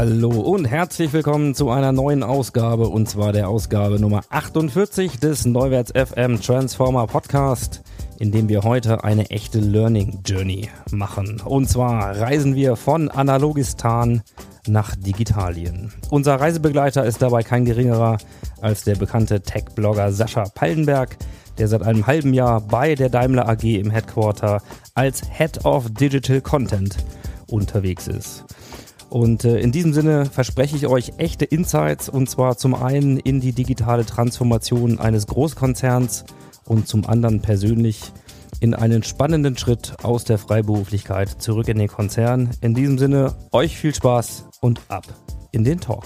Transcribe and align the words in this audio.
Hallo 0.00 0.30
und 0.30 0.64
herzlich 0.64 1.12
willkommen 1.12 1.54
zu 1.54 1.68
einer 1.68 1.92
neuen 1.92 2.22
Ausgabe 2.22 2.88
und 2.88 3.06
zwar 3.06 3.34
der 3.34 3.50
Ausgabe 3.50 4.00
Nummer 4.00 4.22
48 4.30 5.20
des 5.20 5.44
Neuwärts 5.44 5.92
FM 5.92 6.40
Transformer 6.40 7.06
Podcast, 7.06 7.82
in 8.18 8.32
dem 8.32 8.48
wir 8.48 8.62
heute 8.62 9.04
eine 9.04 9.28
echte 9.28 9.58
Learning 9.58 10.20
Journey 10.24 10.70
machen. 10.90 11.42
Und 11.42 11.68
zwar 11.68 12.18
reisen 12.18 12.54
wir 12.54 12.76
von 12.76 13.10
Analogistan 13.10 14.22
nach 14.66 14.96
Digitalien. 14.96 15.92
Unser 16.08 16.36
Reisebegleiter 16.36 17.04
ist 17.04 17.20
dabei 17.20 17.42
kein 17.42 17.66
geringerer 17.66 18.16
als 18.62 18.84
der 18.84 18.94
bekannte 18.94 19.42
Tech-Blogger 19.42 20.12
Sascha 20.12 20.44
Pallenberg, 20.54 21.18
der 21.58 21.68
seit 21.68 21.82
einem 21.82 22.06
halben 22.06 22.32
Jahr 22.32 22.62
bei 22.62 22.94
der 22.94 23.10
Daimler 23.10 23.46
AG 23.50 23.64
im 23.64 23.90
Headquarter 23.90 24.62
als 24.94 25.20
Head 25.30 25.66
of 25.66 25.90
Digital 25.90 26.40
Content 26.40 26.96
unterwegs 27.48 28.08
ist. 28.08 28.46
Und 29.10 29.44
äh, 29.44 29.58
in 29.58 29.72
diesem 29.72 29.92
Sinne 29.92 30.24
verspreche 30.24 30.76
ich 30.76 30.86
euch 30.86 31.14
echte 31.18 31.44
Insights 31.44 32.08
und 32.08 32.30
zwar 32.30 32.56
zum 32.56 32.74
einen 32.74 33.18
in 33.18 33.40
die 33.40 33.52
digitale 33.52 34.06
Transformation 34.06 35.00
eines 35.00 35.26
Großkonzerns 35.26 36.24
und 36.64 36.86
zum 36.86 37.04
anderen 37.04 37.42
persönlich 37.42 38.12
in 38.60 38.72
einen 38.72 39.02
spannenden 39.02 39.58
Schritt 39.58 39.94
aus 40.04 40.24
der 40.24 40.38
Freiberuflichkeit 40.38 41.42
zurück 41.42 41.66
in 41.66 41.78
den 41.78 41.88
Konzern. 41.88 42.50
In 42.60 42.74
diesem 42.74 42.98
Sinne 42.98 43.34
euch 43.50 43.76
viel 43.76 43.94
Spaß 43.94 44.44
und 44.60 44.80
ab 44.88 45.06
in 45.50 45.64
den 45.64 45.80
Talk. 45.80 46.04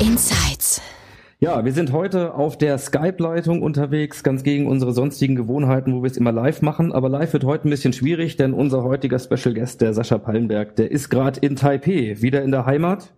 Insights. 0.00 0.47
Ja, 1.40 1.64
wir 1.64 1.72
sind 1.72 1.92
heute 1.92 2.34
auf 2.34 2.58
der 2.58 2.78
Skype-Leitung 2.78 3.62
unterwegs, 3.62 4.24
ganz 4.24 4.42
gegen 4.42 4.66
unsere 4.66 4.92
sonstigen 4.92 5.36
Gewohnheiten, 5.36 5.94
wo 5.94 6.02
wir 6.02 6.10
es 6.10 6.16
immer 6.16 6.32
live 6.32 6.62
machen. 6.62 6.90
Aber 6.90 7.08
live 7.08 7.32
wird 7.32 7.44
heute 7.44 7.68
ein 7.68 7.70
bisschen 7.70 7.92
schwierig, 7.92 8.36
denn 8.36 8.52
unser 8.52 8.82
heutiger 8.82 9.20
Special 9.20 9.54
Guest, 9.54 9.80
der 9.80 9.94
Sascha 9.94 10.18
Pallenberg, 10.18 10.74
der 10.74 10.90
ist 10.90 11.10
gerade 11.10 11.38
in 11.38 11.54
Taipei, 11.54 12.16
wieder 12.20 12.42
in 12.42 12.50
der 12.50 12.66
Heimat. 12.66 13.12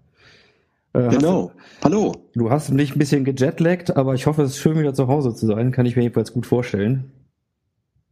Äh, 0.93 1.09
Genau. 1.09 1.53
Hallo. 1.83 2.13
Du, 2.35 2.41
du 2.41 2.51
hast 2.51 2.71
mich 2.71 2.95
ein 2.95 2.99
bisschen 2.99 3.25
gejetlaggt, 3.25 3.97
aber 3.97 4.13
ich 4.13 4.27
hoffe, 4.27 4.43
es 4.43 4.51
ist 4.51 4.59
schön, 4.59 4.79
wieder 4.79 4.93
zu 4.93 5.09
Hause 5.09 5.35
zu 5.35 5.47
sein. 5.47 5.73
Kann 5.73 5.87
ich 5.87 5.97
mir 5.97 6.03
jedenfalls 6.03 6.35
gut 6.35 6.45
vorstellen. 6.45 7.11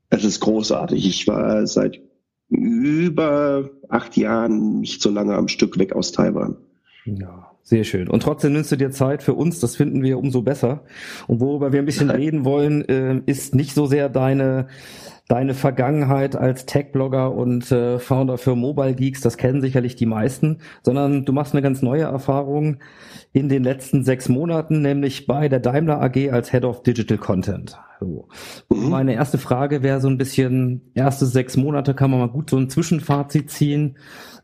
Es 0.08 0.24
ist 0.24 0.40
großartig. 0.40 1.06
Ich 1.06 1.26
war 1.26 1.66
seit 1.66 2.00
über 2.48 3.68
acht 3.90 4.16
Jahren 4.16 4.80
nicht 4.80 5.02
so 5.02 5.10
lange 5.10 5.34
am 5.34 5.48
Stück 5.48 5.78
weg 5.78 5.94
aus 5.94 6.12
Taiwan. 6.12 6.56
Ja, 7.04 7.50
sehr 7.68 7.84
schön. 7.84 8.08
Und 8.08 8.22
trotzdem 8.22 8.54
nimmst 8.54 8.72
du 8.72 8.76
dir 8.76 8.90
Zeit 8.90 9.22
für 9.22 9.34
uns, 9.34 9.60
das 9.60 9.76
finden 9.76 10.02
wir 10.02 10.18
umso 10.18 10.40
besser. 10.40 10.80
Und 11.26 11.40
worüber 11.40 11.70
wir 11.70 11.80
ein 11.80 11.84
bisschen 11.84 12.08
reden 12.22 12.46
wollen, 12.46 12.88
äh, 12.88 13.20
ist 13.26 13.54
nicht 13.54 13.74
so 13.74 13.86
sehr 13.86 14.08
deine, 14.08 14.68
deine 15.28 15.52
Vergangenheit 15.52 16.36
als 16.36 16.64
Tech-Blogger 16.64 17.32
und 17.32 17.70
äh, 17.70 17.98
Founder 17.98 18.38
für 18.38 18.56
Mobile 18.56 18.94
Geeks, 18.94 19.20
das 19.20 19.36
kennen 19.36 19.60
sicherlich 19.60 19.94
die 19.94 20.06
meisten, 20.06 20.58
sondern 20.82 21.26
du 21.26 21.34
machst 21.34 21.52
eine 21.52 21.60
ganz 21.60 21.82
neue 21.82 22.04
Erfahrung 22.04 22.78
in 23.34 23.50
den 23.50 23.62
letzten 23.62 24.04
sechs 24.04 24.30
Monaten, 24.30 24.80
nämlich 24.80 25.26
bei 25.26 25.50
der 25.50 25.60
Daimler 25.60 26.00
AG 26.00 26.32
als 26.32 26.50
Head 26.50 26.64
of 26.64 26.82
Digital 26.82 27.18
Content. 27.18 27.78
So. 28.00 28.28
Mhm. 28.70 28.88
Meine 28.88 29.14
erste 29.14 29.36
Frage 29.36 29.82
wäre 29.82 30.00
so 30.00 30.08
ein 30.08 30.16
bisschen, 30.16 30.80
erste 30.94 31.26
sechs 31.26 31.58
Monate 31.58 31.92
kann 31.92 32.10
man 32.10 32.20
mal 32.20 32.30
gut 32.30 32.48
so 32.48 32.56
ein 32.56 32.70
Zwischenfazit 32.70 33.50
ziehen. 33.50 33.98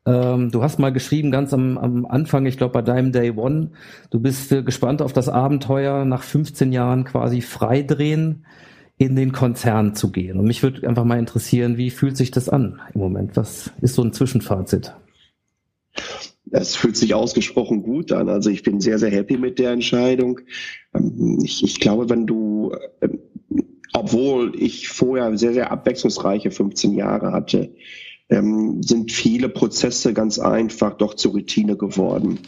Ähm, 0.04 0.50
du 0.50 0.62
hast 0.62 0.78
mal 0.78 0.92
geschrieben, 0.92 1.30
ganz 1.30 1.54
am, 1.54 1.78
am 1.78 2.04
Anfang, 2.04 2.44
ich 2.44 2.58
glaube 2.58 2.74
bei 2.74 2.82
deinem 2.82 3.10
Day 3.10 3.30
One, 3.30 3.70
du 4.10 4.20
bist 4.20 4.52
äh, 4.52 4.62
gespannt 4.62 5.00
auf 5.00 5.14
das 5.14 5.30
Abenteuer, 5.30 6.04
nach 6.04 6.22
15 6.22 6.72
Jahren 6.72 7.04
quasi 7.04 7.40
freidrehen 7.40 8.44
in 8.96 9.16
den 9.16 9.32
Konzern 9.32 9.94
zu 9.94 10.12
gehen. 10.12 10.38
Und 10.38 10.46
mich 10.46 10.62
würde 10.62 10.86
einfach 10.88 11.04
mal 11.04 11.18
interessieren, 11.18 11.76
wie 11.76 11.90
fühlt 11.90 12.16
sich 12.16 12.30
das 12.30 12.48
an 12.48 12.80
im 12.94 13.00
Moment? 13.00 13.36
Was 13.36 13.70
ist 13.80 13.94
so 13.94 14.02
ein 14.02 14.12
Zwischenfazit? 14.12 14.94
Es 16.50 16.76
fühlt 16.76 16.96
sich 16.96 17.14
ausgesprochen 17.14 17.82
gut 17.82 18.12
an. 18.12 18.28
Also 18.28 18.50
ich 18.50 18.62
bin 18.62 18.80
sehr, 18.80 18.98
sehr 18.98 19.10
happy 19.10 19.36
mit 19.36 19.58
der 19.58 19.72
Entscheidung. 19.72 20.40
Ähm, 20.94 21.38
Ich, 21.42 21.64
ich 21.64 21.80
glaube, 21.80 22.08
wenn 22.08 22.26
du, 22.26 22.76
ähm, 23.00 23.18
obwohl 23.92 24.54
ich 24.60 24.88
vorher 24.88 25.36
sehr, 25.36 25.52
sehr 25.52 25.72
abwechslungsreiche 25.72 26.50
15 26.50 26.94
Jahre 26.94 27.32
hatte, 27.32 27.74
ähm, 28.30 28.82
sind 28.82 29.12
viele 29.12 29.48
Prozesse 29.48 30.14
ganz 30.14 30.38
einfach 30.38 30.96
doch 30.96 31.14
zur 31.14 31.32
Routine 31.32 31.76
geworden. 31.76 32.40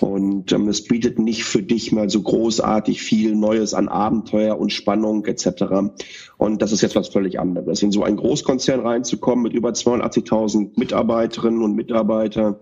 Und 0.00 0.52
ähm, 0.52 0.68
es 0.68 0.84
bietet 0.84 1.18
nicht 1.18 1.44
für 1.44 1.62
dich 1.62 1.92
mal 1.92 2.10
so 2.10 2.22
großartig 2.22 3.00
viel 3.00 3.36
Neues 3.36 3.72
an 3.72 3.88
Abenteuer 3.88 4.58
und 4.58 4.72
Spannung 4.72 5.24
etc. 5.26 5.92
Und 6.36 6.62
das 6.62 6.72
ist 6.72 6.80
jetzt 6.80 6.96
was 6.96 7.08
völlig 7.08 7.38
anderes. 7.38 7.82
In 7.82 7.92
so 7.92 8.02
einen 8.02 8.16
Großkonzern 8.16 8.80
reinzukommen 8.80 9.44
mit 9.44 9.52
über 9.52 9.70
82.000 9.70 10.72
Mitarbeiterinnen 10.76 11.62
und 11.62 11.76
Mitarbeitern, 11.76 12.56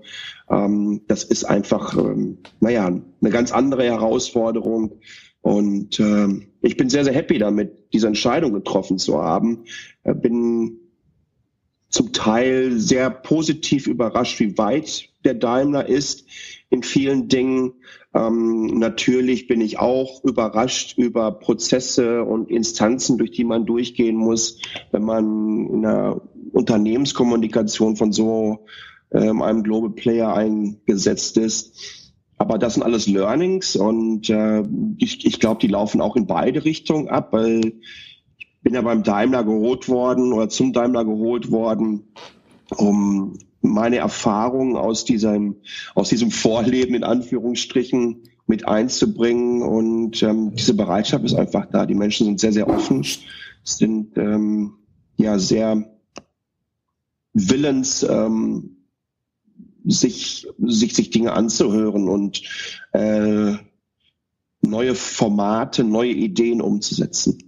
ähm, 0.51 1.03
das 1.09 1.25
ist 1.25 1.45
einfach, 1.45 1.97
ähm, 1.97 2.39
naja, 2.61 2.87
eine 2.87 3.31
ganz 3.31 3.51
andere 3.51 3.85
Herausforderung. 3.85 5.01
Und 5.41 6.01
ähm, 6.01 6.49
ich 6.61 6.77
bin 6.77 6.91
sehr, 6.91 7.05
sehr 7.05 7.15
happy 7.15 7.39
damit, 7.39 7.95
diese 7.95 8.09
Entscheidung 8.09 8.53
getroffen 8.53 8.99
zu 8.99 9.23
haben. 9.23 9.65
Äh, 10.03 10.15
bin 10.15 10.81
zum 11.89 12.13
Teil 12.13 12.79
sehr 12.79 13.11
positiv 13.11 13.87
überrascht, 13.87 14.41
wie 14.41 14.59
weit 14.59 15.09
der 15.25 15.35
Daimler 15.35 15.89
ist 15.89 16.27
in 16.71 16.83
vielen 16.83 17.29
Dingen. 17.29 17.75
Ähm, 18.15 18.79
natürlich 18.79 19.49
bin 19.49 19.61
ich 19.61 19.79
auch 19.79 20.23
überrascht 20.25 20.99
über 20.99 21.33
Prozesse 21.33 22.25
und 22.25 22.51
Instanzen, 22.51 23.19
durch 23.19 23.31
die 23.31 23.45
man 23.45 23.67
durchgehen 23.67 24.17
muss, 24.17 24.61
wenn 24.93 25.03
man 25.03 25.67
in 25.69 25.87
einer 25.87 26.21
Unternehmenskommunikation 26.53 27.97
von 27.97 28.13
so 28.13 28.67
ähm, 29.13 29.43
einem 29.43 29.63
Global 29.63 29.91
Player 29.91 30.35
eingesetzt 30.35 31.39
ist. 31.39 32.05
Aber 32.37 32.59
das 32.59 32.75
sind 32.75 32.85
alles 32.85 33.09
Learnings 33.09 33.75
und 33.75 34.31
äh, 34.31 34.63
ich, 34.99 35.27
ich 35.27 35.41
glaube, 35.41 35.61
die 35.61 35.67
laufen 35.67 36.01
auch 36.01 36.15
in 36.15 36.27
beide 36.27 36.65
Richtungen 36.65 37.09
ab, 37.09 37.33
weil 37.33 37.81
bin 38.63 38.75
ja 38.75 38.83
beim 38.83 39.03
Daimler 39.03 39.45
geholt 39.45 39.89
worden 39.89 40.33
oder 40.33 40.49
zum 40.49 40.73
Daimler 40.73 41.05
geholt 41.05 41.51
worden, 41.51 42.09
um 42.77 43.39
meine 43.61 43.97
Erfahrungen 43.97 44.77
aus 44.77 45.05
diesem, 45.05 45.57
aus 45.95 46.09
diesem 46.09 46.31
Vorleben 46.31 46.95
in 46.95 47.05
Anführungsstrichen 47.05 48.23
mit 48.47 48.67
einzubringen. 48.67 49.63
Und 49.63 50.23
ähm, 50.23 50.55
diese 50.55 50.75
Bereitschaft 50.75 51.25
ist 51.25 51.35
einfach 51.35 51.67
da. 51.67 51.87
Die 51.87 51.95
Menschen 51.95 52.27
sind 52.27 52.41
sehr, 52.41 52.53
sehr 52.53 52.69
offen, 52.69 53.05
sind 53.65 54.17
ähm, 54.17 54.75
ja 55.17 55.39
sehr 55.39 55.91
willens, 57.33 58.03
ähm, 58.03 58.77
sich, 59.85 60.47
sich, 60.59 60.95
sich 60.95 61.11
Dinge 61.11 61.33
anzuhören 61.33 62.09
und 62.09 62.43
äh, 62.93 63.55
neue 64.61 64.95
Formate, 64.95 65.85
neue 65.85 66.13
Ideen 66.13 66.61
umzusetzen. 66.61 67.48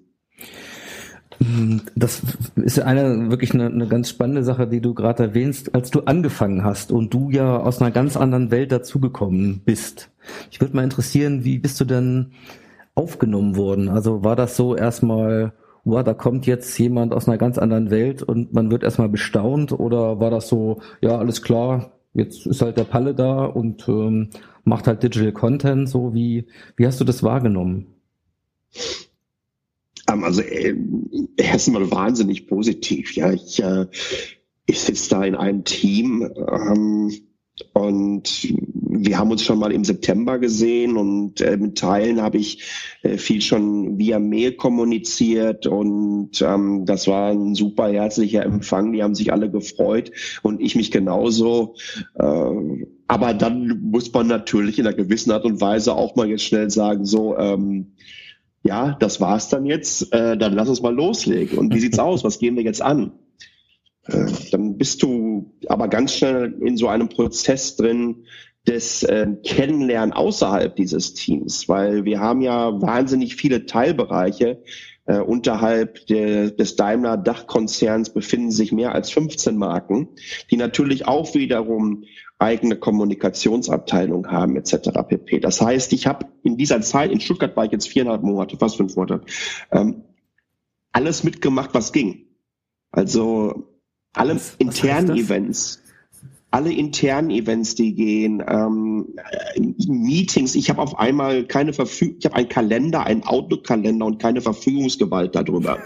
Das 1.97 2.21
ist 2.57 2.81
eine 2.81 3.31
wirklich 3.31 3.55
eine, 3.55 3.67
eine 3.67 3.89
ganz 3.89 4.11
spannende 4.11 4.45
Sache, 4.45 4.67
die 4.67 4.83
du 4.83 4.93
gerade 4.93 5.23
erwähnst, 5.23 5.75
als 5.75 5.91
du 5.91 6.01
angefangen 6.01 6.65
hast 6.65 6.93
und 6.93 7.15
du 7.15 7.31
ja 7.31 7.57
aus 7.59 7.81
einer 7.81 7.91
ganz 7.91 8.19
anderen 8.19 8.51
Welt 8.51 8.73
dazugekommen 8.73 9.63
bist. 9.65 10.11
Ich 10.51 10.61
würde 10.61 10.77
mal 10.77 10.85
interessieren, 10.85 11.43
wie 11.43 11.59
bist 11.59 11.81
du 11.81 11.87
denn 11.87 12.33
aufgenommen 12.95 13.57
worden? 13.57 13.89
Also 13.89 14.23
war 14.23 14.37
das 14.37 14.55
so 14.55 14.77
erstmal, 14.77 15.55
wow, 15.85 16.05
da 16.05 16.13
kommt 16.13 16.45
jetzt 16.47 16.79
jemand 16.79 17.15
aus 17.15 17.27
einer 17.27 17.39
ganz 17.39 17.57
anderen 17.57 17.91
Welt 17.91 18.23
und 18.23 18.53
man 18.53 18.71
wird 18.71 18.83
erstmal 18.83 19.09
bestaunt 19.09 19.73
oder 19.73 20.21
war 20.21 20.31
das 20.31 20.47
so, 20.47 20.83
ja, 21.01 21.17
alles 21.17 21.41
klar, 21.41 21.93
jetzt 22.13 22.47
ist 22.47 22.61
halt 22.61 22.77
der 22.77 22.85
Palle 22.85 23.15
da 23.15 23.47
und 23.47 23.89
ähm, 23.89 24.29
macht 24.65 24.87
halt 24.87 25.03
Digital 25.03 25.33
Content, 25.33 25.89
so 25.89 26.13
wie, 26.13 26.49
wie 26.77 26.87
hast 26.87 27.01
du 27.01 27.05
das 27.05 27.23
wahrgenommen? 27.23 27.87
Also 30.19 30.43
äh, 30.43 30.75
erstmal 31.37 31.91
wahnsinnig 31.91 32.47
positiv. 32.47 33.15
Ja, 33.15 33.33
ich, 33.33 33.63
äh, 33.63 33.87
ich 34.67 34.81
sitze 34.81 35.11
da 35.11 35.25
in 35.25 35.35
einem 35.35 35.65
Team 35.65 36.29
ähm, 36.37 37.13
und 37.73 38.55
wir 38.93 39.19
haben 39.19 39.31
uns 39.31 39.45
schon 39.45 39.59
mal 39.59 39.73
im 39.73 39.85
September 39.85 40.39
gesehen 40.39 40.97
und 40.97 41.41
äh, 41.41 41.57
mit 41.57 41.79
Teilen 41.79 42.21
habe 42.23 42.39
ich 42.39 42.65
äh, 43.03 43.17
viel 43.19 43.41
schon 43.41 43.99
via 43.99 44.19
Mail 44.19 44.53
kommuniziert 44.53 45.67
und 45.67 46.41
ähm, 46.43 46.85
das 46.87 47.07
war 47.07 47.31
ein 47.31 47.55
super 47.55 47.89
herzlicher 47.89 48.45
Empfang. 48.45 48.93
Die 48.93 49.03
haben 49.03 49.15
sich 49.15 49.33
alle 49.33 49.51
gefreut 49.51 50.11
und 50.43 50.61
ich 50.61 50.75
mich 50.75 50.91
genauso. 50.91 51.75
Äh, 52.15 52.87
aber 53.09 53.35
dann 53.35 53.81
muss 53.83 54.13
man 54.13 54.27
natürlich 54.27 54.79
in 54.79 54.87
einer 54.87 54.97
gewissen 54.97 55.31
Art 55.31 55.45
und 55.45 55.61
Weise 55.61 55.95
auch 55.95 56.17
mal 56.17 56.29
jetzt 56.29 56.45
schnell 56.45 56.71
sagen, 56.71 57.05
so, 57.05 57.37
ähm, 57.37 57.93
ja, 58.63 58.97
das 59.01 59.21
war's 59.21 59.49
dann 59.49 59.65
jetzt, 59.67 60.13
äh, 60.13 60.37
dann 60.37 60.53
lass 60.53 60.69
uns 60.69 60.83
mal 60.83 60.95
loslegen. 60.95 61.59
Und 61.59 61.75
wie 61.75 61.81
sieht's 61.81 61.99
aus? 61.99 62.25
Was 62.25 62.39
gehen 62.39 62.57
wir 62.57 62.63
jetzt 62.63 62.83
an? 62.83 63.13
Äh, 64.07 64.27
dann 64.51 64.77
bist 64.77 65.03
du 65.03 65.55
aber 65.69 65.89
ganz 65.89 66.15
schnell 66.17 66.55
in 66.61 66.77
so 66.77 66.89
einem 66.89 67.09
Prozess 67.09 67.77
drin 67.77 68.25
des 68.67 69.03
äh, 69.03 69.27
Kennenlernen 69.45 70.13
außerhalb 70.13 70.77
dieses 70.77 71.15
Teams, 71.15 71.69
weil 71.69 72.05
wir 72.05 72.21
haben 72.21 72.43
ja 72.43 72.81
wahnsinnig 72.81 73.37
viele 73.37 73.65
Teilbereiche. 73.67 74.63
Äh, 75.07 75.21
unterhalb 75.21 76.07
der, 76.07 76.51
des 76.51 76.77
Daimler 76.77 77.17
Dachkonzerns 77.17 78.11
befinden 78.11 78.51
sich 78.51 78.71
mehr 78.71 78.95
als 78.95 79.11
15 79.11 79.57
Marken, 79.57 80.09
die 80.51 80.57
natürlich 80.57 81.09
auch 81.09 81.35
wiederum 81.35 82.05
eigene 82.41 82.77
Kommunikationsabteilung 82.77 84.31
haben 84.31 84.57
etc. 84.57 84.91
pp. 85.07 85.41
Das 85.41 85.61
heißt, 85.61 85.93
ich 85.93 86.07
habe 86.07 86.27
in 86.43 86.57
dieser 86.57 86.81
Zeit 86.81 87.13
in 87.13 87.21
Stuttgart 87.21 87.57
war 87.57 87.67
ich 87.67 87.73
jetzt 87.73 87.89
viereinhalb 87.89 88.23
Monate, 88.23 88.57
fast 88.57 88.77
fünf 88.77 88.97
Monate, 88.97 89.25
ähm, 89.71 90.03
alles 90.93 91.23
mitgemacht, 91.23 91.75
was 91.75 91.93
ging. 91.93 92.27
Also 92.91 93.69
alle 94.15 94.37
was, 94.37 94.55
internen 94.59 95.11
was 95.11 95.19
Events, 95.19 95.80
alle 96.51 96.73
internen 96.73 97.31
Events, 97.31 97.77
die 97.77 97.95
gehen, 97.95 98.43
ähm, 98.47 99.15
Meetings. 99.57 100.57
Ich 100.57 100.69
habe 100.69 100.83
auf 100.83 100.99
einmal 100.99 101.45
keine 101.45 101.73
Verfügung, 101.73 102.17
ich 102.19 102.25
habe 102.25 102.37
einen 102.37 102.49
Kalender, 102.49 103.05
einen 103.05 103.23
Outlook-Kalender 103.23 104.05
und 104.05 104.19
keine 104.21 104.41
Verfügungsgewalt 104.41 105.37
darüber. 105.37 105.79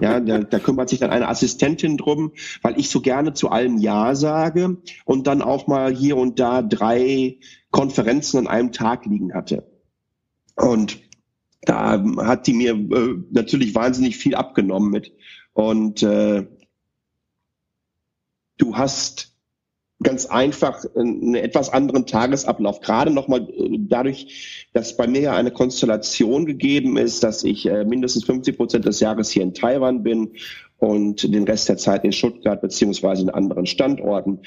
ja, 0.00 0.20
da, 0.20 0.40
da 0.40 0.58
kümmert 0.58 0.90
sich 0.90 0.98
dann 0.98 1.10
eine 1.10 1.28
Assistentin 1.28 1.96
drum, 1.96 2.32
weil 2.60 2.78
ich 2.78 2.90
so 2.90 3.00
gerne 3.00 3.32
zu 3.32 3.50
allem 3.50 3.78
Ja 3.78 4.14
sage 4.14 4.76
und 5.06 5.26
dann 5.26 5.40
auch 5.40 5.66
mal 5.66 5.94
hier 5.94 6.16
und 6.18 6.38
da 6.38 6.60
drei 6.60 7.38
Konferenzen 7.70 8.38
an 8.38 8.46
einem 8.48 8.72
Tag 8.72 9.06
liegen 9.06 9.32
hatte. 9.32 9.66
Und 10.56 11.00
da 11.62 12.04
hat 12.18 12.46
die 12.46 12.52
mir 12.52 12.72
äh, 12.72 13.14
natürlich 13.30 13.74
wahnsinnig 13.74 14.18
viel 14.18 14.34
abgenommen 14.34 14.90
mit. 14.90 15.12
Und 15.54 16.02
äh, 16.02 16.46
du 18.58 18.76
hast 18.76 19.31
ganz 20.02 20.26
einfach 20.26 20.84
einen 20.94 21.34
etwas 21.34 21.70
anderen 21.70 22.06
Tagesablauf. 22.06 22.80
Gerade 22.80 23.10
nochmal 23.10 23.48
äh, 23.48 23.78
dadurch, 23.78 24.68
dass 24.72 24.96
bei 24.96 25.06
mir 25.06 25.20
ja 25.20 25.34
eine 25.34 25.50
Konstellation 25.50 26.46
gegeben 26.46 26.96
ist, 26.96 27.22
dass 27.22 27.44
ich 27.44 27.66
äh, 27.66 27.84
mindestens 27.84 28.24
50 28.24 28.56
Prozent 28.56 28.84
des 28.84 29.00
Jahres 29.00 29.30
hier 29.30 29.42
in 29.42 29.54
Taiwan 29.54 30.02
bin 30.02 30.32
und 30.78 31.22
den 31.32 31.44
Rest 31.44 31.68
der 31.68 31.76
Zeit 31.76 32.04
in 32.04 32.12
Stuttgart 32.12 32.60
beziehungsweise 32.60 33.22
in 33.22 33.30
anderen 33.30 33.66
Standorten 33.66 34.40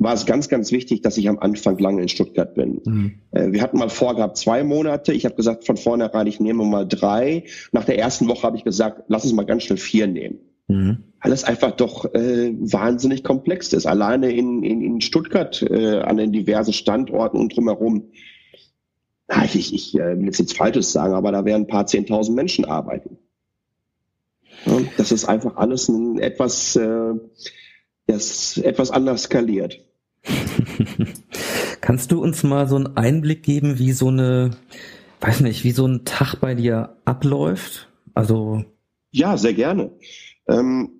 war 0.00 0.14
es 0.14 0.24
ganz, 0.24 0.48
ganz 0.48 0.72
wichtig, 0.72 1.02
dass 1.02 1.18
ich 1.18 1.28
am 1.28 1.38
Anfang 1.38 1.78
lange 1.78 2.00
in 2.00 2.08
Stuttgart 2.08 2.54
bin. 2.54 2.80
Mhm. 2.84 3.14
Äh, 3.32 3.52
wir 3.52 3.62
hatten 3.62 3.78
mal 3.78 3.90
vorgehabt 3.90 4.38
zwei 4.38 4.64
Monate. 4.64 5.12
Ich 5.12 5.26
habe 5.26 5.34
gesagt 5.34 5.66
von 5.66 5.76
vornherein, 5.76 6.26
ich 6.26 6.40
nehme 6.40 6.64
mal 6.64 6.88
drei. 6.88 7.44
Nach 7.70 7.84
der 7.84 7.98
ersten 7.98 8.26
Woche 8.26 8.42
habe 8.42 8.56
ich 8.56 8.64
gesagt, 8.64 9.04
lass 9.08 9.24
uns 9.24 9.34
mal 9.34 9.44
ganz 9.44 9.64
schnell 9.64 9.76
vier 9.76 10.06
nehmen. 10.06 10.38
Mhm. 10.68 11.04
Weil 11.22 11.32
es 11.32 11.44
einfach 11.44 11.72
doch 11.72 12.06
äh, 12.14 12.54
wahnsinnig 12.58 13.24
komplex 13.24 13.72
ist. 13.72 13.86
Alleine 13.86 14.32
in, 14.32 14.62
in, 14.62 14.80
in 14.80 15.00
Stuttgart 15.00 15.62
äh, 15.62 16.00
an 16.00 16.16
den 16.16 16.32
diversen 16.32 16.72
Standorten 16.72 17.38
und 17.38 17.54
drumherum. 17.54 18.10
Na, 19.28 19.44
ich 19.44 19.54
ich, 19.56 19.74
ich 19.74 19.94
äh, 19.94 20.18
will 20.18 20.26
jetzt 20.26 20.38
nichts 20.38 20.54
Falsches 20.54 20.92
sagen, 20.92 21.14
aber 21.14 21.30
da 21.30 21.44
werden 21.44 21.64
ein 21.64 21.68
paar 21.68 21.86
zehntausend 21.86 22.36
Menschen 22.36 22.64
arbeiten. 22.64 23.18
Ja, 24.64 24.80
das 24.96 25.12
ist 25.12 25.26
einfach 25.26 25.56
alles 25.56 25.88
ein 25.88 26.18
etwas, 26.18 26.76
äh, 26.76 27.14
das 28.06 28.58
etwas 28.58 28.90
anders 28.90 29.24
skaliert. 29.24 29.78
Kannst 31.80 32.12
du 32.12 32.22
uns 32.22 32.42
mal 32.42 32.68
so 32.68 32.76
einen 32.76 32.96
Einblick 32.96 33.42
geben, 33.42 33.78
wie 33.78 33.92
so 33.92 34.08
eine, 34.08 34.50
weiß 35.20 35.40
nicht, 35.40 35.64
wie 35.64 35.72
so 35.72 35.86
ein 35.86 36.04
Tag 36.04 36.36
bei 36.36 36.54
dir 36.54 36.96
abläuft? 37.04 37.88
Also 38.14 38.64
ja, 39.12 39.36
sehr 39.36 39.54
gerne. 39.54 39.90
Ähm, 40.48 40.99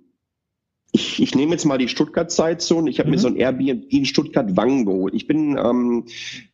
ich, 0.93 1.23
ich 1.23 1.35
nehme 1.35 1.53
jetzt 1.53 1.65
mal 1.65 1.79
die 1.79 1.89
Stuttgart-Zeitzone. 1.89 2.91
Ich 2.91 2.99
habe 2.99 3.09
mhm. 3.09 3.15
mir 3.15 3.21
so 3.21 3.29
ein 3.29 3.37
Airbnb 3.37 3.85
in 3.93 4.05
Stuttgart-Wangen 4.05 4.87
geholt. 4.87 5.15
Ich 5.15 5.27
bin 5.27 5.57
ähm, 5.57 6.07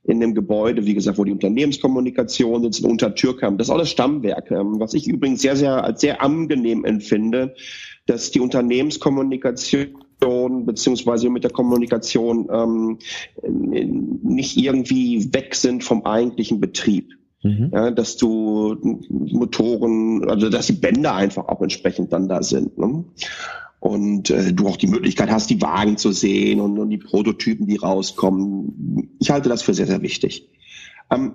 in 0.04 0.20
dem 0.20 0.34
Gebäude, 0.34 0.84
wie 0.84 0.94
gesagt, 0.94 1.18
wo 1.18 1.24
die 1.24 1.32
Unternehmenskommunikation 1.32 2.62
sitzt, 2.62 2.84
unter 2.84 3.14
Türkam. 3.14 3.58
Das 3.58 3.68
ist 3.68 3.76
das 3.76 3.90
Stammwerk. 3.90 4.50
Ähm, 4.50 4.78
was 4.78 4.94
ich 4.94 5.06
übrigens 5.06 5.42
sehr, 5.42 5.56
sehr 5.56 5.82
als 5.84 6.00
sehr 6.00 6.22
angenehm 6.22 6.84
empfinde, 6.84 7.54
dass 8.06 8.30
die 8.30 8.40
Unternehmenskommunikation 8.40 9.96
beziehungsweise 10.64 11.28
mit 11.28 11.44
der 11.44 11.50
Kommunikation 11.50 12.48
ähm, 12.50 12.98
nicht 13.42 14.56
irgendwie 14.56 15.32
weg 15.34 15.54
sind 15.54 15.84
vom 15.84 16.04
eigentlichen 16.04 16.60
Betrieb. 16.60 17.12
Mhm. 17.42 17.70
Ja, 17.72 17.90
dass 17.90 18.16
du 18.16 18.76
Motoren, 19.08 20.28
also 20.28 20.48
dass 20.48 20.66
die 20.66 20.72
Bänder 20.72 21.14
einfach 21.14 21.48
auch 21.48 21.60
entsprechend 21.60 22.12
dann 22.12 22.28
da 22.28 22.42
sind. 22.42 22.78
Ne? 22.78 23.04
Und 23.80 24.30
äh, 24.30 24.52
du 24.52 24.68
auch 24.68 24.76
die 24.76 24.86
Möglichkeit 24.86 25.30
hast, 25.30 25.50
die 25.50 25.60
Wagen 25.62 25.96
zu 25.98 26.12
sehen 26.12 26.60
und, 26.60 26.78
und 26.78 26.90
die 26.90 26.98
Prototypen, 26.98 27.66
die 27.66 27.76
rauskommen. 27.76 29.16
Ich 29.20 29.30
halte 29.30 29.48
das 29.48 29.62
für 29.62 29.74
sehr, 29.74 29.86
sehr 29.86 30.02
wichtig. 30.02 30.48
Ähm, 31.10 31.34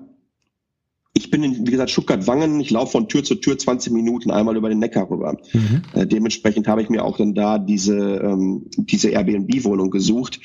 ich 1.13 1.29
bin 1.29 1.43
in, 1.43 1.67
wie 1.67 1.71
gesagt, 1.71 1.91
Stuttgart-Wangen. 1.91 2.61
Ich 2.61 2.69
laufe 2.69 2.93
von 2.93 3.09
Tür 3.09 3.21
zu 3.23 3.35
Tür 3.35 3.57
20 3.57 3.91
Minuten 3.91 4.31
einmal 4.31 4.55
über 4.55 4.69
den 4.69 4.79
Neckar 4.79 5.09
rüber. 5.09 5.35
Mhm. 5.51 5.81
Äh, 5.93 6.07
dementsprechend 6.07 6.69
habe 6.69 6.81
ich 6.81 6.87
mir 6.89 7.03
auch 7.03 7.17
dann 7.17 7.33
da 7.33 7.59
diese, 7.59 7.97
ähm, 7.97 8.67
diese 8.77 9.09
Airbnb-Wohnung 9.09 9.91
gesucht. 9.91 10.39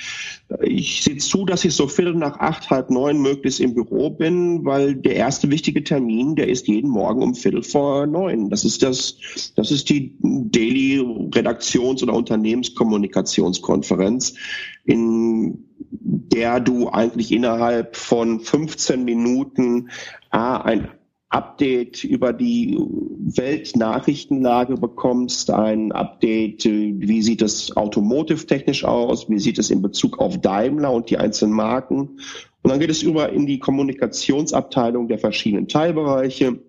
Ich 0.61 1.03
sehe 1.03 1.19
zu, 1.19 1.45
dass 1.45 1.65
ich 1.65 1.75
so 1.75 1.87
viertel 1.87 2.15
nach 2.15 2.41
acht, 2.41 2.69
halb 2.71 2.91
neun 2.91 3.23
möglichst 3.23 3.61
im 3.61 3.75
Büro 3.75 4.11
bin, 4.11 4.65
weil 4.65 4.97
der 4.97 5.15
erste 5.15 5.51
wichtige 5.51 5.85
Termin, 5.85 6.35
der 6.35 6.49
ist 6.49 6.67
jeden 6.67 6.91
Morgen 6.91 7.23
um 7.23 7.37
viertel 7.37 7.62
vor 7.62 8.07
neun. 8.07 8.51
Das 8.51 8.65
ist 8.65 8.83
das, 8.83 9.19
das 9.55 9.71
ist 9.71 9.89
die 9.89 10.17
Daily 10.21 10.99
Redaktions- 11.33 12.03
oder 12.03 12.15
Unternehmenskommunikationskonferenz, 12.15 14.35
in 14.85 15.66
der 15.90 16.61
du 16.61 16.88
eigentlich 16.88 17.33
innerhalb 17.33 17.97
von 17.97 18.40
15 18.40 19.05
Minuten 19.05 19.90
A, 20.31 20.59
ein 20.59 20.88
Update 21.28 22.05
über 22.05 22.33
die 22.33 22.78
Weltnachrichtenlage 22.78 24.76
bekommst, 24.76 25.50
ein 25.50 25.93
Update, 25.93 26.64
wie 26.64 27.23
sieht 27.23 27.43
es 27.43 27.76
automotive-technisch 27.76 28.85
aus, 28.85 29.28
wie 29.28 29.38
sieht 29.38 29.59
es 29.59 29.71
in 29.71 29.83
Bezug 29.83 30.19
auf 30.19 30.40
Daimler 30.40 30.93
und 30.93 31.11
die 31.11 31.19
einzelnen 31.19 31.55
Marken. 31.55 32.21
Und 32.62 32.71
dann 32.71 32.78
geht 32.78 32.90
es 32.90 33.02
über 33.02 33.33
in 33.33 33.47
die 33.47 33.59
Kommunikationsabteilung 33.59 35.09
der 35.09 35.19
verschiedenen 35.19 35.69
Teilbereiche 35.69 36.61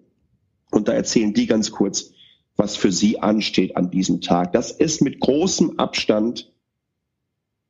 und 0.72 0.88
da 0.88 0.94
erzählen 0.94 1.34
die 1.34 1.48
ganz 1.48 1.72
kurz, 1.72 2.12
was 2.56 2.76
für 2.76 2.92
sie 2.92 3.20
ansteht 3.20 3.78
an 3.78 3.92
diesem 3.92 4.22
Tag. 4.22 4.54
Das 4.54 4.72
ist 4.72 5.02
mit 5.02 5.20
großem 5.20 5.80
Abstand 5.80 6.52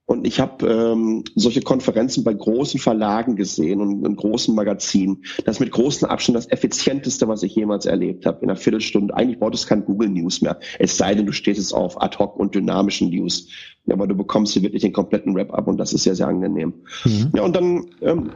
und 0.08 0.26
ich 0.26 0.40
habe 0.40 0.66
ähm, 0.66 1.26
solche 1.36 1.62
Konferenzen 1.62 2.24
bei 2.24 2.34
großen 2.34 2.80
Verlagen 2.80 3.36
gesehen 3.36 3.82
und 3.82 4.06
in 4.06 4.16
großen 4.16 4.56
Magazinen. 4.56 5.26
Das 5.44 5.58
ist 5.58 5.60
mit 5.60 5.72
großem 5.72 6.08
Abstand 6.08 6.38
das 6.38 6.50
effizienteste, 6.50 7.28
was 7.28 7.44
ich 7.44 7.54
jemals 7.54 7.86
erlebt 7.86 8.26
habe. 8.26 8.42
In 8.42 8.50
einer 8.50 8.58
Viertelstunde. 8.58 9.14
Eigentlich 9.14 9.38
braucht 9.38 9.56
es 9.56 9.68
kein 9.68 9.84
Google 9.84 10.08
News 10.08 10.42
mehr. 10.42 10.62
Es 10.80 10.96
sei 10.96 11.14
denn, 11.14 11.26
du 11.26 11.34
stehst 11.34 11.60
jetzt 11.60 11.74
auf 11.74 12.02
ad 12.02 12.18
hoc 12.20 12.38
und 12.38 12.56
dynamischen 12.56 13.10
News. 13.10 13.50
Aber 13.90 14.08
du 14.08 14.16
bekommst 14.16 14.54
hier 14.54 14.62
wirklich 14.62 14.82
den 14.82 14.94
kompletten 14.94 15.36
Wrap-up 15.36 15.68
und 15.68 15.78
das 15.78 15.92
ist 15.92 16.04
sehr, 16.04 16.16
sehr 16.16 16.30
angenehm. 16.30 16.74
Mhm. 17.04 17.32
Ja, 17.36 17.44
und 17.44 17.54
dann 17.54 17.88
ähm, 18.02 18.32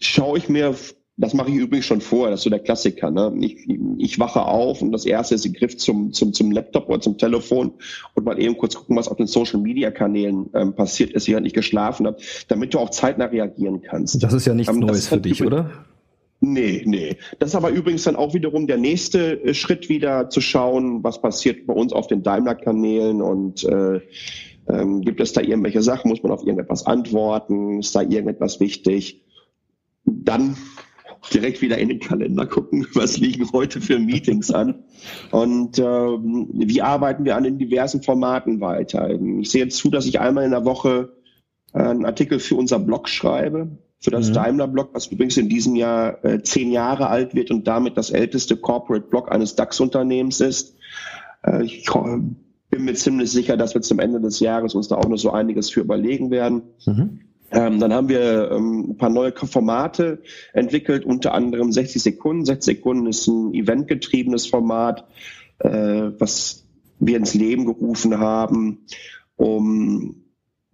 schaue 0.00 0.36
ich 0.36 0.50
mir 0.50 0.74
das 1.16 1.34
mache 1.34 1.50
ich 1.50 1.56
übrigens 1.56 1.84
schon 1.84 2.00
vor, 2.00 2.30
das 2.30 2.40
ist 2.40 2.44
so 2.44 2.50
der 2.50 2.58
Klassiker. 2.58 3.10
Ne? 3.10 3.32
Ich, 3.40 3.68
ich 3.98 4.18
wache 4.18 4.42
auf 4.42 4.80
und 4.80 4.92
das 4.92 5.04
erste 5.04 5.34
ist, 5.34 5.44
ich 5.44 5.54
griff 5.54 5.76
zum, 5.76 6.12
zum, 6.12 6.32
zum 6.32 6.50
Laptop 6.50 6.88
oder 6.88 7.00
zum 7.00 7.18
Telefon 7.18 7.74
und 8.14 8.24
mal 8.24 8.40
eben 8.40 8.56
kurz 8.56 8.74
gucken, 8.74 8.96
was 8.96 9.08
auf 9.08 9.18
den 9.18 9.26
Social 9.26 9.60
Media 9.60 9.90
Kanälen 9.90 10.48
ähm, 10.54 10.74
passiert 10.74 11.10
ist, 11.12 11.28
während 11.28 11.46
ich 11.46 11.52
geschlafen 11.52 12.06
habe, 12.06 12.16
damit 12.48 12.72
du 12.72 12.78
auch 12.78 12.90
zeitnah 12.90 13.26
reagieren 13.26 13.82
kannst. 13.82 14.22
Das 14.22 14.32
ist 14.32 14.46
ja 14.46 14.54
nichts 14.54 14.72
ähm, 14.72 14.80
Neues 14.80 15.08
für 15.08 15.20
dich, 15.20 15.44
oder? 15.44 15.70
Nee, 16.40 16.82
nee. 16.86 17.16
Das 17.38 17.50
ist 17.50 17.54
aber 17.54 17.70
übrigens 17.70 18.02
dann 18.02 18.16
auch 18.16 18.34
wiederum 18.34 18.66
der 18.66 18.78
nächste 18.78 19.44
äh, 19.44 19.54
Schritt 19.54 19.88
wieder 19.90 20.30
zu 20.30 20.40
schauen, 20.40 21.04
was 21.04 21.20
passiert 21.20 21.66
bei 21.66 21.74
uns 21.74 21.92
auf 21.92 22.06
den 22.06 22.22
Daimler-Kanälen 22.22 23.20
und 23.20 23.64
äh, 23.64 24.00
ähm, 24.68 25.02
gibt 25.02 25.20
es 25.20 25.32
da 25.32 25.40
irgendwelche 25.40 25.82
Sachen, 25.82 26.08
muss 26.08 26.22
man 26.22 26.32
auf 26.32 26.42
irgendetwas 26.42 26.86
antworten, 26.86 27.80
ist 27.80 27.94
da 27.94 28.00
irgendetwas 28.00 28.60
wichtig? 28.60 29.22
Dann 30.04 30.56
direkt 31.30 31.62
wieder 31.62 31.78
in 31.78 31.88
den 31.88 32.00
Kalender 32.00 32.46
gucken, 32.46 32.86
was 32.94 33.18
liegen 33.18 33.50
heute 33.52 33.80
für 33.80 33.98
Meetings 33.98 34.50
an 34.50 34.84
und 35.30 35.78
ähm, 35.78 36.48
wie 36.52 36.82
arbeiten 36.82 37.24
wir 37.24 37.36
an 37.36 37.44
den 37.44 37.58
diversen 37.58 38.02
Formaten 38.02 38.60
weiter. 38.60 39.10
Ich 39.40 39.50
sehe 39.50 39.68
zu, 39.68 39.90
dass 39.90 40.06
ich 40.06 40.20
einmal 40.20 40.44
in 40.44 40.50
der 40.50 40.64
Woche 40.64 41.12
einen 41.72 42.04
Artikel 42.04 42.38
für 42.38 42.56
unser 42.56 42.78
Blog 42.78 43.08
schreibe, 43.08 43.78
für 43.98 44.10
das 44.10 44.30
mhm. 44.30 44.34
Daimler-Blog, 44.34 44.90
was 44.92 45.06
übrigens 45.06 45.36
in 45.36 45.48
diesem 45.48 45.76
Jahr 45.76 46.24
äh, 46.24 46.42
zehn 46.42 46.70
Jahre 46.70 47.08
alt 47.08 47.34
wird 47.34 47.50
und 47.50 47.66
damit 47.66 47.96
das 47.96 48.10
älteste 48.10 48.56
Corporate-Blog 48.56 49.30
eines 49.30 49.54
DAX-Unternehmens 49.54 50.40
ist. 50.40 50.76
Äh, 51.44 51.64
ich 51.64 51.86
bin 51.88 52.84
mir 52.84 52.94
ziemlich 52.94 53.30
sicher, 53.30 53.56
dass 53.56 53.74
wir 53.74 53.80
zum 53.82 54.00
Ende 54.00 54.20
des 54.20 54.40
Jahres 54.40 54.74
uns 54.74 54.88
da 54.88 54.96
auch 54.96 55.08
noch 55.08 55.18
so 55.18 55.30
einiges 55.30 55.70
für 55.70 55.80
überlegen 55.80 56.30
werden. 56.30 56.62
Mhm. 56.84 57.20
Ähm, 57.52 57.78
dann 57.80 57.92
haben 57.92 58.08
wir 58.08 58.50
ähm, 58.50 58.90
ein 58.90 58.96
paar 58.96 59.10
neue 59.10 59.32
Formate 59.32 60.22
entwickelt, 60.54 61.04
unter 61.04 61.34
anderem 61.34 61.70
60 61.70 62.02
Sekunden. 62.02 62.44
60 62.46 62.76
Sekunden 62.76 63.06
ist 63.06 63.26
ein 63.26 63.52
eventgetriebenes 63.52 64.46
Format, 64.46 65.06
äh, 65.58 65.68
was 66.18 66.66
wir 66.98 67.16
ins 67.16 67.34
Leben 67.34 67.66
gerufen 67.66 68.18
haben, 68.18 68.86
um 69.36 70.22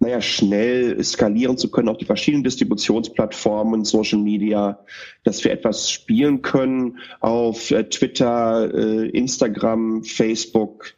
naja, 0.00 0.20
schnell 0.20 1.02
skalieren 1.02 1.58
zu 1.58 1.70
können 1.70 1.88
auf 1.88 1.98
die 1.98 2.04
verschiedenen 2.04 2.44
Distributionsplattformen, 2.44 3.84
Social 3.84 4.20
Media, 4.20 4.84
dass 5.24 5.42
wir 5.42 5.50
etwas 5.50 5.90
spielen 5.90 6.42
können 6.42 6.98
auf 7.18 7.72
äh, 7.72 7.82
Twitter, 7.88 8.72
äh, 8.72 9.08
Instagram, 9.08 10.04
Facebook, 10.04 10.94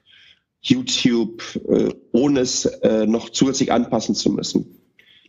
YouTube, 0.61 1.43
äh, 1.67 1.89
ohne 2.13 2.41
es 2.41 2.67
äh, 2.67 3.07
noch 3.07 3.31
zusätzlich 3.31 3.73
anpassen 3.73 4.15
zu 4.15 4.31
müssen. 4.31 4.80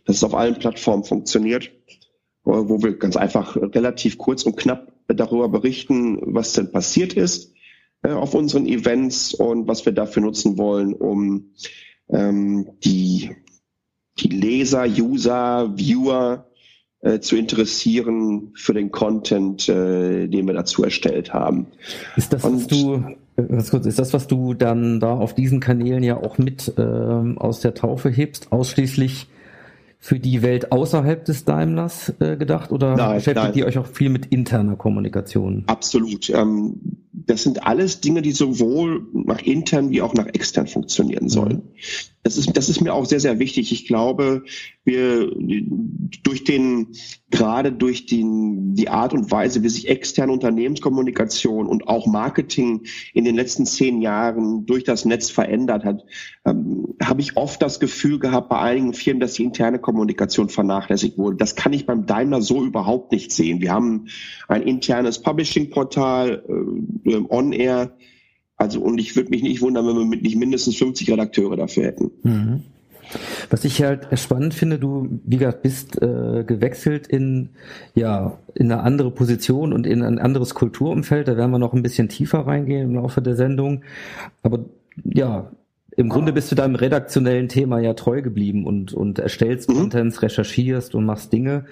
Dass 0.04 0.16
es 0.16 0.24
auf 0.24 0.34
allen 0.34 0.58
Plattformen 0.58 1.04
funktioniert, 1.04 1.70
wo 2.44 2.82
wir 2.82 2.98
ganz 2.98 3.16
einfach 3.16 3.56
relativ 3.56 4.18
kurz 4.18 4.42
und 4.42 4.56
knapp 4.56 4.92
darüber 5.08 5.48
berichten, 5.48 6.18
was 6.22 6.54
denn 6.54 6.72
passiert 6.72 7.12
ist 7.12 7.52
äh, 8.02 8.10
auf 8.10 8.34
unseren 8.34 8.66
Events 8.66 9.34
und 9.34 9.68
was 9.68 9.84
wir 9.84 9.92
dafür 9.92 10.22
nutzen 10.22 10.58
wollen, 10.58 10.92
um 10.94 11.52
ähm, 12.08 12.68
die, 12.84 13.30
die 14.18 14.28
Leser, 14.28 14.86
User, 14.86 15.72
Viewer 15.76 16.46
äh, 17.00 17.20
zu 17.20 17.36
interessieren 17.36 18.52
für 18.54 18.74
den 18.74 18.90
Content, 18.90 19.68
äh, 19.68 20.26
den 20.26 20.46
wir 20.46 20.54
dazu 20.54 20.82
erstellt 20.82 21.32
haben. 21.32 21.66
Ist 22.16 22.32
das, 22.32 22.44
was 22.44 22.66
du 22.66 23.04
was 23.36 23.70
kurz, 23.70 23.86
ist 23.86 23.98
das, 23.98 24.12
was 24.12 24.26
du 24.26 24.52
dann 24.52 25.00
da 25.00 25.14
auf 25.14 25.34
diesen 25.34 25.60
Kanälen 25.60 26.02
ja 26.02 26.18
auch 26.18 26.38
mit 26.38 26.74
ähm, 26.76 27.38
aus 27.38 27.60
der 27.60 27.74
Taufe 27.74 28.10
hebst, 28.10 28.52
ausschließlich 28.52 29.26
für 30.04 30.18
die 30.18 30.42
Welt 30.42 30.72
außerhalb 30.72 31.24
des 31.24 31.44
Daimlers 31.44 32.12
äh, 32.18 32.36
gedacht 32.36 32.72
oder 32.72 32.96
nein, 32.96 33.18
beschäftigt 33.18 33.46
nein. 33.46 33.54
ihr 33.54 33.66
euch 33.66 33.78
auch 33.78 33.86
viel 33.86 34.08
mit 34.08 34.26
interner 34.26 34.74
Kommunikation? 34.74 35.62
Absolut. 35.68 36.28
Ähm, 36.28 36.98
das 37.12 37.44
sind 37.44 37.64
alles 37.64 38.00
Dinge, 38.00 38.20
die 38.20 38.32
sowohl 38.32 39.06
nach 39.12 39.40
intern 39.40 39.90
wie 39.90 40.02
auch 40.02 40.12
nach 40.12 40.26
extern 40.26 40.66
funktionieren 40.66 41.28
sollen. 41.28 41.58
Mhm. 41.58 41.62
Das 42.24 42.36
ist, 42.36 42.56
das 42.56 42.68
ist 42.68 42.80
mir 42.80 42.94
auch 42.94 43.04
sehr, 43.04 43.18
sehr 43.18 43.40
wichtig. 43.40 43.72
Ich 43.72 43.84
glaube, 43.86 44.44
wir 44.84 45.32
durch 46.22 46.44
den, 46.44 46.92
gerade 47.30 47.72
durch 47.72 48.06
den, 48.06 48.76
die 48.76 48.88
Art 48.88 49.12
und 49.12 49.32
Weise, 49.32 49.64
wie 49.64 49.68
sich 49.68 49.88
externe 49.88 50.32
Unternehmenskommunikation 50.32 51.66
und 51.66 51.88
auch 51.88 52.06
Marketing 52.06 52.82
in 53.12 53.24
den 53.24 53.34
letzten 53.34 53.66
zehn 53.66 54.00
Jahren 54.00 54.66
durch 54.66 54.84
das 54.84 55.04
Netz 55.04 55.30
verändert 55.30 55.84
hat, 55.84 56.04
ähm, 56.44 56.94
habe 57.02 57.20
ich 57.22 57.36
oft 57.36 57.60
das 57.60 57.80
Gefühl 57.80 58.20
gehabt 58.20 58.50
bei 58.50 58.58
einigen 58.60 58.94
Firmen, 58.94 59.20
dass 59.20 59.34
die 59.34 59.44
interne 59.44 59.80
Kommunikation 59.80 60.48
vernachlässigt 60.48 61.18
wurde. 61.18 61.36
Das 61.36 61.56
kann 61.56 61.72
ich 61.72 61.86
beim 61.86 62.06
Daimler 62.06 62.40
so 62.40 62.64
überhaupt 62.64 63.10
nicht 63.10 63.32
sehen. 63.32 63.60
Wir 63.60 63.72
haben 63.72 64.06
ein 64.46 64.62
internes 64.62 65.20
Publishing-Portal, 65.20 66.44
äh, 67.04 67.20
On-Air, 67.28 67.96
also 68.56 68.80
und 68.80 68.98
ich 68.98 69.16
würde 69.16 69.30
mich 69.30 69.42
nicht 69.42 69.60
wundern, 69.60 69.86
wenn 69.86 69.96
wir 69.96 70.04
mit 70.04 70.22
nicht 70.22 70.36
mindestens 70.36 70.76
50 70.76 71.10
Redakteure 71.10 71.56
dafür 71.56 71.84
hätten. 71.84 72.10
Mhm. 72.22 72.62
Was 73.50 73.64
ich 73.64 73.82
halt 73.82 74.08
spannend 74.18 74.54
finde, 74.54 74.78
du, 74.78 75.20
wie 75.24 75.36
gesagt, 75.36 75.62
bist 75.62 76.00
äh, 76.00 76.44
gewechselt 76.46 77.06
in 77.06 77.50
ja 77.94 78.38
in 78.54 78.72
eine 78.72 78.82
andere 78.82 79.10
Position 79.10 79.72
und 79.72 79.86
in 79.86 80.02
ein 80.02 80.18
anderes 80.18 80.54
Kulturumfeld. 80.54 81.28
Da 81.28 81.36
werden 81.36 81.50
wir 81.50 81.58
noch 81.58 81.74
ein 81.74 81.82
bisschen 81.82 82.08
tiefer 82.08 82.46
reingehen 82.46 82.90
im 82.90 82.94
Laufe 82.94 83.20
der 83.20 83.36
Sendung. 83.36 83.82
Aber 84.42 84.64
ja, 85.04 85.50
im 85.94 86.08
Grunde 86.08 86.32
bist 86.32 86.50
du 86.50 86.54
deinem 86.54 86.74
redaktionellen 86.74 87.48
Thema 87.48 87.80
ja 87.80 87.92
treu 87.94 88.22
geblieben 88.22 88.64
und 88.64 88.94
und 88.94 89.18
erstellst 89.18 89.68
mhm. 89.68 89.74
Contents, 89.74 90.22
recherchierst 90.22 90.94
und 90.94 91.04
machst 91.04 91.32
Dinge. 91.32 91.66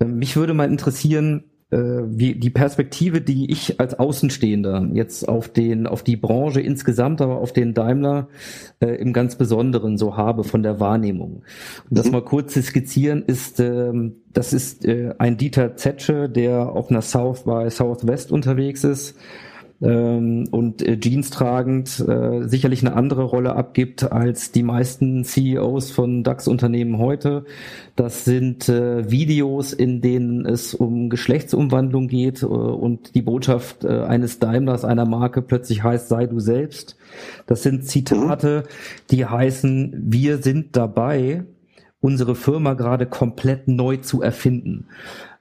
Ähm, 0.00 0.18
mich 0.18 0.36
würde 0.36 0.54
mal 0.54 0.70
interessieren, 0.70 1.44
wie 1.76 2.34
die 2.34 2.50
Perspektive, 2.50 3.20
die 3.20 3.50
ich 3.50 3.78
als 3.78 3.98
Außenstehender 3.98 4.88
jetzt 4.94 5.28
auf 5.28 5.48
den, 5.48 5.86
auf 5.86 6.02
die 6.02 6.16
Branche 6.16 6.60
insgesamt, 6.60 7.20
aber 7.20 7.36
auf 7.36 7.52
den 7.52 7.74
Daimler 7.74 8.28
äh, 8.80 8.94
im 8.96 9.12
ganz 9.12 9.36
Besonderen 9.36 9.98
so 9.98 10.16
habe 10.16 10.44
von 10.44 10.62
der 10.62 10.80
Wahrnehmung. 10.80 11.42
Um 11.90 11.96
das 11.96 12.06
mhm. 12.06 12.12
mal 12.12 12.24
kurz 12.24 12.54
zu 12.54 12.62
skizzieren, 12.62 13.22
ist, 13.22 13.60
ähm, 13.60 14.16
das 14.32 14.52
ist 14.52 14.86
äh, 14.86 15.14
ein 15.18 15.36
Dieter 15.36 15.76
Zetsche, 15.76 16.28
der 16.28 16.70
auf 16.70 16.90
einer 16.90 17.02
South 17.02 17.44
by 17.44 17.68
Southwest 17.68 18.32
unterwegs 18.32 18.84
ist 18.84 19.16
ähm, 19.80 20.48
und 20.50 20.82
äh, 20.82 20.98
Jeans 20.98 21.30
tragend 21.30 22.00
äh, 22.00 22.48
sicherlich 22.48 22.84
eine 22.84 22.96
andere 22.96 23.22
Rolle 23.22 23.54
abgibt 23.54 24.10
als 24.10 24.50
die 24.50 24.64
meisten 24.64 25.24
CEOs 25.24 25.92
von 25.92 26.24
DAX-Unternehmen 26.24 26.98
heute. 26.98 27.44
Das 27.94 28.24
sind 28.24 28.68
äh, 28.68 29.08
Videos, 29.08 29.72
in 29.72 30.00
denen 30.00 30.46
es 30.46 30.74
um 30.74 31.10
Geschlechtsumwandlung 31.10 32.08
geht 32.08 32.42
äh, 32.42 32.46
und 32.46 33.14
die 33.14 33.22
Botschaft 33.22 33.84
äh, 33.84 34.02
eines 34.02 34.40
Daimlers, 34.40 34.84
einer 34.84 35.06
Marke 35.06 35.42
plötzlich 35.42 35.84
heißt, 35.84 36.08
sei 36.08 36.26
du 36.26 36.40
selbst. 36.40 36.96
Das 37.46 37.62
sind 37.62 37.84
Zitate, 37.84 38.64
die 39.12 39.26
heißen, 39.26 39.94
wir 39.96 40.38
sind 40.38 40.74
dabei, 40.76 41.44
unsere 42.00 42.34
Firma 42.34 42.74
gerade 42.74 43.06
komplett 43.06 43.68
neu 43.68 43.98
zu 43.98 44.22
erfinden. 44.22 44.86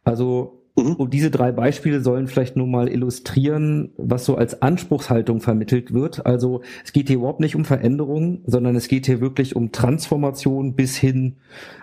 Also 0.03 0.56
Mhm. 0.77 0.93
Und 0.93 1.13
diese 1.13 1.31
drei 1.31 1.51
Beispiele 1.51 2.01
sollen 2.01 2.27
vielleicht 2.27 2.55
nur 2.55 2.67
mal 2.67 2.88
illustrieren, 2.88 3.89
was 3.98 4.25
so 4.25 4.36
als 4.36 4.62
Anspruchshaltung 4.62 5.41
vermittelt 5.41 5.93
wird. 5.93 6.25
Also 6.25 6.62
es 6.86 6.93
geht 6.93 7.07
hier 7.07 7.17
überhaupt 7.17 7.39
nicht 7.39 7.55
um 7.55 7.65
Veränderung, 7.65 8.41
sondern 8.46 8.75
es 8.75 8.88
geht 8.88 9.07
hier 9.07 9.19
wirklich 9.19 9.55
um 9.55 9.72
Transformation 9.72 10.74
bis 10.75 10.96
hin 10.96 11.38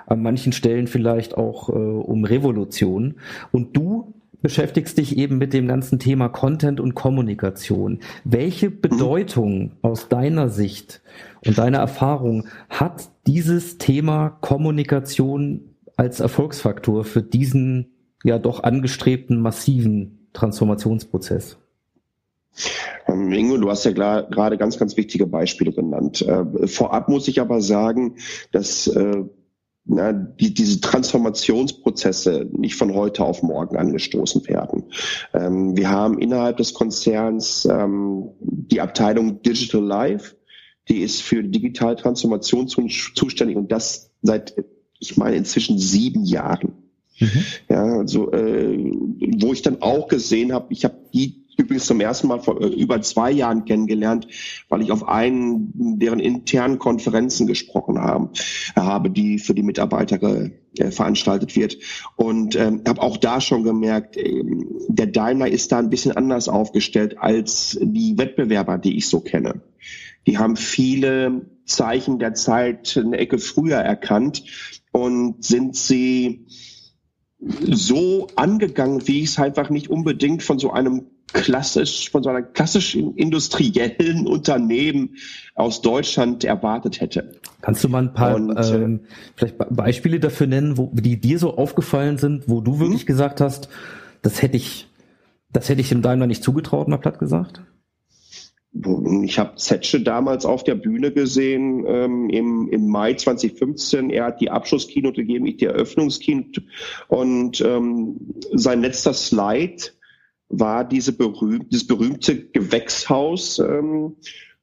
an 0.07 0.23
manchen 0.23 0.53
Stellen 0.53 0.87
vielleicht 0.87 1.37
auch 1.37 1.69
äh, 1.69 1.73
um 1.73 2.25
Revolution. 2.25 3.17
Und 3.51 3.77
du 3.77 4.15
beschäftigst 4.43 4.99
dich 4.99 5.17
eben 5.17 5.39
mit 5.39 5.55
dem 5.55 5.67
ganzen 5.67 5.99
Thema 5.99 6.29
Content 6.29 6.79
und 6.79 6.95
Kommunikation. 6.95 7.99
Welche 8.25 8.71
mhm. 8.71 8.81
Bedeutung 8.81 9.73
aus 9.83 10.09
deiner 10.09 10.51
Sicht 10.51 11.03
und 11.45 11.59
deiner 11.59 11.79
Erfahrung 11.79 12.47
hat 12.69 13.11
dieses 13.27 13.79
Thema 13.79 14.29
Kommunikation 14.41 15.63
als 15.97 16.21
Erfolgsfaktor 16.21 17.05
für 17.05 17.23
diesen 17.23 17.94
ja 18.25 18.39
doch 18.39 18.65
angestrebten 18.65 19.41
massiven 19.41 20.29
Transformationsprozess? 20.33 21.59
Ähm, 23.07 23.33
Ingo, 23.33 23.57
du 23.59 23.71
hast 23.71 23.85
ja 23.85 23.93
gerade 23.93 24.59
ganz, 24.59 24.79
ganz 24.79 24.97
wichtige 24.97 25.27
Beispiele 25.27 25.73
genannt. 25.73 26.23
Äh, 26.23 26.67
vorab 26.67 27.09
muss 27.09 27.29
ich 27.29 27.41
aber 27.41 27.61
sagen, 27.61 28.17
dass 28.53 28.87
äh, 28.89 29.25
na, 29.87 30.13
die, 30.13 30.55
diese 30.55 30.81
Transformationsprozesse 30.81 32.49
nicht 32.53 32.77
von 32.77 32.95
heute 32.95 33.25
auf 33.25 33.43
morgen 33.43 33.77
angestoßen 33.77 34.47
werden. 34.49 34.85
Ähm, 35.35 35.77
wir 35.77 35.91
haben 35.91 36.19
innerhalb 36.19 36.57
des 36.57 36.73
Konzerns 36.73 37.67
ähm, 37.67 38.31
die 38.41 38.81
Abteilung 38.81 39.43
Digital 39.43 39.83
Life, 39.83 40.37
die 40.89 41.01
ist 41.01 41.23
für 41.23 41.43
digitale 41.43 41.97
Transformation 41.97 42.69
zuständig 42.69 43.57
und 43.57 43.73
das 43.73 44.11
seit, 44.23 44.55
ich 44.99 45.17
meine, 45.17 45.37
inzwischen 45.37 45.79
sieben 45.79 46.25
Jahren. 46.25 46.84
Mhm. 47.21 47.45
Ja, 47.69 47.85
also 47.85 48.33
äh, 48.33 48.93
wo 49.39 49.53
ich 49.53 49.63
dann 49.63 49.83
auch 49.83 50.09
gesehen 50.09 50.53
habe, 50.53 50.67
ich 50.71 50.85
habe 50.85 50.97
die 51.13 51.45
übrigens 51.57 51.87
zum 51.87 52.01
ersten 52.01 52.29
Mal 52.29 52.41
vor 52.41 52.61
äh, 52.61 52.67
über 52.67 53.01
zwei 53.03 53.31
Jahren 53.31 53.65
kennengelernt, 53.65 54.27
weil 54.69 54.83
ich 54.83 54.93
auf 54.93 55.09
einen 55.09 55.99
deren 55.99 56.21
internen 56.21 56.79
Konferenzen 56.79 57.47
gesprochen 57.47 57.99
haben, 57.99 58.31
habe, 58.77 59.11
die 59.11 59.39
für 59.39 59.55
die 59.55 59.63
Mitarbeiter 59.63 60.21
äh, 60.23 60.91
veranstaltet 60.91 61.57
wird. 61.57 61.79
Und 62.17 62.57
ähm, 62.57 62.83
habe 62.87 63.03
auch 63.03 63.17
da 63.17 63.41
schon 63.41 63.63
gemerkt, 63.63 64.17
äh, 64.17 64.43
der 64.89 65.07
Daimler 65.07 65.49
ist 65.49 65.73
da 65.73 65.79
ein 65.79 65.91
bisschen 65.91 66.13
anders 66.13 66.49
aufgestellt 66.49 67.17
als 67.19 67.79
die 67.81 68.19
Wettbewerber, 68.19 68.79
die 68.79 68.97
ich 68.97 69.09
so 69.09 69.21
kenne. 69.21 69.63
Die 70.27 70.39
haben 70.39 70.57
viele 70.57 71.43
Zeichen 71.67 72.19
der 72.19 72.35
Zeit 72.35 72.97
eine 73.03 73.19
Ecke 73.19 73.39
früher 73.39 73.77
erkannt 73.77 74.45
und 74.93 75.45
sind 75.45 75.77
sie 75.77 76.47
so 77.41 78.29
angegangen, 78.37 79.07
wie 79.07 79.21
ich 79.21 79.31
es 79.31 79.39
einfach 79.39 79.71
nicht 79.71 79.91
unbedingt 79.91 80.43
von 80.43 80.59
so 80.59 80.73
einem 80.73 81.07
klassisch, 81.33 82.11
von 82.11 82.23
so 82.23 82.31
einer 82.31 82.43
klassischen 82.43 83.15
industriellen 83.17 84.27
Unternehmen 84.27 85.17
aus 85.55 85.83
Deutschland 85.83 86.45
erwartet 86.45 87.01
hätte. 87.01 87.33
Kannst 87.61 87.83
du 87.83 87.89
mal 87.89 88.05
ein 88.05 88.15
paar 88.15 88.37
Und, 88.37 88.57
äh, 88.57 88.83
ähm, 88.83 89.01
vielleicht 89.37 89.57
Beispiele 89.71 90.21
dafür 90.21 90.47
nennen, 90.47 90.79
wo 90.79 90.91
die 90.93 91.21
dir 91.21 91.39
so 91.39 91.57
aufgefallen 91.57 92.19
sind, 92.19 92.49
wo 92.49 92.61
du 92.61 92.79
wirklich 92.79 93.03
mhm. 93.03 93.07
gesagt 93.07 93.41
hast, 93.41 93.69
das 94.23 94.43
hätte 94.43 94.57
ich, 94.57 94.89
das 95.53 95.69
hätte 95.69 95.81
ich 95.81 95.89
dem 95.89 96.03
Daimler 96.03 96.27
nicht 96.27 96.43
zugetraut, 96.43 96.89
mal 96.89 96.99
platt 96.99 97.19
gesagt. 97.19 97.63
Ich 99.23 99.39
habe 99.39 99.55
Zetsche 99.55 100.01
damals 100.01 100.45
auf 100.45 100.65
der 100.65 100.75
Bühne 100.75 101.13
gesehen 101.13 101.85
ähm, 101.87 102.29
im, 102.29 102.69
im 102.69 102.89
Mai 102.89 103.15
2015. 103.15 104.11
Er 104.11 104.25
hat 104.27 104.41
die 104.41 104.51
Abschlusskeynote 104.51 105.21
gegeben, 105.21 105.47
ich 105.47 105.59
die 105.59 105.67
Eröffnungskeynote. 105.67 106.65
Und 107.07 107.61
ähm, 107.61 108.17
sein 108.53 108.83
letzter 108.83 109.15
Slide 109.15 109.83
war 110.49 110.85
diese 110.85 111.13
berühmt, 111.13 111.71
dieses 111.71 111.87
berühmte 111.87 112.49
Gewächshaus, 112.49 113.61
ähm, 113.61 114.17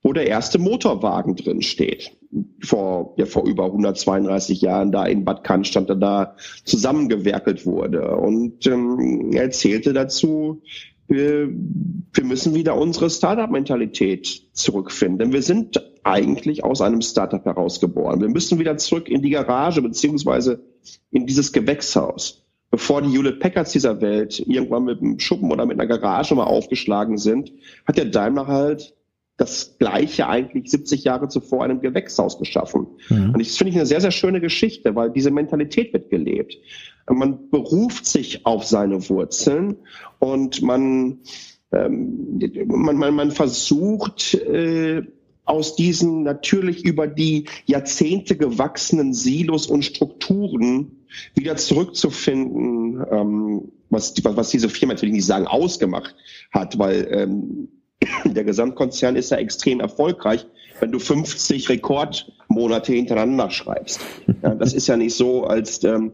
wo 0.04 0.12
der 0.12 0.28
erste 0.28 0.60
Motorwagen 0.60 1.38
drin 1.38 1.62
steht. 1.62 2.12
Vor, 2.64 3.14
ja, 3.18 3.26
vor 3.26 3.46
über 3.46 3.66
132 3.66 4.62
Jahren 4.62 4.92
da 4.92 5.06
in 5.06 5.26
Bad 5.26 5.44
Cannstatt 5.44 5.90
da 6.02 6.36
zusammengewerkelt 6.64 7.66
wurde. 7.66 8.16
Und 8.18 8.66
ähm, 8.68 9.32
er 9.34 9.44
erzählte 9.44 9.94
dazu, 9.94 10.62
wir, 11.12 11.50
wir 11.50 12.24
müssen 12.24 12.56
wieder 12.56 12.78
unsere 12.78 13.10
Startup-Mentalität 13.10 14.50
zurückfinden. 14.54 15.20
Denn 15.20 15.34
wir 15.34 15.42
sind 15.42 15.84
eigentlich 16.04 16.64
aus 16.64 16.82
einem 16.82 17.02
Startup 17.02 17.44
herausgeboren. 17.44 18.22
Wir 18.22 18.30
müssen 18.30 18.58
wieder 18.58 18.78
zurück 18.78 19.10
in 19.10 19.22
die 19.22 19.30
Garage 19.30 19.82
beziehungsweise 19.82 20.64
in 21.12 21.28
dieses 21.28 21.52
Gewächshaus. 21.52 22.46
Bevor 22.72 23.02
die 23.02 23.10
Hewlett 23.10 23.42
Packards 23.42 23.74
dieser 23.74 24.00
Welt 24.00 24.40
irgendwann 24.40 24.86
mit 24.86 25.02
einem 25.02 25.20
Schuppen 25.20 25.52
oder 25.52 25.66
mit 25.66 25.80
einer 25.80 25.88
Garage 25.88 26.34
mal 26.34 26.46
aufgeschlagen 26.46 27.18
sind, 27.18 27.52
hat 27.86 27.98
der 27.98 28.06
Daimler 28.06 28.48
halt 28.48 28.96
das 29.42 29.76
Gleiche 29.80 30.28
eigentlich 30.28 30.70
70 30.70 31.04
Jahre 31.04 31.28
zuvor 31.28 31.64
einem 31.64 31.82
Gewächshaus 31.82 32.38
geschaffen. 32.38 32.86
Mhm. 33.10 33.32
Und 33.34 33.40
das 33.40 33.58
finde 33.58 33.72
ich 33.72 33.76
eine 33.76 33.88
sehr, 33.88 34.00
sehr 34.00 34.12
schöne 34.12 34.40
Geschichte, 34.40 34.96
weil 34.96 35.10
diese 35.10 35.32
Mentalität 35.32 35.94
wird 35.94 36.12
gelebt. 36.12 36.58
Man 37.10 37.50
beruft 37.50 38.06
sich 38.06 38.46
auf 38.46 38.66
seine 38.66 39.10
Wurzeln 39.10 39.78
und 40.20 40.62
man, 40.62 41.22
ähm, 41.72 42.40
man, 42.68 42.96
man, 42.98 43.16
man 43.16 43.32
versucht, 43.32 44.36
äh, 44.36 45.02
aus 45.44 45.76
diesen 45.76 46.22
natürlich 46.22 46.86
über 46.86 47.08
die 47.08 47.46
Jahrzehnte 47.66 48.38
gewachsenen 48.38 49.14
Silos 49.14 49.66
und 49.66 49.84
Strukturen 49.84 51.08
wieder 51.34 51.56
zurückzufinden, 51.56 53.04
ähm, 53.10 53.72
was, 53.90 54.14
was 54.24 54.50
diese 54.52 54.70
Firma 54.70 54.94
natürlich 54.94 55.16
nicht 55.16 55.26
sagen 55.26 55.48
ausgemacht 55.48 56.16
hat, 56.52 56.78
weil 56.78 57.08
ähm, 57.12 57.70
der 58.26 58.44
Gesamtkonzern 58.44 59.16
ist 59.16 59.32
ja 59.32 59.38
extrem 59.38 59.80
erfolgreich, 59.80 60.46
wenn 60.80 60.92
du 60.92 61.00
50 61.00 61.70
Rekordmonate 61.70 62.94
hintereinander 62.94 63.50
schreibst. 63.50 64.02
Ja, 64.42 64.56
das 64.56 64.74
ist 64.74 64.88
ja 64.88 64.98
nicht 64.98 65.16
so, 65.16 65.44
als, 65.44 65.84
ähm, 65.84 66.14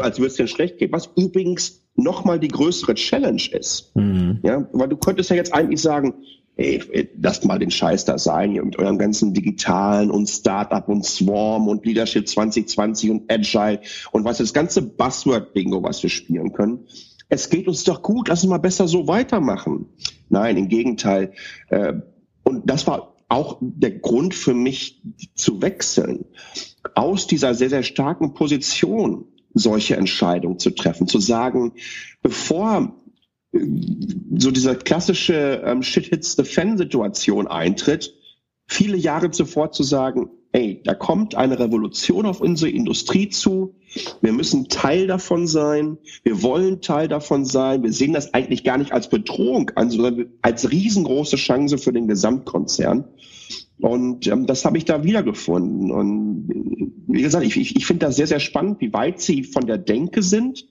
als 0.00 0.18
würde 0.18 0.28
es 0.28 0.34
dir 0.34 0.46
schlecht 0.46 0.78
gehen. 0.78 0.92
Was 0.92 1.10
übrigens 1.16 1.82
nochmal 1.94 2.38
die 2.38 2.48
größere 2.48 2.94
Challenge 2.94 3.42
ist. 3.52 3.94
Mhm. 3.96 4.40
Ja, 4.42 4.68
weil 4.72 4.88
du 4.88 4.96
könntest 4.96 5.30
ja 5.30 5.36
jetzt 5.36 5.54
eigentlich 5.54 5.80
sagen, 5.80 6.14
ey, 6.56 7.08
lasst 7.18 7.44
mal 7.44 7.58
den 7.58 7.70
Scheiß 7.70 8.04
da 8.04 8.18
sein, 8.18 8.52
ihr 8.52 8.64
mit 8.64 8.78
eurem 8.78 8.98
ganzen 8.98 9.32
Digitalen 9.32 10.10
und 10.10 10.28
Startup 10.28 10.86
und 10.88 11.04
Swarm 11.04 11.68
und 11.68 11.84
Leadership 11.86 12.28
2020 12.28 13.10
und 13.10 13.32
Agile 13.32 13.80
und 14.12 14.24
was 14.24 14.38
das 14.38 14.52
ganze 14.52 14.82
Buzzword-Bingo, 14.82 15.82
was 15.82 16.02
wir 16.02 16.10
spielen 16.10 16.52
können 16.52 16.86
es 17.32 17.48
geht 17.48 17.66
uns 17.66 17.82
doch 17.84 18.02
gut, 18.02 18.28
lass 18.28 18.44
uns 18.44 18.50
mal 18.50 18.58
besser 18.58 18.86
so 18.86 19.08
weitermachen. 19.08 19.86
Nein, 20.28 20.58
im 20.58 20.68
Gegenteil. 20.68 21.32
Äh, 21.70 21.94
und 22.42 22.68
das 22.68 22.86
war 22.86 23.16
auch 23.30 23.56
der 23.62 23.92
Grund 23.92 24.34
für 24.34 24.52
mich 24.52 25.02
zu 25.34 25.62
wechseln, 25.62 26.26
aus 26.94 27.26
dieser 27.26 27.54
sehr, 27.54 27.70
sehr 27.70 27.84
starken 27.84 28.34
Position 28.34 29.24
solche 29.54 29.96
Entscheidungen 29.96 30.58
zu 30.58 30.74
treffen, 30.74 31.08
zu 31.08 31.20
sagen, 31.20 31.72
bevor 32.20 32.94
äh, 33.52 33.60
so 34.36 34.50
diese 34.50 34.76
klassische 34.76 35.62
ähm, 35.64 35.82
Shit-Hits-the-Fan-Situation 35.82 37.46
eintritt, 37.46 38.12
viele 38.66 38.98
Jahre 38.98 39.30
zuvor 39.30 39.72
zu 39.72 39.84
sagen, 39.84 40.28
ey, 40.52 40.80
da 40.84 40.94
kommt 40.94 41.34
eine 41.34 41.58
Revolution 41.58 42.26
auf 42.26 42.40
unsere 42.40 42.70
Industrie 42.70 43.28
zu. 43.30 43.74
Wir 44.20 44.32
müssen 44.32 44.68
Teil 44.68 45.06
davon 45.06 45.46
sein. 45.46 45.98
Wir 46.22 46.42
wollen 46.42 46.80
Teil 46.80 47.08
davon 47.08 47.44
sein. 47.44 47.82
Wir 47.82 47.92
sehen 47.92 48.12
das 48.12 48.34
eigentlich 48.34 48.62
gar 48.64 48.78
nicht 48.78 48.92
als 48.92 49.08
Bedrohung 49.08 49.70
an, 49.74 49.90
sondern 49.90 50.26
als 50.42 50.70
riesengroße 50.70 51.36
Chance 51.36 51.78
für 51.78 51.92
den 51.92 52.06
Gesamtkonzern. 52.06 53.04
Und 53.80 54.26
ähm, 54.28 54.46
das 54.46 54.64
habe 54.64 54.78
ich 54.78 54.84
da 54.84 55.02
wiedergefunden. 55.04 55.90
Und 55.90 56.48
wie 57.08 57.22
gesagt, 57.22 57.44
ich, 57.44 57.56
ich, 57.56 57.76
ich 57.76 57.86
finde 57.86 58.06
das 58.06 58.16
sehr, 58.16 58.26
sehr 58.26 58.40
spannend, 58.40 58.80
wie 58.80 58.92
weit 58.92 59.20
sie 59.20 59.42
von 59.42 59.66
der 59.66 59.78
Denke 59.78 60.22
sind, 60.22 60.68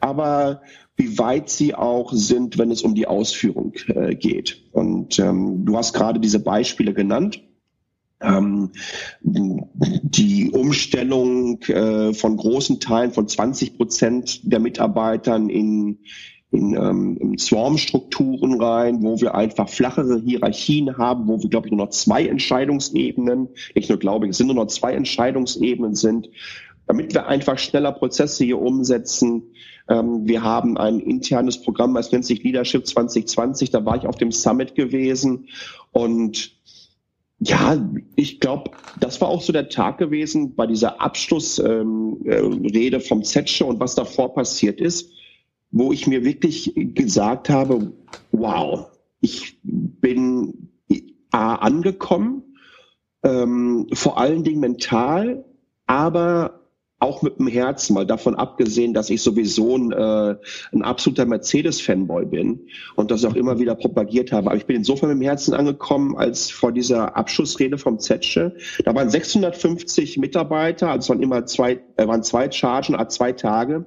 aber 0.00 0.62
wie 0.96 1.18
weit 1.18 1.50
sie 1.50 1.74
auch 1.74 2.12
sind, 2.12 2.56
wenn 2.56 2.70
es 2.70 2.82
um 2.82 2.94
die 2.94 3.06
Ausführung 3.06 3.74
äh, 3.88 4.14
geht. 4.14 4.64
Und 4.72 5.18
ähm, 5.18 5.64
du 5.64 5.76
hast 5.76 5.92
gerade 5.92 6.20
diese 6.20 6.40
Beispiele 6.40 6.94
genannt. 6.94 7.42
Ähm, 8.20 8.72
die 9.20 10.50
Umstellung 10.50 11.62
äh, 11.62 12.12
von 12.12 12.36
großen 12.36 12.80
Teilen 12.80 13.12
von 13.12 13.28
20 13.28 13.76
Prozent 13.76 14.40
der 14.42 14.58
Mitarbeitern 14.58 15.48
in, 15.48 15.98
in, 16.50 16.74
ähm, 16.74 17.16
in 17.20 17.38
Swarm-Strukturen 17.38 18.60
rein, 18.60 19.02
wo 19.02 19.20
wir 19.20 19.34
einfach 19.34 19.68
flachere 19.68 20.20
Hierarchien 20.20 20.96
haben, 20.98 21.28
wo 21.28 21.40
wir, 21.40 21.48
glaube 21.48 21.68
ich, 21.68 21.72
nur 21.72 21.84
noch 21.84 21.92
zwei 21.92 22.26
Entscheidungsebenen, 22.26 23.48
nicht 23.74 23.88
nur 23.88 23.98
glaube 23.98 24.26
ich, 24.26 24.30
es 24.30 24.38
sind 24.38 24.48
nur 24.48 24.56
noch 24.56 24.66
zwei 24.66 24.94
Entscheidungsebenen 24.94 25.94
sind, 25.94 26.28
damit 26.88 27.14
wir 27.14 27.26
einfach 27.28 27.58
schneller 27.58 27.92
Prozesse 27.92 28.44
hier 28.44 28.60
umsetzen. 28.60 29.42
Ähm, 29.88 30.26
wir 30.26 30.42
haben 30.42 30.76
ein 30.76 31.00
internes 31.00 31.60
Programm, 31.60 31.94
das 31.94 32.10
nennt 32.10 32.24
sich 32.24 32.42
Leadership 32.42 32.86
2020, 32.86 33.70
da 33.70 33.84
war 33.84 33.96
ich 33.96 34.06
auf 34.06 34.16
dem 34.16 34.32
Summit 34.32 34.74
gewesen 34.74 35.48
und 35.92 36.56
ja, 37.40 37.88
ich 38.16 38.40
glaube, 38.40 38.72
das 38.98 39.20
war 39.20 39.28
auch 39.28 39.42
so 39.42 39.52
der 39.52 39.68
Tag 39.68 39.98
gewesen 39.98 40.56
bei 40.56 40.66
dieser 40.66 41.00
Abschlussrede 41.00 41.80
ähm, 41.80 42.64
äh, 42.64 43.00
vom 43.00 43.22
Zetsche 43.22 43.64
und 43.64 43.78
was 43.78 43.94
davor 43.94 44.34
passiert 44.34 44.80
ist, 44.80 45.12
wo 45.70 45.92
ich 45.92 46.06
mir 46.06 46.24
wirklich 46.24 46.72
gesagt 46.74 47.48
habe, 47.48 47.92
wow, 48.32 48.88
ich 49.20 49.58
bin 49.62 50.70
A 51.30 51.56
angekommen, 51.56 52.42
ähm, 53.22 53.86
vor 53.92 54.18
allen 54.18 54.44
Dingen 54.44 54.60
mental, 54.60 55.44
aber 55.86 56.57
auch 57.00 57.22
mit 57.22 57.38
dem 57.38 57.46
Herzen, 57.46 57.94
mal 57.94 58.06
davon 58.06 58.34
abgesehen, 58.34 58.92
dass 58.92 59.08
ich 59.10 59.22
sowieso 59.22 59.76
ein, 59.76 59.92
äh, 59.92 60.36
ein 60.72 60.82
absoluter 60.82 61.26
Mercedes-Fanboy 61.26 62.26
bin 62.26 62.68
und 62.96 63.10
das 63.10 63.24
auch 63.24 63.36
immer 63.36 63.58
wieder 63.60 63.76
propagiert 63.76 64.32
habe. 64.32 64.48
Aber 64.48 64.56
ich 64.56 64.66
bin 64.66 64.76
insofern 64.76 65.10
mit 65.10 65.18
dem 65.18 65.22
Herzen 65.22 65.54
angekommen, 65.54 66.16
als 66.16 66.50
vor 66.50 66.72
dieser 66.72 67.16
Abschlussrede 67.16 67.78
vom 67.78 68.00
Zetsche, 68.00 68.56
da 68.84 68.94
waren 68.94 69.10
650 69.10 70.18
Mitarbeiter, 70.18 70.90
also 70.90 71.10
waren 71.10 71.22
immer 71.22 71.46
zwei, 71.46 71.80
äh, 71.96 72.06
waren 72.06 72.22
zwei 72.22 72.50
Chargen, 72.50 72.96
zwei 73.08 73.32
Tage 73.32 73.86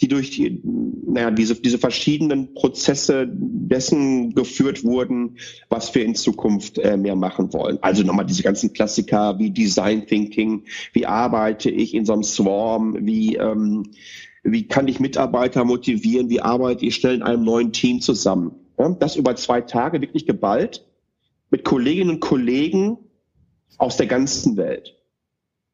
die 0.00 0.08
durch 0.08 0.30
die, 0.30 0.60
naja, 0.64 1.30
diese, 1.30 1.54
diese 1.54 1.78
verschiedenen 1.78 2.54
Prozesse 2.54 3.28
dessen 3.30 4.34
geführt 4.34 4.84
wurden, 4.84 5.36
was 5.68 5.94
wir 5.94 6.04
in 6.04 6.14
Zukunft 6.14 6.78
äh, 6.78 6.96
mehr 6.96 7.16
machen 7.16 7.52
wollen. 7.52 7.78
Also 7.82 8.02
nochmal 8.02 8.26
diese 8.26 8.42
ganzen 8.42 8.72
Klassiker 8.72 9.38
wie 9.38 9.50
Design 9.50 10.06
Thinking, 10.06 10.64
wie 10.92 11.06
arbeite 11.06 11.70
ich 11.70 11.94
in 11.94 12.06
so 12.06 12.12
einem 12.14 12.22
Swarm, 12.22 12.96
wie, 13.00 13.36
ähm, 13.36 13.90
wie 14.42 14.66
kann 14.66 14.88
ich 14.88 15.00
Mitarbeiter 15.00 15.64
motivieren, 15.64 16.30
wie 16.30 16.40
arbeite 16.40 16.86
ich 16.86 16.94
schnell 16.94 17.16
in 17.16 17.22
einem 17.22 17.44
neuen 17.44 17.72
Team 17.72 18.00
zusammen. 18.00 18.52
Ja, 18.78 18.88
das 18.88 19.16
über 19.16 19.36
zwei 19.36 19.60
Tage 19.60 20.00
wirklich 20.00 20.26
geballt 20.26 20.86
mit 21.50 21.64
Kolleginnen 21.64 22.10
und 22.10 22.20
Kollegen 22.20 22.96
aus 23.76 23.96
der 23.96 24.06
ganzen 24.06 24.56
Welt. 24.56 24.99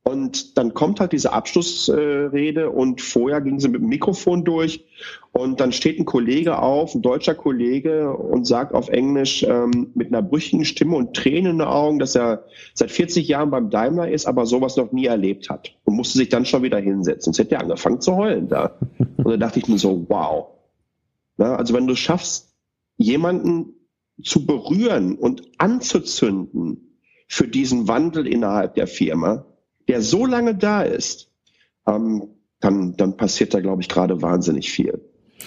Und 0.08 0.56
dann 0.56 0.72
kommt 0.72 1.00
halt 1.00 1.10
diese 1.10 1.32
Abschlussrede 1.32 2.70
und 2.70 3.00
vorher 3.00 3.40
ging 3.40 3.58
sie 3.58 3.66
mit 3.66 3.80
dem 3.80 3.88
Mikrofon 3.88 4.44
durch 4.44 4.84
und 5.32 5.58
dann 5.58 5.72
steht 5.72 5.98
ein 5.98 6.04
Kollege 6.04 6.60
auf, 6.60 6.94
ein 6.94 7.02
deutscher 7.02 7.34
Kollege 7.34 8.16
und 8.16 8.46
sagt 8.46 8.72
auf 8.72 8.88
Englisch 8.88 9.42
ähm, 9.42 9.90
mit 9.96 10.06
einer 10.06 10.22
brüchigen 10.22 10.64
Stimme 10.64 10.94
und 10.94 11.16
Tränen 11.16 11.50
in 11.50 11.58
den 11.58 11.66
Augen, 11.66 11.98
dass 11.98 12.14
er 12.14 12.44
seit 12.72 12.92
40 12.92 13.26
Jahren 13.26 13.50
beim 13.50 13.68
Daimler 13.68 14.08
ist, 14.08 14.26
aber 14.26 14.46
sowas 14.46 14.76
noch 14.76 14.92
nie 14.92 15.06
erlebt 15.06 15.50
hat 15.50 15.74
und 15.82 15.96
musste 15.96 16.18
sich 16.18 16.28
dann 16.28 16.44
schon 16.44 16.62
wieder 16.62 16.78
hinsetzen. 16.78 17.32
Sonst 17.32 17.40
hätte 17.40 17.56
er 17.56 17.62
angefangen 17.62 18.00
zu 18.00 18.14
heulen 18.14 18.46
da. 18.46 18.78
Und 19.16 19.28
da 19.28 19.36
dachte 19.36 19.58
ich 19.58 19.66
mir 19.66 19.78
so, 19.78 20.06
wow. 20.08 20.50
Na, 21.36 21.56
also 21.56 21.74
wenn 21.74 21.88
du 21.88 21.96
schaffst, 21.96 22.54
jemanden 22.96 23.74
zu 24.22 24.46
berühren 24.46 25.16
und 25.16 25.42
anzuzünden 25.58 27.00
für 27.26 27.48
diesen 27.48 27.88
Wandel 27.88 28.28
innerhalb 28.28 28.76
der 28.76 28.86
Firma, 28.86 29.46
der 29.88 30.02
so 30.02 30.26
lange 30.26 30.54
da 30.54 30.82
ist, 30.82 31.30
ähm, 31.86 32.28
dann, 32.60 32.96
dann 32.96 33.16
passiert 33.16 33.54
da, 33.54 33.60
glaube 33.60 33.82
ich, 33.82 33.88
gerade 33.88 34.22
wahnsinnig 34.22 34.70
viel. 34.70 35.00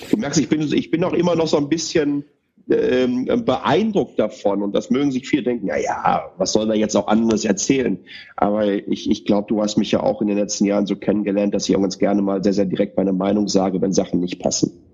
Du 0.09 0.17
merkst, 0.17 0.39
ich 0.39 0.49
bin, 0.49 0.61
ich 0.61 0.91
bin 0.91 1.03
auch 1.03 1.13
immer 1.13 1.35
noch 1.35 1.47
so 1.47 1.57
ein 1.57 1.69
bisschen 1.69 2.25
ähm, 2.69 3.25
beeindruckt 3.45 4.19
davon 4.19 4.61
und 4.61 4.73
das 4.75 4.89
mögen 4.89 5.11
sich 5.11 5.27
viele 5.27 5.43
denken, 5.43 5.67
ja, 5.67 5.77
ja, 5.77 6.31
was 6.37 6.51
soll 6.51 6.69
er 6.69 6.75
jetzt 6.75 6.95
auch 6.95 7.07
anderes 7.07 7.45
erzählen? 7.45 7.97
Aber 8.35 8.67
ich, 8.67 9.09
ich 9.09 9.25
glaube, 9.25 9.47
du 9.47 9.61
hast 9.61 9.77
mich 9.77 9.91
ja 9.91 10.01
auch 10.01 10.21
in 10.21 10.27
den 10.27 10.37
letzten 10.37 10.65
Jahren 10.65 10.85
so 10.85 10.95
kennengelernt, 10.95 11.53
dass 11.53 11.67
ich 11.67 11.75
auch 11.75 11.81
ganz 11.81 11.97
gerne 11.97 12.21
mal 12.21 12.43
sehr, 12.43 12.53
sehr 12.53 12.65
direkt 12.65 12.95
meine 12.95 13.13
Meinung 13.13 13.47
sage, 13.47 13.81
wenn 13.81 13.91
Sachen 13.91 14.19
nicht 14.19 14.39
passen. 14.39 14.88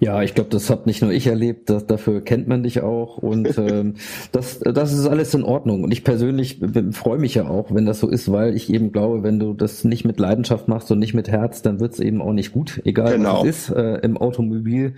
Ja, 0.00 0.22
ich 0.22 0.34
glaube, 0.34 0.50
das 0.50 0.70
hat 0.70 0.86
nicht 0.86 1.02
nur 1.02 1.12
ich 1.12 1.26
erlebt, 1.26 1.70
das, 1.70 1.86
dafür 1.86 2.20
kennt 2.20 2.48
man 2.48 2.62
dich 2.62 2.80
auch 2.80 3.18
und 3.18 3.56
ähm, 3.58 3.94
das, 4.32 4.60
das 4.60 4.92
ist 4.92 5.06
alles 5.06 5.32
in 5.34 5.44
Ordnung. 5.44 5.84
Und 5.84 5.92
ich 5.92 6.04
persönlich 6.04 6.60
freue 6.92 7.18
mich 7.18 7.34
ja 7.34 7.48
auch, 7.48 7.72
wenn 7.74 7.86
das 7.86 8.00
so 8.00 8.08
ist, 8.08 8.30
weil 8.30 8.56
ich 8.56 8.72
eben 8.72 8.92
glaube, 8.92 9.22
wenn 9.22 9.38
du 9.38 9.54
das 9.54 9.84
nicht 9.84 10.04
mit 10.04 10.18
Leidenschaft 10.18 10.68
machst 10.68 10.90
und 10.90 10.98
nicht 10.98 11.14
mit 11.14 11.28
Herz, 11.28 11.62
dann 11.62 11.80
wird 11.80 11.94
es 11.94 12.00
eben 12.00 12.20
auch 12.20 12.32
nicht 12.32 12.52
gut, 12.52 12.80
egal 12.84 13.16
genau. 13.16 13.40
was 13.40 13.48
es 13.48 13.68
ist 13.68 13.76
äh, 13.76 13.98
im 13.98 14.16
Automobil 14.16 14.94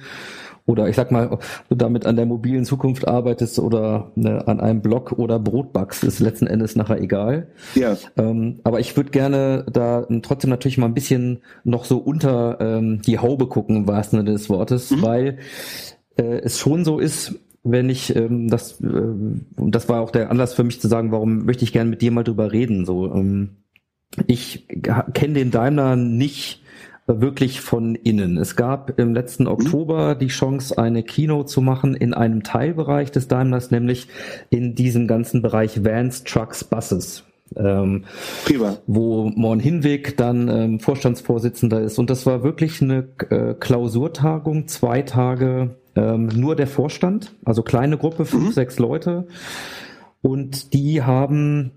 oder 0.66 0.88
ich 0.88 0.96
sag 0.96 1.12
mal, 1.12 1.28
ob 1.28 1.44
du 1.68 1.76
damit 1.76 2.06
an 2.06 2.16
der 2.16 2.26
mobilen 2.26 2.64
Zukunft 2.64 3.06
arbeitest 3.06 3.58
oder 3.60 4.10
ne, 4.16 4.46
an 4.46 4.60
einem 4.60 4.82
Blog 4.82 5.12
oder 5.12 5.38
Brot 5.38 5.72
backst, 5.72 6.02
ist 6.04 6.18
letzten 6.18 6.48
Endes 6.48 6.74
nachher 6.74 7.00
egal. 7.00 7.48
Ja. 7.74 7.96
Ähm, 8.16 8.60
aber 8.64 8.80
ich 8.80 8.96
würde 8.96 9.10
gerne 9.10 9.64
da 9.70 10.06
trotzdem 10.22 10.50
natürlich 10.50 10.76
mal 10.76 10.86
ein 10.86 10.94
bisschen 10.94 11.38
noch 11.62 11.84
so 11.84 11.98
unter 11.98 12.58
ähm, 12.60 13.00
die 13.02 13.18
Haube 13.20 13.46
gucken, 13.46 13.76
im 13.76 13.88
wahrsten 13.88 14.18
Sinne 14.18 14.32
des 14.32 14.50
Wortes, 14.50 14.90
mhm. 14.90 15.02
weil 15.02 15.38
äh, 16.16 16.40
es 16.40 16.58
schon 16.58 16.84
so 16.84 16.98
ist, 16.98 17.38
wenn 17.62 17.88
ich 17.88 18.14
ähm, 18.14 18.48
das, 18.48 18.80
äh, 18.80 18.86
und 18.86 19.50
das 19.56 19.88
war 19.88 20.00
auch 20.00 20.10
der 20.10 20.30
Anlass 20.30 20.54
für 20.54 20.64
mich 20.64 20.80
zu 20.80 20.88
sagen, 20.88 21.12
warum 21.12 21.44
möchte 21.44 21.64
ich 21.64 21.72
gerne 21.72 21.90
mit 21.90 22.02
dir 22.02 22.10
mal 22.10 22.24
drüber 22.24 22.52
reden. 22.52 22.84
So, 22.86 23.12
ähm, 23.12 23.56
ich 24.26 24.66
kenne 25.14 25.34
den 25.34 25.50
Daimler 25.50 25.94
nicht 25.94 26.62
wirklich 27.06 27.60
von 27.60 27.94
innen. 27.94 28.36
Es 28.36 28.56
gab 28.56 28.98
im 28.98 29.14
letzten 29.14 29.44
mhm. 29.44 29.50
Oktober 29.50 30.14
die 30.14 30.26
Chance, 30.28 30.76
eine 30.78 31.02
Keynote 31.02 31.46
zu 31.46 31.60
machen 31.60 31.94
in 31.94 32.14
einem 32.14 32.42
Teilbereich 32.42 33.12
des 33.12 33.28
Daimlers, 33.28 33.70
nämlich 33.70 34.08
in 34.50 34.74
diesem 34.74 35.06
ganzen 35.06 35.42
Bereich 35.42 35.84
Vans, 35.84 36.24
Trucks, 36.24 36.64
Buses. 36.64 37.24
Ähm, 37.54 38.02
Prima. 38.44 38.78
wo 38.88 39.30
Morn 39.36 39.60
Hinweg 39.60 40.16
dann 40.16 40.48
ähm, 40.48 40.80
Vorstandsvorsitzender 40.80 41.80
ist. 41.80 41.96
Und 41.96 42.10
das 42.10 42.26
war 42.26 42.42
wirklich 42.42 42.82
eine 42.82 43.06
äh, 43.30 43.54
Klausurtagung, 43.54 44.66
zwei 44.66 45.02
Tage 45.02 45.76
ähm, 45.94 46.26
nur 46.26 46.56
der 46.56 46.66
Vorstand, 46.66 47.36
also 47.44 47.62
kleine 47.62 47.98
Gruppe, 47.98 48.24
fünf, 48.24 48.46
mhm. 48.46 48.52
sechs 48.52 48.80
Leute. 48.80 49.28
Und 50.22 50.74
die 50.74 51.02
haben 51.02 51.70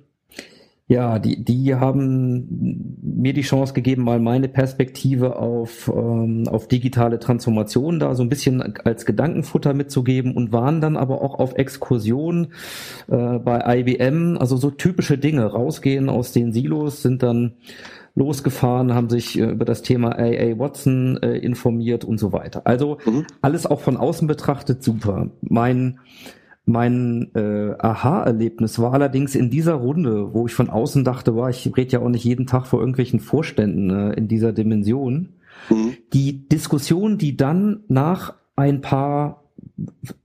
ja, 0.89 1.19
die, 1.19 1.43
die 1.43 1.75
haben 1.75 2.97
mir 2.99 3.33
die 3.33 3.43
Chance 3.43 3.73
gegeben, 3.73 4.03
mal 4.03 4.19
meine 4.19 4.47
Perspektive 4.47 5.35
auf, 5.35 5.87
ähm, 5.87 6.47
auf 6.47 6.67
digitale 6.67 7.19
Transformation 7.19 7.99
da 7.99 8.15
so 8.15 8.23
ein 8.23 8.29
bisschen 8.29 8.75
als 8.83 9.05
Gedankenfutter 9.05 9.75
mitzugeben 9.75 10.35
und 10.35 10.51
waren 10.51 10.81
dann 10.81 10.97
aber 10.97 11.21
auch 11.21 11.37
auf 11.37 11.55
Exkursion 11.55 12.47
äh, 13.07 13.37
bei 13.37 13.81
IBM, 13.81 14.39
also 14.39 14.57
so 14.57 14.71
typische 14.71 15.19
Dinge, 15.19 15.45
rausgehen 15.45 16.09
aus 16.09 16.31
den 16.31 16.53
Silos, 16.53 17.03
sind 17.03 17.21
dann 17.21 17.53
losgefahren, 18.15 18.95
haben 18.95 19.09
sich 19.09 19.37
äh, 19.37 19.43
über 19.43 19.65
das 19.65 19.83
Thema 19.83 20.17
AA 20.17 20.57
Watson 20.57 21.17
äh, 21.21 21.37
informiert 21.37 22.03
und 22.03 22.19
so 22.19 22.33
weiter. 22.33 22.63
Also 22.65 22.97
mhm. 23.05 23.27
alles 23.43 23.67
auch 23.67 23.81
von 23.81 23.95
außen 23.95 24.27
betrachtet 24.27 24.83
super. 24.83 25.29
Mein 25.41 25.99
mein 26.69 27.31
äh, 27.35 27.73
Aha-Erlebnis 27.77 28.79
war 28.79 28.93
allerdings 28.93 29.35
in 29.35 29.49
dieser 29.49 29.73
Runde, 29.73 30.33
wo 30.33 30.45
ich 30.45 30.53
von 30.53 30.69
außen 30.69 31.03
dachte, 31.03 31.35
war 31.35 31.49
ich 31.49 31.69
rede 31.75 31.91
ja 31.91 31.99
auch 31.99 32.09
nicht 32.09 32.23
jeden 32.23 32.45
Tag 32.45 32.67
vor 32.67 32.79
irgendwelchen 32.79 33.19
Vorständen 33.19 33.89
äh, 33.89 34.13
in 34.13 34.27
dieser 34.27 34.53
Dimension. 34.53 35.29
Mhm. 35.69 35.93
Die 36.13 36.47
Diskussion, 36.47 37.17
die 37.17 37.35
dann 37.35 37.81
nach 37.87 38.35
ein 38.55 38.81
paar, 38.81 39.43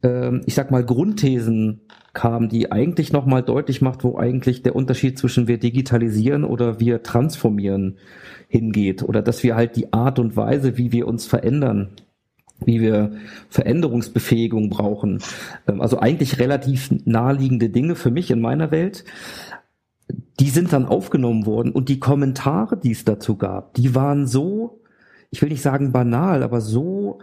äh, 0.03 0.39
ich 0.45 0.55
sag 0.55 0.71
mal, 0.71 0.85
Grundthesen 0.85 1.81
kam, 2.13 2.49
die 2.49 2.71
eigentlich 2.71 3.13
nochmal 3.13 3.43
deutlich 3.43 3.83
macht, 3.83 4.05
wo 4.05 4.17
eigentlich 4.17 4.63
der 4.63 4.77
Unterschied 4.77 5.19
zwischen 5.19 5.49
wir 5.49 5.59
digitalisieren 5.59 6.45
oder 6.45 6.79
wir 6.79 7.03
transformieren 7.03 7.97
hingeht 8.49 9.03
oder 9.03 9.21
dass 9.21 9.43
wir 9.43 9.57
halt 9.57 9.77
die 9.77 9.93
Art 9.93 10.19
und 10.19 10.37
Weise, 10.37 10.79
wie 10.79 10.93
wir 10.93 11.09
uns 11.09 11.27
verändern, 11.27 11.89
wie 12.65 12.81
wir 12.81 13.13
Veränderungsbefähigung 13.49 14.71
brauchen. 14.71 15.21
Ähm, 15.67 15.81
also 15.81 15.99
eigentlich 15.99 16.39
relativ 16.39 16.91
naheliegende 17.05 17.71
Dinge 17.71 17.95
für 17.95 18.11
mich 18.11 18.31
in 18.31 18.41
meiner 18.41 18.71
Welt. 18.71 19.05
Die 20.41 20.51
sind 20.51 20.73
dann 20.73 20.87
aufgenommen 20.87 21.47
worden 21.47 21.73
und 21.73 21.89
die 21.89 22.01
Kommentare, 22.01 22.77
die 22.77 22.93
es 22.93 23.05
dazu 23.05 23.37
gab, 23.37 23.75
die 23.75 23.95
waren 23.95 24.27
so, 24.27 24.83
ich 25.31 25.41
will 25.41 25.49
nicht 25.49 25.63
sagen 25.63 25.93
banal, 25.93 26.43
aber 26.43 26.61
so 26.61 27.21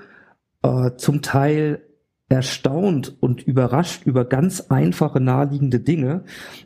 äh, 0.63 0.91
zum 0.98 1.22
Teil 1.22 1.82
erstaunt 2.30 3.17
und 3.20 3.44
überrascht 3.44 4.06
über 4.06 4.26
ganz 4.26 4.62
einfache, 4.70 5.20
naheliegende 5.20 5.80
Dinge, 5.80 6.24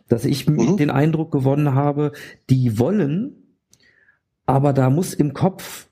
dass 0.08 0.23
ich 0.23 0.47
mhm. 0.47 0.78
den 0.78 0.91
Eindruck 0.91 1.32
gewonnen 1.32 1.73
habe, 1.73 2.12
die 2.49 2.78
wollen, 2.78 3.36
aber 4.45 4.73
da 4.73 4.89
muss 4.89 5.13
im 5.13 5.34
Kopf 5.34 5.89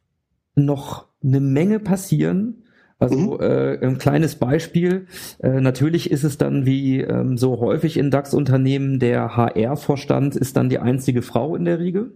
noch 0.55 1.07
eine 1.23 1.39
Menge 1.39 1.79
passieren, 1.79 2.62
also 3.03 3.17
mhm. 3.17 3.41
äh, 3.41 3.85
ein 3.85 3.97
kleines 3.97 4.35
Beispiel. 4.35 5.07
Äh, 5.39 5.61
natürlich 5.61 6.09
ist 6.09 6.23
es 6.23 6.37
dann 6.37 6.65
wie 6.65 7.01
ähm, 7.01 7.37
so 7.37 7.59
häufig 7.59 7.97
in 7.97 8.11
DAX-Unternehmen, 8.11 8.99
der 8.99 9.35
HR-Vorstand 9.35 10.35
ist 10.35 10.55
dann 10.55 10.69
die 10.69 10.79
einzige 10.79 11.21
Frau 11.21 11.55
in 11.55 11.65
der 11.65 11.79
Riege. 11.79 12.11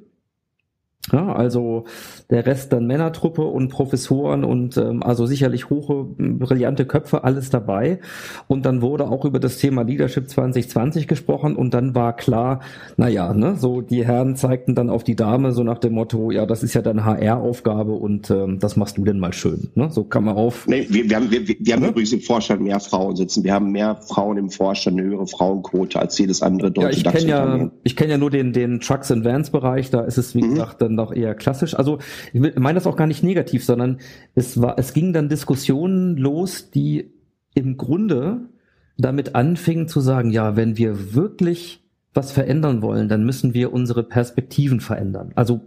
Ja, 1.12 1.34
also 1.34 1.86
der 2.30 2.46
Rest 2.46 2.74
dann 2.74 2.86
Männertruppe 2.86 3.44
und 3.44 3.70
Professoren 3.70 4.44
und 4.44 4.76
ähm, 4.78 5.04
also 5.04 5.26
sicherlich 5.26 5.70
hohe, 5.70 6.08
brillante 6.18 6.86
Köpfe, 6.86 7.24
alles 7.24 7.50
dabei. 7.50 8.00
Und 8.48 8.66
dann 8.66 8.82
wurde 8.82 9.08
auch 9.08 9.24
über 9.24 9.40
das 9.40 9.58
Thema 9.58 9.84
Leadership 9.84 10.30
2020 10.30 11.08
gesprochen 11.08 11.56
und 11.56 11.74
dann 11.74 11.96
war 11.96 12.16
klar, 12.16 12.60
naja, 12.98 13.34
ne, 13.34 13.56
so 13.58 13.82
die 13.82 14.06
Herren 14.06 14.36
zeigten 14.36 14.76
dann 14.76 14.90
auf 14.90 15.06
die 15.06 15.16
Dame 15.16 15.54
so 15.54 15.64
nach 15.64 15.78
dem 15.78 15.94
Motto, 15.94 16.32
ja, 16.32 16.46
das 16.46 16.62
ist 16.64 16.74
ja 16.74 16.82
dann 16.82 17.06
HR-Aufgabe 17.06 17.94
und 17.94 18.30
ähm, 18.30 18.60
das 18.60 18.76
machst 18.76 18.98
du 18.98 19.06
denn 19.06 19.20
mal 19.20 19.34
schön. 19.34 19.70
Ne? 19.76 19.90
So 19.92 20.04
kann 20.04 20.26
man 20.26 20.36
auf. 20.36 20.68
Nee, 20.68 20.88
wir, 20.90 21.10
wir 21.10 21.16
haben, 21.16 21.32
wir, 21.32 21.48
wir 21.48 21.74
haben 21.74 21.84
ne? 21.84 21.90
übrigens 21.90 22.12
im 22.12 22.22
Vorstand 22.22 22.62
mehr 22.62 22.82
Frauen 22.82 23.16
sitzen. 23.16 23.46
Wir 23.46 23.54
haben 23.54 23.72
mehr 23.72 23.96
Frauen 23.96 24.38
im 24.38 24.50
Vorstand, 24.50 25.00
eine 25.00 25.08
höhere 25.08 25.28
Frauenquote 25.28 26.00
als 26.00 26.18
jedes 26.18 26.42
andere 26.42 26.72
deutsche 26.72 27.04
ja, 27.04 27.12
ich 27.12 27.18
kenne 27.18 27.30
ja, 27.30 27.72
ich 27.84 27.96
kenne 27.96 28.12
ja 28.12 28.18
nur 28.18 28.30
den, 28.30 28.52
den 28.52 28.82
Trucks 28.82 29.10
and 29.12 29.24
Vans 29.24 29.52
Bereich, 29.52 29.90
da 29.90 30.02
ist 30.02 30.18
es, 30.18 30.36
wie 30.36 30.44
mhm. 30.44 30.52
gesagt, 30.52 30.82
dann 30.82 30.97
noch 30.98 31.14
eher 31.14 31.34
klassisch. 31.36 31.74
Also 31.76 32.00
ich 32.34 32.42
meine 32.42 32.76
das 32.76 32.88
auch 32.88 32.98
gar 32.98 33.08
nicht 33.08 33.24
negativ, 33.24 33.64
sondern 33.64 34.00
es 34.36 34.62
war, 34.62 34.78
es 34.78 34.94
ging 34.94 35.14
dann 35.14 35.30
Diskussionen 35.30 36.18
los, 36.18 36.70
die 36.72 37.14
im 37.56 37.78
Grunde 37.78 38.50
damit 38.98 39.36
anfingen 39.36 39.88
zu 39.88 40.02
sagen, 40.02 40.32
ja, 40.32 40.56
wenn 40.56 40.78
wir 40.78 41.14
wirklich 41.14 41.84
was 42.14 42.32
verändern 42.32 42.82
wollen, 42.82 43.08
dann 43.08 43.26
müssen 43.26 43.54
wir 43.54 43.72
unsere 43.72 44.04
Perspektiven 44.04 44.80
verändern. 44.82 45.32
Also 45.36 45.62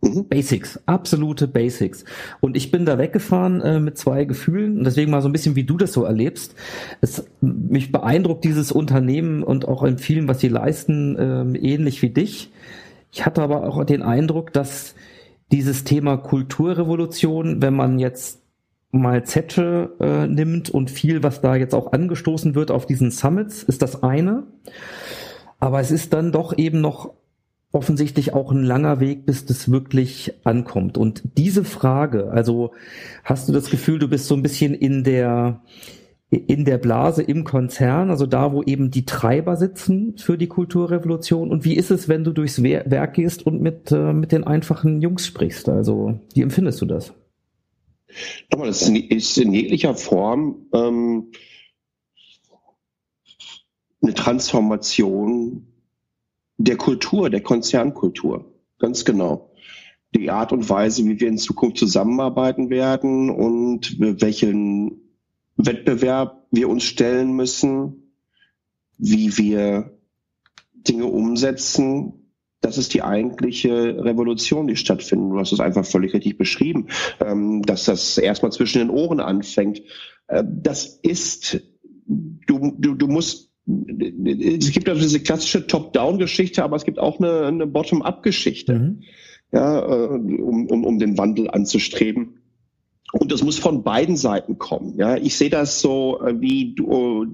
mhm. 0.00 0.28
Basics, 0.28 0.80
absolute 0.86 1.46
Basics. 1.46 2.04
Und 2.40 2.56
ich 2.56 2.70
bin 2.70 2.86
da 2.86 2.98
weggefahren 2.98 3.60
äh, 3.60 3.78
mit 3.78 3.98
zwei 3.98 4.24
Gefühlen 4.24 4.78
und 4.78 4.84
deswegen 4.84 5.10
mal 5.10 5.22
so 5.22 5.28
ein 5.28 5.32
bisschen, 5.32 5.54
wie 5.54 5.64
du 5.64 5.76
das 5.76 5.92
so 5.92 6.04
erlebst. 6.04 6.54
Es 7.00 7.24
mich 7.40 7.92
beeindruckt 7.92 8.44
dieses 8.44 8.72
Unternehmen 8.72 9.42
und 9.42 9.68
auch 9.68 9.82
in 9.82 9.98
vielen, 9.98 10.28
was 10.28 10.40
sie 10.40 10.48
leisten, 10.48 11.16
äh, 11.16 11.58
ähnlich 11.58 12.02
wie 12.02 12.10
dich. 12.10 12.50
Ich 13.12 13.26
hatte 13.26 13.42
aber 13.42 13.64
auch 13.64 13.84
den 13.84 14.02
Eindruck, 14.02 14.52
dass 14.52 14.94
dieses 15.52 15.84
Thema 15.84 16.16
Kulturrevolution, 16.16 17.60
wenn 17.60 17.74
man 17.74 17.98
jetzt 17.98 18.40
mal 18.90 19.24
Zetsche 19.24 19.92
äh, 20.00 20.26
nimmt 20.26 20.70
und 20.70 20.90
viel, 20.90 21.22
was 21.22 21.42
da 21.42 21.54
jetzt 21.54 21.74
auch 21.74 21.92
angestoßen 21.92 22.54
wird 22.54 22.70
auf 22.70 22.86
diesen 22.86 23.10
Summits, 23.10 23.62
ist 23.62 23.82
das 23.82 24.02
eine. 24.02 24.44
Aber 25.60 25.80
es 25.80 25.90
ist 25.90 26.14
dann 26.14 26.32
doch 26.32 26.56
eben 26.56 26.80
noch 26.80 27.12
offensichtlich 27.70 28.32
auch 28.34 28.50
ein 28.50 28.64
langer 28.64 29.00
Weg, 29.00 29.26
bis 29.26 29.46
das 29.46 29.70
wirklich 29.70 30.34
ankommt. 30.44 30.96
Und 30.96 31.22
diese 31.36 31.64
Frage, 31.64 32.30
also 32.30 32.72
hast 33.24 33.48
du 33.48 33.52
das 33.52 33.70
Gefühl, 33.70 33.98
du 33.98 34.08
bist 34.08 34.26
so 34.26 34.34
ein 34.34 34.42
bisschen 34.42 34.74
in 34.74 35.04
der 35.04 35.60
in 36.36 36.64
der 36.64 36.78
Blase 36.78 37.22
im 37.22 37.44
Konzern, 37.44 38.08
also 38.08 38.24
da, 38.24 38.52
wo 38.52 38.62
eben 38.62 38.90
die 38.90 39.04
Treiber 39.04 39.56
sitzen 39.56 40.16
für 40.16 40.38
die 40.38 40.46
Kulturrevolution? 40.46 41.50
Und 41.50 41.66
wie 41.66 41.74
ist 41.76 41.90
es, 41.90 42.08
wenn 42.08 42.24
du 42.24 42.32
durchs 42.32 42.62
Werk 42.62 43.14
gehst 43.14 43.44
und 43.44 43.60
mit, 43.60 43.92
äh, 43.92 44.14
mit 44.14 44.32
den 44.32 44.44
einfachen 44.44 45.02
Jungs 45.02 45.26
sprichst? 45.26 45.68
Also, 45.68 46.18
wie 46.32 46.40
empfindest 46.40 46.80
du 46.80 46.86
das? 46.86 47.12
Nochmal, 48.50 48.68
das 48.68 48.88
ist 48.88 49.36
in 49.36 49.52
jeglicher 49.52 49.94
Form 49.94 50.66
ähm, 50.72 51.32
eine 54.00 54.14
Transformation 54.14 55.66
der 56.56 56.76
Kultur, 56.76 57.28
der 57.28 57.42
Konzernkultur. 57.42 58.54
Ganz 58.78 59.04
genau. 59.04 59.50
Die 60.14 60.30
Art 60.30 60.52
und 60.52 60.68
Weise, 60.68 61.04
wie 61.04 61.20
wir 61.20 61.28
in 61.28 61.38
Zukunft 61.38 61.76
zusammenarbeiten 61.76 62.70
werden 62.70 63.28
und 63.28 63.96
welchen 63.98 65.11
Wettbewerb 65.56 66.46
wir 66.50 66.68
uns 66.68 66.84
stellen 66.84 67.32
müssen, 67.32 68.14
wie 68.98 69.36
wir 69.36 69.98
Dinge 70.74 71.06
umsetzen. 71.06 72.14
Das 72.60 72.78
ist 72.78 72.94
die 72.94 73.02
eigentliche 73.02 74.04
Revolution, 74.04 74.68
die 74.68 74.76
stattfindet. 74.76 75.32
Du 75.32 75.38
hast 75.38 75.52
es 75.52 75.60
einfach 75.60 75.84
völlig 75.84 76.14
richtig 76.14 76.38
beschrieben, 76.38 76.88
ähm, 77.20 77.62
dass 77.62 77.86
das 77.86 78.18
erstmal 78.18 78.52
zwischen 78.52 78.78
den 78.78 78.90
Ohren 78.90 79.20
anfängt. 79.20 79.82
Äh, 80.28 80.44
das 80.46 80.86
ist, 81.02 81.60
du, 82.06 82.76
du, 82.78 82.94
du 82.94 83.06
musst 83.08 83.52
es 83.64 84.72
gibt 84.72 84.88
also 84.88 85.00
diese 85.00 85.20
klassische 85.20 85.66
Top-Down-Geschichte, 85.66 86.64
aber 86.64 86.76
es 86.76 86.84
gibt 86.84 86.98
auch 86.98 87.20
eine, 87.20 87.46
eine 87.46 87.66
Bottom-up-Geschichte, 87.66 88.74
mhm. 88.74 89.02
ja, 89.52 89.78
äh, 89.78 90.08
um, 90.08 90.66
um, 90.66 90.84
um 90.84 90.98
den 90.98 91.16
Wandel 91.16 91.48
anzustreben. 91.48 92.41
Und 93.12 93.30
das 93.30 93.42
muss 93.42 93.58
von 93.58 93.82
beiden 93.82 94.16
Seiten 94.16 94.58
kommen. 94.58 94.96
Ja, 94.96 95.16
ich 95.16 95.36
sehe 95.36 95.50
das 95.50 95.80
so 95.80 96.20
äh, 96.22 96.40
wie 96.40 96.74
du, 96.74 97.26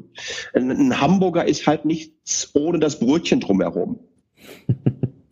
ein, 0.55 0.71
ein 0.71 1.01
Hamburger 1.01 1.47
ist 1.47 1.67
halt 1.67 1.85
nichts 1.85 2.51
ohne 2.55 2.79
das 2.79 2.99
Brötchen 2.99 3.41
drumherum. 3.41 4.01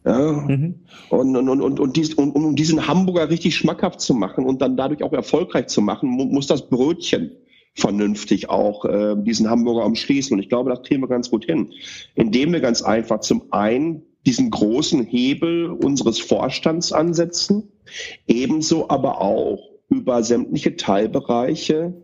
Ja. 0.07 0.33
Mhm. 0.33 0.85
Und, 1.09 1.37
und, 1.37 1.49
und, 1.49 1.81
und, 1.81 1.97
dies, 1.97 2.15
und, 2.15 2.31
um 2.31 2.55
diesen 2.55 2.87
Hamburger 2.87 3.29
richtig 3.29 3.57
schmackhaft 3.57 4.01
zu 4.01 4.15
machen 4.15 4.47
und 4.47 4.63
dann 4.63 4.77
dadurch 4.77 5.03
auch 5.03 5.13
erfolgreich 5.13 5.67
zu 5.67 5.83
machen, 5.83 6.09
muss 6.11 6.47
das 6.47 6.69
Brötchen 6.69 7.33
vernünftig 7.75 8.49
auch 8.49 8.85
äh, 8.85 9.17
diesen 9.19 9.51
Hamburger 9.51 9.85
umschließen. 9.85 10.33
Und 10.33 10.39
ich 10.41 10.49
glaube, 10.49 10.71
das 10.71 10.83
kriegen 10.83 11.03
wir 11.03 11.09
ganz 11.09 11.31
gut 11.31 11.45
hin, 11.45 11.73
indem 12.15 12.53
wir 12.53 12.61
ganz 12.61 12.83
einfach 12.83 13.19
zum 13.19 13.53
einen 13.53 14.03
diesen 14.25 14.51
großen 14.51 15.03
Hebel 15.03 15.71
unseres 15.71 16.21
Vorstands 16.21 16.93
ansetzen, 16.93 17.69
ebenso 18.27 18.89
aber 18.89 19.21
auch 19.21 19.76
über 19.89 20.23
sämtliche 20.23 20.77
Teilbereiche 20.77 21.95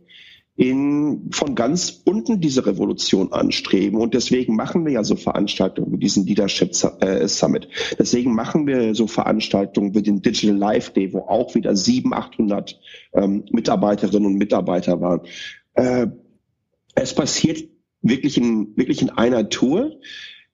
in, 0.54 1.30
von 1.32 1.54
ganz 1.54 2.02
unten 2.04 2.40
diese 2.40 2.66
Revolution 2.66 3.32
anstreben. 3.32 3.98
Und 3.98 4.14
deswegen 4.14 4.54
machen 4.54 4.84
wir 4.84 4.92
ja 4.92 5.04
so 5.04 5.16
Veranstaltungen 5.16 5.92
wie 5.92 5.98
diesen 5.98 6.26
Leadership 6.26 6.72
äh, 7.00 7.26
Summit. 7.26 7.68
Deswegen 7.98 8.34
machen 8.34 8.66
wir 8.66 8.94
so 8.94 9.06
Veranstaltungen 9.06 9.94
wie 9.94 10.02
den 10.02 10.20
Digital 10.20 10.56
Life 10.56 10.92
Day, 10.92 11.12
wo 11.12 11.20
auch 11.20 11.54
wieder 11.54 11.74
700, 11.74 12.22
800 12.34 12.80
ähm, 13.14 13.44
Mitarbeiterinnen 13.50 14.26
und 14.26 14.34
Mitarbeiter 14.34 15.00
waren. 15.00 15.22
Äh, 15.74 16.08
es 16.94 17.14
passiert 17.14 17.64
wirklich 18.02 18.36
in, 18.36 18.76
wirklich 18.76 19.00
in 19.00 19.10
einer 19.10 19.48
Tour. 19.48 19.92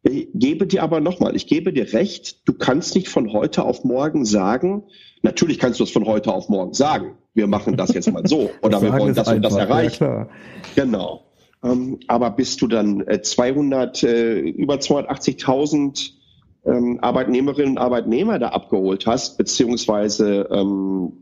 Ich 0.02 0.28
gebe 0.32 0.66
dir 0.66 0.82
aber 0.82 1.00
nochmal, 1.00 1.34
ich 1.34 1.46
gebe 1.46 1.72
dir 1.72 1.92
recht, 1.92 2.48
du 2.48 2.52
kannst 2.52 2.94
nicht 2.94 3.08
von 3.08 3.32
heute 3.32 3.64
auf 3.64 3.84
morgen 3.84 4.24
sagen, 4.24 4.84
natürlich 5.22 5.58
kannst 5.58 5.80
du 5.80 5.84
es 5.84 5.90
von 5.90 6.06
heute 6.06 6.32
auf 6.32 6.48
morgen 6.48 6.72
sagen, 6.72 7.16
wir 7.34 7.46
machen 7.46 7.76
das 7.76 7.92
jetzt 7.92 8.10
mal 8.12 8.26
so 8.26 8.50
oder 8.62 8.80
wir 8.80 8.92
wollen 8.92 9.14
das 9.14 9.28
und 9.28 9.42
das 9.42 9.56
erreichen. 9.56 10.04
Ja, 10.04 10.28
genau. 10.76 11.24
Ähm, 11.64 11.98
aber 12.06 12.30
bis 12.30 12.56
du 12.56 12.68
dann 12.68 13.00
äh, 13.08 13.20
200, 13.20 14.02
äh, 14.04 14.38
über 14.38 14.76
280.000 14.76 16.12
ähm, 16.64 16.98
Arbeitnehmerinnen 17.00 17.72
und 17.72 17.78
Arbeitnehmer 17.78 18.38
da 18.38 18.50
abgeholt 18.50 19.06
hast, 19.06 19.38
beziehungsweise 19.38 20.48
ähm, 20.52 21.12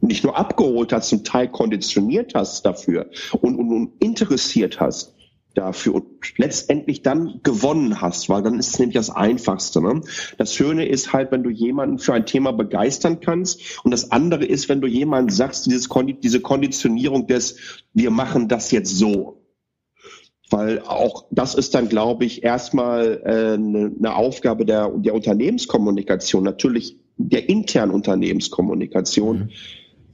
nicht 0.00 0.24
nur 0.24 0.36
abgeholt 0.36 0.92
hast, 0.92 1.08
zum 1.08 1.24
Teil 1.24 1.48
konditioniert 1.48 2.34
hast 2.34 2.64
dafür 2.64 3.10
und, 3.40 3.56
und, 3.56 3.72
und 3.72 3.92
interessiert 4.02 4.80
hast, 4.80 5.15
dafür 5.56 5.94
und 5.96 6.06
letztendlich 6.36 7.02
dann 7.02 7.40
gewonnen 7.42 8.00
hast, 8.00 8.28
weil 8.28 8.42
dann 8.42 8.58
ist 8.58 8.68
es 8.68 8.78
nämlich 8.78 8.94
das 8.94 9.10
Einfachste. 9.10 9.80
Ne? 9.80 10.02
Das 10.38 10.54
Schöne 10.54 10.86
ist 10.86 11.12
halt, 11.12 11.32
wenn 11.32 11.42
du 11.42 11.50
jemanden 11.50 11.98
für 11.98 12.14
ein 12.14 12.26
Thema 12.26 12.52
begeistern 12.52 13.20
kannst 13.20 13.84
und 13.84 13.90
das 13.90 14.12
andere 14.12 14.44
ist, 14.44 14.68
wenn 14.68 14.80
du 14.80 14.86
jemanden 14.86 15.30
sagst, 15.30 15.66
dieses, 15.66 15.88
diese 16.22 16.40
Konditionierung 16.40 17.26
des, 17.26 17.56
wir 17.94 18.10
machen 18.10 18.48
das 18.48 18.70
jetzt 18.70 18.96
so. 18.96 19.42
Weil 20.48 20.80
auch 20.80 21.26
das 21.32 21.56
ist 21.56 21.74
dann, 21.74 21.88
glaube 21.88 22.24
ich, 22.24 22.44
erstmal 22.44 23.20
äh, 23.24 23.54
eine, 23.54 23.92
eine 23.98 24.14
Aufgabe 24.14 24.64
der, 24.64 24.90
der 24.90 25.14
Unternehmenskommunikation, 25.14 26.44
natürlich 26.44 27.00
der 27.16 27.48
internen 27.48 27.90
Unternehmenskommunikation. 27.90 29.38
Mhm 29.38 29.50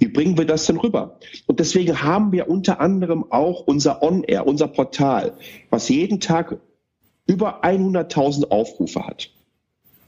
wie 0.03 0.09
bringen 0.09 0.37
wir 0.37 0.47
das 0.47 0.67
denn 0.67 0.79
rüber? 0.79 1.21
Und 1.47 1.61
deswegen 1.61 2.03
haben 2.03 2.33
wir 2.33 2.51
unter 2.51 2.81
anderem 2.81 3.25
auch 3.31 3.61
unser 3.61 4.03
On-Air, 4.03 4.49
unser 4.49 4.67
Portal, 4.67 5.35
was 5.71 5.89
jeden 5.89 6.19
Tag 6.19 6.59
über 7.29 7.65
100.000 7.65 8.51
Aufrufe 8.51 9.07
hat. 9.07 9.31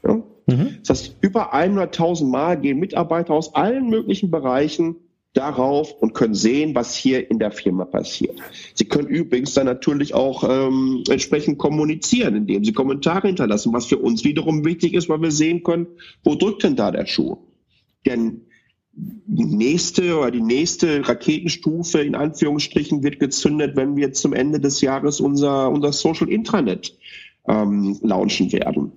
Ja? 0.05 0.21
Mhm. 0.47 0.79
Das 0.85 0.89
heißt, 0.89 1.15
über 1.21 1.55
100.000 1.55 2.25
Mal 2.25 2.59
gehen 2.59 2.77
Mitarbeiter 2.77 3.33
aus 3.33 3.55
allen 3.55 3.89
möglichen 3.89 4.31
Bereichen 4.31 4.97
darauf 5.31 5.93
und 5.93 6.13
können 6.13 6.35
sehen, 6.35 6.75
was 6.75 6.93
hier 6.93 7.31
in 7.31 7.39
der 7.39 7.51
Firma 7.51 7.85
passiert. 7.85 8.37
Sie 8.73 8.85
können 8.85 9.07
übrigens 9.07 9.53
dann 9.53 9.65
natürlich 9.65 10.13
auch 10.13 10.43
ähm, 10.43 11.05
entsprechend 11.09 11.57
kommunizieren, 11.57 12.35
indem 12.35 12.65
sie 12.65 12.73
Kommentare 12.73 13.27
hinterlassen, 13.27 13.71
was 13.71 13.85
für 13.85 13.97
uns 13.97 14.25
wiederum 14.25 14.65
wichtig 14.65 14.93
ist, 14.93 15.07
weil 15.07 15.21
wir 15.21 15.31
sehen 15.31 15.63
können, 15.63 15.87
wo 16.25 16.35
drückt 16.35 16.63
denn 16.63 16.75
da 16.75 16.91
der 16.91 17.05
Schuh? 17.05 17.37
Denn 18.05 18.44
nächste 19.27 20.17
oder 20.17 20.31
die 20.31 20.41
nächste 20.41 21.07
Raketenstufe 21.07 21.99
in 21.99 22.15
Anführungsstrichen 22.15 23.03
wird 23.03 23.19
gezündet, 23.19 23.75
wenn 23.75 23.95
wir 23.95 24.13
zum 24.13 24.33
Ende 24.33 24.59
des 24.59 24.81
Jahres 24.81 25.19
unser, 25.19 25.69
unser 25.69 25.91
Social 25.91 26.29
Intranet 26.29 26.97
ähm, 27.47 27.99
launchen 28.01 28.51
werden, 28.53 28.93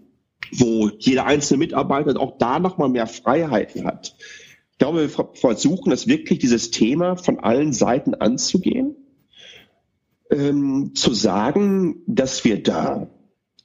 wo 0.52 0.88
jeder 0.98 1.26
einzelne 1.26 1.58
Mitarbeiter 1.58 2.18
auch 2.20 2.38
da 2.38 2.58
nochmal 2.60 2.88
mehr 2.88 3.06
Freiheiten 3.06 3.84
hat. 3.84 4.14
Ich 4.72 4.78
glaube, 4.78 5.02
wir 5.02 5.28
versuchen 5.34 5.90
es 5.90 6.06
wirklich, 6.06 6.38
dieses 6.38 6.70
Thema 6.70 7.16
von 7.16 7.40
allen 7.40 7.72
Seiten 7.72 8.14
anzugehen, 8.14 8.94
ähm, 10.30 10.92
zu 10.94 11.14
sagen, 11.14 12.02
dass 12.06 12.44
wir 12.44 12.62
da, 12.62 13.08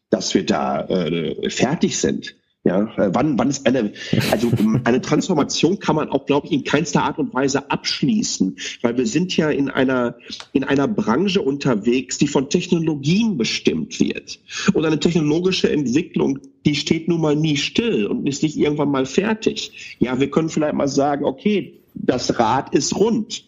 dass 0.10 0.34
wir 0.34 0.46
da 0.46 0.82
äh, 0.88 1.50
fertig 1.52 2.00
sind 2.00 2.36
ja, 2.66 2.84
äh, 2.96 3.10
wann, 3.14 3.38
wann 3.38 3.50
ist 3.50 3.68
eine, 3.68 3.92
also 4.32 4.50
eine 4.86 5.02
Transformation 5.02 5.80
kann 5.80 5.98
man 5.98 6.10
auch, 6.10 6.26
glaube 6.26 6.48
ich, 6.48 6.54
in 6.54 6.64
keinster 6.64 7.04
Art 7.04 7.20
und 7.20 7.34
Weise 7.34 7.70
abschließen, 7.70 8.58
weil 8.82 8.98
wir 8.98 9.06
sind 9.06 9.36
ja 9.36 9.50
in 9.50 9.70
einer, 9.70 10.16
in 10.54 10.64
einer 10.64 10.88
Branche 10.88 11.42
unterwegs, 11.42 12.18
die 12.18 12.28
von 12.28 12.50
Technologien 12.50 13.38
bestimmt 13.38 14.00
wird. 14.00 14.40
Und 14.74 14.86
eine 14.86 15.00
technologische 15.00 15.70
Entwicklung, 15.70 16.40
die 16.66 16.76
steht 16.76 17.10
nun 17.10 17.20
mal 17.20 17.36
nie 17.36 17.58
still 17.58 18.08
und 18.08 18.28
ist 18.28 18.44
nicht 18.44 18.58
irgendwann 18.58 18.92
mal 18.92 19.06
fertig. 19.06 19.98
Ja, 20.00 20.20
wir 20.22 20.32
können 20.32 20.48
vielleicht 20.48 20.76
mal 20.76 20.88
sagen, 20.88 21.26
okay, 21.26 21.82
das 21.96 22.40
Rad 22.40 22.74
ist 22.74 22.96
rund. 22.96 23.44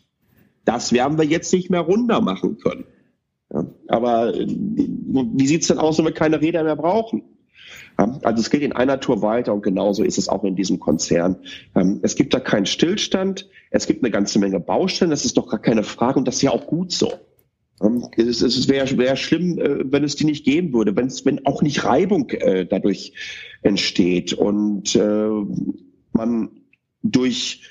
Das 0.65 0.91
werden 0.91 1.17
wir 1.17 1.25
jetzt 1.25 1.53
nicht 1.53 1.69
mehr 1.69 1.81
runder 1.81 2.19
machen 2.19 2.57
können. 2.57 2.83
Ja, 3.53 3.65
aber 3.87 4.35
äh, 4.35 4.45
wie 4.45 5.47
sieht's 5.47 5.67
denn 5.67 5.77
aus, 5.77 5.97
wenn 5.97 6.05
wir 6.05 6.11
keine 6.11 6.41
Räder 6.41 6.63
mehr 6.65 6.75
brauchen? 6.75 7.23
Also 7.97 8.41
es 8.41 8.49
geht 8.49 8.61
in 8.61 8.73
einer 8.73 8.99
Tour 8.99 9.21
weiter 9.21 9.53
und 9.53 9.63
genauso 9.63 10.03
ist 10.03 10.17
es 10.17 10.27
auch 10.27 10.43
in 10.43 10.55
diesem 10.55 10.79
Konzern. 10.79 11.37
Ähm, 11.75 11.99
es 12.03 12.15
gibt 12.15 12.33
da 12.33 12.39
keinen 12.39 12.65
Stillstand, 12.65 13.49
es 13.71 13.87
gibt 13.87 14.03
eine 14.03 14.11
ganze 14.11 14.39
Menge 14.39 14.59
Baustellen, 14.59 15.11
das 15.11 15.23
ist 15.25 15.37
doch 15.37 15.47
gar 15.47 15.61
keine 15.61 15.83
Frage 15.83 16.19
und 16.19 16.27
das 16.27 16.35
ist 16.35 16.41
ja 16.41 16.51
auch 16.51 16.67
gut 16.67 16.91
so. 16.91 17.13
Ähm, 17.81 18.07
es, 18.17 18.67
wäre 18.67 18.97
wär 18.97 19.15
schlimm, 19.15 19.59
äh, 19.59 19.91
wenn 19.91 20.03
es 20.03 20.15
die 20.15 20.25
nicht 20.25 20.45
geben 20.45 20.73
würde, 20.73 20.95
wenn, 20.95 21.07
es, 21.07 21.25
wenn 21.25 21.45
auch 21.45 21.61
nicht 21.61 21.85
Reibung 21.85 22.29
äh, 22.31 22.65
dadurch 22.65 23.13
entsteht 23.61 24.33
und 24.33 24.95
äh, 24.95 25.29
man 26.11 26.49
durch 27.01 27.61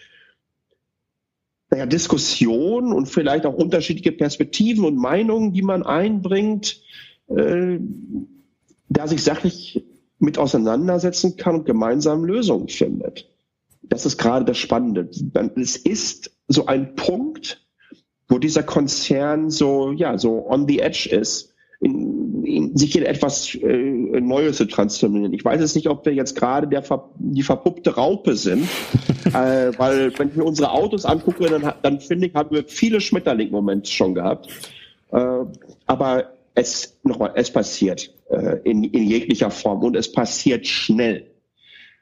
naja, 1.71 1.87
Diskussion 1.87 2.93
und 2.93 3.07
vielleicht 3.07 3.47
auch 3.47 3.55
unterschiedliche 3.55 4.13
Perspektiven 4.13 4.85
und 4.85 4.97
Meinungen, 4.97 5.53
die 5.53 5.63
man 5.63 5.83
einbringt, 5.83 6.83
da 7.27 9.07
sich 9.07 9.25
sachlich 9.25 9.83
mit 10.25 10.39
auseinandersetzen 10.39 11.37
kann 11.37 11.57
und 11.57 11.67
gemeinsam 11.67 12.25
Lösungen 12.25 12.69
findet. 12.69 13.31
Das 13.83 14.07
ist 14.07 14.19
gerade 14.19 14.45
das 14.45 14.57
Spannende. 14.59 15.09
Es 15.57 15.77
ist 15.77 16.33
so 16.49 16.67
ein 16.67 16.97
Punkt, 16.97 17.65
wo 18.29 18.39
dieser 18.39 18.63
Konzern 18.63 19.51
so, 19.51 19.93
ja, 19.93 20.17
so 20.19 20.49
on 20.49 20.67
the 20.67 20.81
edge 20.81 21.09
ist, 21.11 21.53
in, 21.81 22.43
in, 22.45 22.77
sich 22.77 22.97
in 22.97 23.05
etwas 23.05 23.55
äh, 23.55 23.67
Neues 23.67 24.57
zu 24.57 24.65
transformieren. 24.65 25.35
Ich 25.35 25.45
weiß 25.45 25.61
jetzt 25.61 25.77
nicht, 25.77 25.89
ob 25.89 26.07
wir 26.07 26.15
jetzt 26.15 26.35
gerade 26.35 26.67
der, 26.67 26.83
die 27.19 27.43
verpuppte 27.43 27.95
Raupe 27.95 28.37
sind, 28.37 28.67
äh, 29.27 29.71
weil 29.77 30.19
wenn 30.19 30.29
ich 30.31 30.37
mir 30.37 30.45
unsere 30.45 30.71
Autos 30.71 31.05
angucke, 31.05 31.47
dann, 31.47 31.75
dann 31.83 32.01
finde 32.01 32.29
ich, 32.29 32.35
haben 32.35 32.55
wir 32.55 32.65
viele 32.65 33.03
Schmetterling-Momente 33.03 33.91
schon 33.91 34.15
gehabt. 34.15 34.49
Äh, 35.13 35.45
aber 35.87 36.33
es, 36.55 36.97
nochmal, 37.03 37.33
es 37.35 37.51
passiert 37.51 38.13
äh, 38.31 38.59
in, 38.65 38.85
in 38.85 39.05
jeglicher 39.05 39.51
Form 39.51 39.83
und 39.83 39.97
es 39.97 40.13
passiert 40.13 40.67
schnell. 40.67 41.31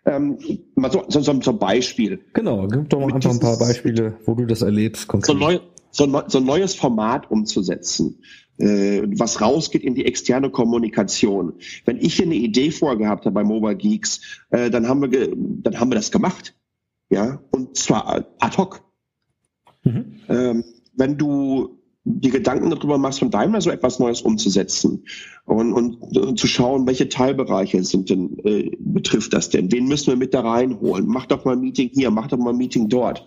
Ähm, 0.05 0.39
mal 0.75 0.91
so, 0.91 1.05
so, 1.09 1.21
so, 1.21 1.41
so 1.41 1.51
ein 1.53 1.59
Beispiel. 1.59 2.21
Genau, 2.33 2.67
gib 2.67 2.89
doch 2.89 3.01
mal 3.01 3.13
einfach 3.13 3.31
ein 3.31 3.41
paar 3.41 3.59
Beispiele, 3.59 4.19
wo 4.25 4.35
du 4.35 4.47
das 4.47 4.63
erlebst. 4.63 5.07
Konkret. 5.07 5.27
So, 5.27 5.35
neu, 5.35 5.61
so, 5.91 6.23
so 6.27 6.39
ein 6.39 6.45
neues 6.45 6.75
Format 6.75 7.31
umzusetzen, 7.31 8.21
äh, 8.59 9.03
was 9.17 9.41
rausgeht 9.41 9.85
in 9.85 9.95
die 9.95 10.05
externe 10.05 10.51
Kommunikation. 10.51 11.55
Wenn 11.85 11.99
ich 11.99 12.17
hier 12.17 12.27
eine 12.27 12.35
Idee 12.35 12.73
vorgehabt 12.73 13.27
habe 13.27 13.35
bei 13.35 13.45
Mobile 13.45 13.77
Geeks, 13.77 14.43
äh, 14.51 14.71
dann 14.71 14.89
haben 14.89 15.13
wir, 15.13 15.33
dann 15.37 15.79
haben 15.79 15.91
wir 15.91 15.97
das 15.97 16.11
gemacht. 16.11 16.55
Ja, 17.11 17.41
und 17.51 17.77
zwar 17.77 18.27
ad 18.39 18.57
hoc. 18.57 18.83
Mhm. 19.85 20.21
Ähm, 20.29 20.65
wenn 20.97 21.19
du 21.19 21.82
die 22.05 22.31
Gedanken 22.31 22.71
darüber 22.71 22.99
machst, 22.99 23.21
von 23.21 23.31
Daimler 23.31 23.61
so 23.61 23.71
etwas 23.71 23.99
Neues 23.99 24.23
umzusetzen 24.23 25.05
und, 25.45 25.73
und, 25.73 26.17
und 26.17 26.39
zu 26.39 26.47
schauen, 26.47 26.87
welche 26.87 27.09
Teilbereiche 27.09 27.83
sind 27.85 28.11
denn, 28.11 28.39
äh, 28.45 28.71
betrifft 28.79 29.33
das 29.33 29.51
denn? 29.51 29.71
Wen 29.71 29.87
müssen 29.87 30.09
wir 30.09 30.17
mit 30.17 30.35
da 30.35 30.41
reinholen? 30.41 31.07
Mach 31.07 31.27
doch 31.27 31.45
mal 31.45 31.53
ein 31.53 31.61
Meeting 31.61 31.91
hier, 31.93 32.11
mach 32.11 32.29
doch 32.29 32.39
mal 32.39 32.51
ein 32.51 32.57
Meeting 32.57 32.89
dort. 32.89 33.25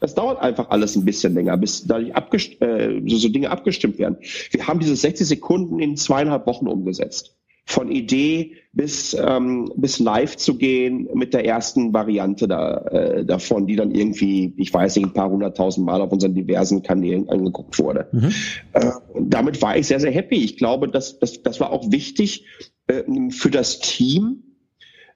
Das 0.00 0.14
dauert 0.14 0.40
einfach 0.40 0.68
alles 0.70 0.94
ein 0.94 1.04
bisschen 1.04 1.34
länger, 1.34 1.56
bis 1.56 1.86
da 1.86 1.98
äh, 1.98 3.02
so, 3.06 3.16
so 3.16 3.28
Dinge 3.28 3.50
abgestimmt 3.50 3.98
werden. 3.98 4.18
Wir 4.50 4.66
haben 4.66 4.78
diese 4.78 4.94
60 4.94 5.26
Sekunden 5.26 5.80
in 5.80 5.96
zweieinhalb 5.96 6.46
Wochen 6.46 6.68
umgesetzt. 6.68 7.37
Von 7.68 7.90
Idee 7.90 8.56
bis, 8.72 9.12
ähm, 9.12 9.70
bis 9.76 9.98
live 9.98 10.38
zu 10.38 10.56
gehen 10.56 11.06
mit 11.12 11.34
der 11.34 11.44
ersten 11.44 11.92
Variante 11.92 12.48
da, 12.48 12.78
äh, 12.86 13.26
davon, 13.26 13.66
die 13.66 13.76
dann 13.76 13.90
irgendwie, 13.90 14.54
ich 14.56 14.72
weiß 14.72 14.96
nicht, 14.96 15.04
ein 15.04 15.12
paar 15.12 15.28
hunderttausend 15.28 15.84
Mal 15.84 16.00
auf 16.00 16.10
unseren 16.10 16.34
diversen 16.34 16.82
Kanälen 16.82 17.28
angeguckt 17.28 17.78
wurde. 17.78 18.08
Mhm. 18.10 18.32
Äh, 18.72 18.90
damit 19.20 19.60
war 19.60 19.76
ich 19.76 19.86
sehr, 19.86 20.00
sehr 20.00 20.10
happy. 20.10 20.36
Ich 20.36 20.56
glaube, 20.56 20.88
das, 20.88 21.18
das, 21.18 21.42
das 21.42 21.60
war 21.60 21.70
auch 21.70 21.92
wichtig 21.92 22.46
äh, 22.86 23.02
für 23.30 23.50
das 23.50 23.80
Team, 23.80 24.44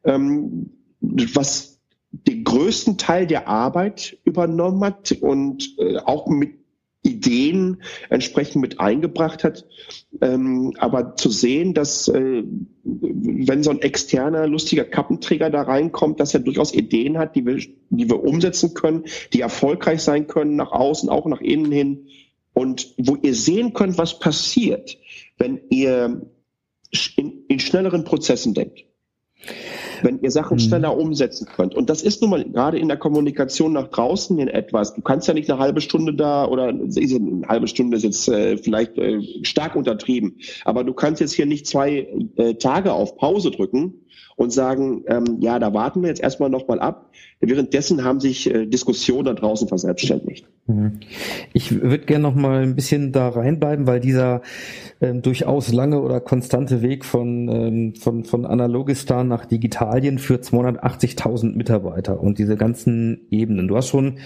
ähm, 0.05 0.73
was 1.01 1.81
den 2.11 2.45
größten 2.45 2.99
Teil 2.99 3.27
der 3.27 3.49
Arbeit 3.49 4.19
übernommen 4.25 4.85
hat 4.85 5.13
und 5.13 5.75
äh, 5.79 5.97
auch 5.97 6.29
mit 6.29 6.62
Ideen 7.03 7.83
entsprechend 8.11 8.63
mit 8.63 8.81
eingebracht 8.81 9.45
hat. 9.45 9.67
Ähm, 10.21 10.75
aber 10.79 11.17
zu 11.17 11.31
sehen, 11.31 11.75
dass 11.75 12.09
äh, 12.09 12.45
wenn 12.85 13.63
so 13.63 13.71
ein 13.71 13.83
externer, 13.83 14.47
lustiger 14.47 14.85
Kappenträger 14.85 15.51
da 15.51 15.63
reinkommt, 15.63 16.21
dass 16.21 16.35
er 16.35 16.41
durchaus 16.41 16.73
Ideen 16.73 17.19
hat, 17.19 17.35
die 17.35 17.45
wir, 17.45 17.57
die 17.57 18.09
wir 18.09 18.23
umsetzen 18.23 18.75
können, 18.75 19.05
die 19.33 19.41
erfolgreich 19.41 20.03
sein 20.03 20.27
können, 20.29 20.57
nach 20.57 20.73
außen, 20.73 21.09
auch 21.09 21.27
nach 21.27 21.41
innen 21.41 21.73
hin. 21.73 22.07
Und 22.55 22.95
wo 22.99 23.17
ihr 23.17 23.35
sehen 23.35 23.73
könnt, 23.73 23.99
was 23.99 24.19
passiert, 24.19 24.99
wenn 25.39 25.61
ihr 25.71 26.31
in, 27.17 27.45
in 27.49 27.59
schnelleren 27.59 28.05
Prozessen 28.05 28.55
denkt 28.55 28.85
wenn 30.03 30.21
ihr 30.21 30.31
Sachen 30.31 30.57
mhm. 30.57 30.61
schneller 30.61 30.97
umsetzen 30.97 31.47
könnt. 31.47 31.75
Und 31.75 31.91
das 31.91 32.03
ist 32.03 32.21
nun 32.21 32.31
mal 32.31 32.45
gerade 32.45 32.79
in 32.79 32.89
der 32.89 32.97
Kommunikation 32.97 33.73
nach 33.73 33.89
draußen 33.89 34.39
in 34.39 34.49
etwas. 34.49 34.95
Du 34.95 35.03
kannst 35.03 35.29
ja 35.29 35.35
nicht 35.35 35.51
eine 35.51 35.61
halbe 35.61 35.81
Stunde 35.81 36.15
da 36.15 36.47
oder 36.47 36.69
eine 36.69 37.49
halbe 37.49 37.69
Stunde 37.69 37.97
ist 37.97 38.03
jetzt 38.03 38.29
äh, 38.29 38.57
vielleicht 38.57 38.99
äh, 38.99 39.21
stark 39.43 39.77
untertrieben, 39.77 40.39
aber 40.65 40.85
du 40.85 40.93
kannst 40.93 41.21
jetzt 41.21 41.33
hier 41.33 41.47
nicht 41.47 41.67
zwei 41.67 42.09
äh, 42.37 42.55
Tage 42.55 42.93
auf 42.93 43.17
Pause 43.17 43.51
drücken 43.51 44.02
und 44.37 44.53
sagen, 44.53 45.05
ähm, 45.07 45.39
ja, 45.41 45.59
da 45.59 45.73
warten 45.75 46.03
wir 46.03 46.09
jetzt 46.09 46.23
erstmal 46.23 46.51
nochmal 46.51 46.81
ab. 46.81 47.11
Währenddessen 47.41 48.05
haben 48.05 48.21
sich 48.21 48.53
äh, 48.53 48.67
Diskussionen 48.67 49.25
da 49.25 49.35
draußen 49.35 49.69
verselbstständigt. 49.69 50.47
Mhm. 50.67 51.01
Ich 51.53 51.83
würde 51.83 52.07
gerne 52.07 52.23
noch 52.23 52.35
mal 52.35 52.63
ein 52.63 52.77
bisschen 52.77 53.13
da 53.13 53.29
reinbleiben, 53.29 53.87
weil 53.87 54.01
dieser 54.01 54.43
ähm, 55.01 55.23
durchaus 55.23 55.73
lange 55.73 56.01
oder 56.01 56.21
konstante 56.21 56.83
Weg 56.83 57.05
von, 57.05 57.49
ähm, 57.49 57.95
von, 57.97 58.25
von 58.25 58.47
Analogistan 58.47 59.27
nach 59.27 59.45
Digitalien 59.45 60.19
für 60.19 60.37
280.000 60.37 61.57
Mitarbeiter 61.57 62.21
und 62.21 62.39
diese 62.39 62.57
ganzen 62.57 63.27
Ebenen. 63.31 63.67
Du 63.67 63.77
hast 63.77 63.89
schon 63.89 64.19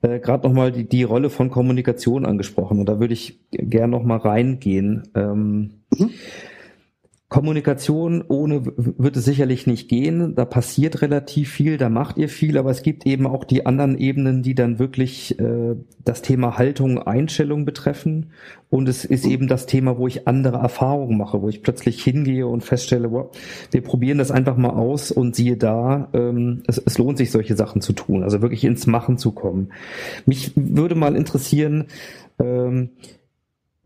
äh, 0.00 0.18
gerade 0.18 0.48
noch 0.48 0.54
mal 0.54 0.72
die, 0.72 0.88
die 0.88 1.02
Rolle 1.02 1.28
von 1.28 1.50
Kommunikation 1.50 2.24
angesprochen 2.24 2.80
und 2.80 2.88
da 2.88 3.00
würde 3.00 3.12
ich 3.12 3.40
gerne 3.50 3.92
noch 3.92 4.02
mal 4.02 4.18
reingehen. 4.18 5.08
Ähm, 5.14 5.82
mhm. 5.96 6.10
Kommunikation 7.28 8.22
ohne 8.28 8.64
wird 8.64 9.16
es 9.16 9.24
sicherlich 9.24 9.66
nicht 9.66 9.88
gehen. 9.88 10.36
Da 10.36 10.44
passiert 10.44 11.02
relativ 11.02 11.50
viel, 11.50 11.76
da 11.76 11.88
macht 11.88 12.18
ihr 12.18 12.28
viel, 12.28 12.56
aber 12.56 12.70
es 12.70 12.82
gibt 12.82 13.04
eben 13.04 13.26
auch 13.26 13.42
die 13.42 13.66
anderen 13.66 13.98
Ebenen, 13.98 14.44
die 14.44 14.54
dann 14.54 14.78
wirklich 14.78 15.36
äh, 15.40 15.74
das 16.04 16.22
Thema 16.22 16.56
Haltung, 16.56 17.02
Einstellung 17.02 17.64
betreffen. 17.64 18.30
Und 18.70 18.88
es 18.88 19.04
ist 19.04 19.26
eben 19.26 19.48
das 19.48 19.66
Thema, 19.66 19.98
wo 19.98 20.06
ich 20.06 20.28
andere 20.28 20.58
Erfahrungen 20.58 21.18
mache, 21.18 21.42
wo 21.42 21.48
ich 21.48 21.62
plötzlich 21.62 22.00
hingehe 22.02 22.46
und 22.46 22.62
feststelle, 22.62 23.10
wow, 23.10 23.36
wir 23.72 23.82
probieren 23.82 24.18
das 24.18 24.30
einfach 24.30 24.56
mal 24.56 24.70
aus 24.70 25.10
und 25.10 25.34
siehe 25.34 25.56
da, 25.56 26.08
ähm, 26.12 26.62
es, 26.68 26.78
es 26.78 26.96
lohnt 26.96 27.18
sich, 27.18 27.32
solche 27.32 27.56
Sachen 27.56 27.80
zu 27.80 27.92
tun, 27.92 28.22
also 28.22 28.40
wirklich 28.40 28.62
ins 28.62 28.86
Machen 28.86 29.18
zu 29.18 29.32
kommen. 29.32 29.72
Mich 30.26 30.52
würde 30.54 30.94
mal 30.94 31.16
interessieren, 31.16 31.86
ähm, 32.38 32.90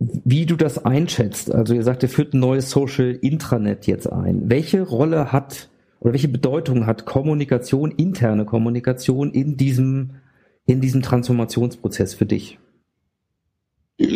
wie 0.01 0.47
du 0.47 0.57
das 0.57 0.85
einschätzt. 0.85 1.55
Also 1.55 1.75
ihr 1.75 1.83
sagt, 1.83 2.03
ihr 2.03 2.09
führt 2.09 2.33
ein 2.33 2.41
neues 2.41 2.71
Social 2.71 3.11
Intranet 3.21 3.87
jetzt 3.87 4.11
ein. 4.11 4.49
Welche 4.49 4.83
Rolle 4.83 5.31
hat 5.31 5.69
oder 6.01 6.15
welche 6.15 6.29
Bedeutung 6.29 6.87
hat 6.87 7.05
Kommunikation, 7.05 7.91
interne 7.91 8.47
Kommunikation 8.47 9.31
in 9.31 9.59
diesem, 9.59 10.13
in 10.65 10.81
diesem 10.81 11.03
Transformationsprozess 11.03 12.15
für 12.15 12.25
dich? 12.25 12.59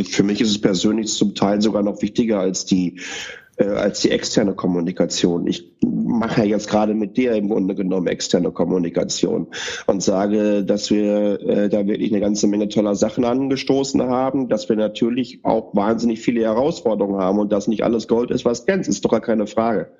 Für 0.04 0.22
mich 0.22 0.40
ist 0.40 0.48
es 0.48 0.60
persönlich 0.60 1.12
zum 1.12 1.34
Teil 1.34 1.60
sogar 1.60 1.82
noch 1.82 2.00
wichtiger 2.00 2.40
als 2.40 2.64
die 2.64 3.00
äh, 3.56 3.64
als 3.64 4.00
die 4.00 4.10
externe 4.10 4.54
Kommunikation. 4.54 5.46
Ich 5.46 5.76
mache 5.82 6.40
ja 6.40 6.46
jetzt 6.46 6.68
gerade 6.68 6.94
mit 6.94 7.16
dir 7.16 7.32
im 7.32 7.48
Grunde 7.48 7.74
genommen 7.74 8.06
externe 8.06 8.50
Kommunikation 8.50 9.48
und 9.86 10.02
sage, 10.02 10.64
dass 10.64 10.90
wir 10.90 11.40
äh, 11.40 11.68
da 11.68 11.86
wirklich 11.86 12.10
eine 12.10 12.20
ganze 12.20 12.46
Menge 12.46 12.68
toller 12.68 12.94
Sachen 12.94 13.24
angestoßen 13.24 14.02
haben, 14.02 14.48
dass 14.48 14.68
wir 14.68 14.76
natürlich 14.76 15.44
auch 15.44 15.74
wahnsinnig 15.74 16.20
viele 16.20 16.42
Herausforderungen 16.42 17.20
haben 17.20 17.38
und 17.38 17.52
dass 17.52 17.68
nicht 17.68 17.84
alles 17.84 18.08
Gold 18.08 18.30
ist, 18.30 18.44
was 18.44 18.66
glänzt, 18.66 18.88
ist 18.88 19.04
doch 19.04 19.10
gar 19.10 19.20
keine 19.20 19.46
Frage. 19.46 19.92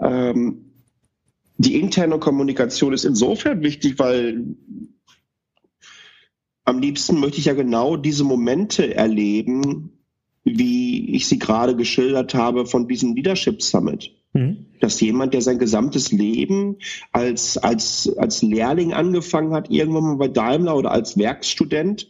Ähm, 0.00 0.64
die 1.56 1.80
interne 1.80 2.18
Kommunikation 2.20 2.92
ist 2.92 3.04
insofern 3.04 3.62
wichtig, 3.62 3.98
weil 3.98 4.44
am 6.64 6.78
liebsten 6.78 7.18
möchte 7.18 7.38
ich 7.38 7.46
ja 7.46 7.54
genau 7.54 7.96
diese 7.96 8.24
Momente 8.24 8.94
erleben, 8.94 9.97
wie 10.54 11.14
ich 11.14 11.28
sie 11.28 11.38
gerade 11.38 11.76
geschildert 11.76 12.34
habe 12.34 12.66
von 12.66 12.88
diesem 12.88 13.14
Leadership 13.14 13.62
Summit. 13.62 14.10
Mhm. 14.32 14.66
Dass 14.80 15.00
jemand, 15.00 15.34
der 15.34 15.42
sein 15.42 15.58
gesamtes 15.58 16.12
Leben 16.12 16.76
als, 17.12 17.56
als, 17.56 18.12
als 18.18 18.42
Lehrling 18.42 18.92
angefangen 18.92 19.52
hat, 19.52 19.70
irgendwann 19.70 20.04
mal 20.04 20.16
bei 20.16 20.28
Daimler 20.28 20.76
oder 20.76 20.90
als 20.90 21.16
Werkstudent, 21.16 22.08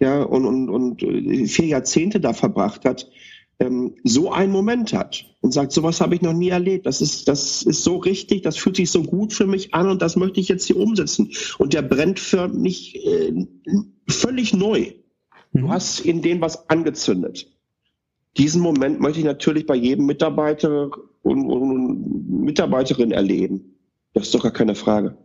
ja, 0.00 0.22
und, 0.22 0.46
und, 0.46 0.68
und 0.68 1.02
äh, 1.02 1.46
vier 1.46 1.66
Jahrzehnte 1.66 2.20
da 2.20 2.32
verbracht 2.32 2.84
hat, 2.84 3.10
ähm, 3.58 3.96
so 4.04 4.30
einen 4.30 4.52
Moment 4.52 4.92
hat 4.92 5.24
und 5.40 5.52
sagt, 5.52 5.72
sowas 5.72 6.00
habe 6.00 6.14
ich 6.14 6.22
noch 6.22 6.32
nie 6.32 6.50
erlebt. 6.50 6.86
Das 6.86 7.00
ist, 7.00 7.26
das 7.26 7.62
ist 7.62 7.82
so 7.82 7.96
richtig, 7.96 8.42
das 8.42 8.56
fühlt 8.56 8.76
sich 8.76 8.90
so 8.90 9.02
gut 9.02 9.32
für 9.32 9.46
mich 9.46 9.74
an 9.74 9.88
und 9.90 10.00
das 10.00 10.14
möchte 10.14 10.40
ich 10.40 10.48
jetzt 10.48 10.66
hier 10.66 10.76
umsetzen. 10.76 11.32
Und 11.58 11.72
der 11.72 11.82
brennt 11.82 12.20
für 12.20 12.48
mich 12.48 13.04
äh, 13.04 13.46
völlig 14.08 14.54
neu. 14.54 14.92
Du 15.52 15.66
mhm. 15.66 15.70
hast 15.70 16.00
in 16.00 16.22
dem 16.22 16.40
was 16.40 16.70
angezündet 16.70 17.48
diesen 18.38 18.62
Moment 18.62 19.00
möchte 19.00 19.18
ich 19.18 19.24
natürlich 19.24 19.66
bei 19.66 19.74
jedem 19.74 20.06
Mitarbeiter 20.06 20.90
und, 21.22 21.50
und 21.50 22.44
Mitarbeiterin 22.44 23.10
erleben. 23.10 23.74
Das 24.14 24.24
ist 24.24 24.34
doch 24.34 24.42
gar 24.42 24.52
keine 24.52 24.74
Frage. 24.74 25.16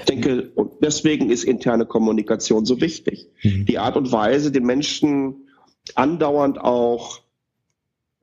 Ich 0.00 0.04
denke, 0.06 0.50
und 0.54 0.72
deswegen 0.82 1.30
ist 1.30 1.44
interne 1.44 1.86
Kommunikation 1.86 2.66
so 2.66 2.80
wichtig. 2.80 3.28
Mhm. 3.42 3.66
Die 3.66 3.78
Art 3.78 3.96
und 3.96 4.12
Weise, 4.12 4.52
den 4.52 4.64
Menschen 4.64 5.48
andauernd 5.94 6.60
auch 6.60 7.20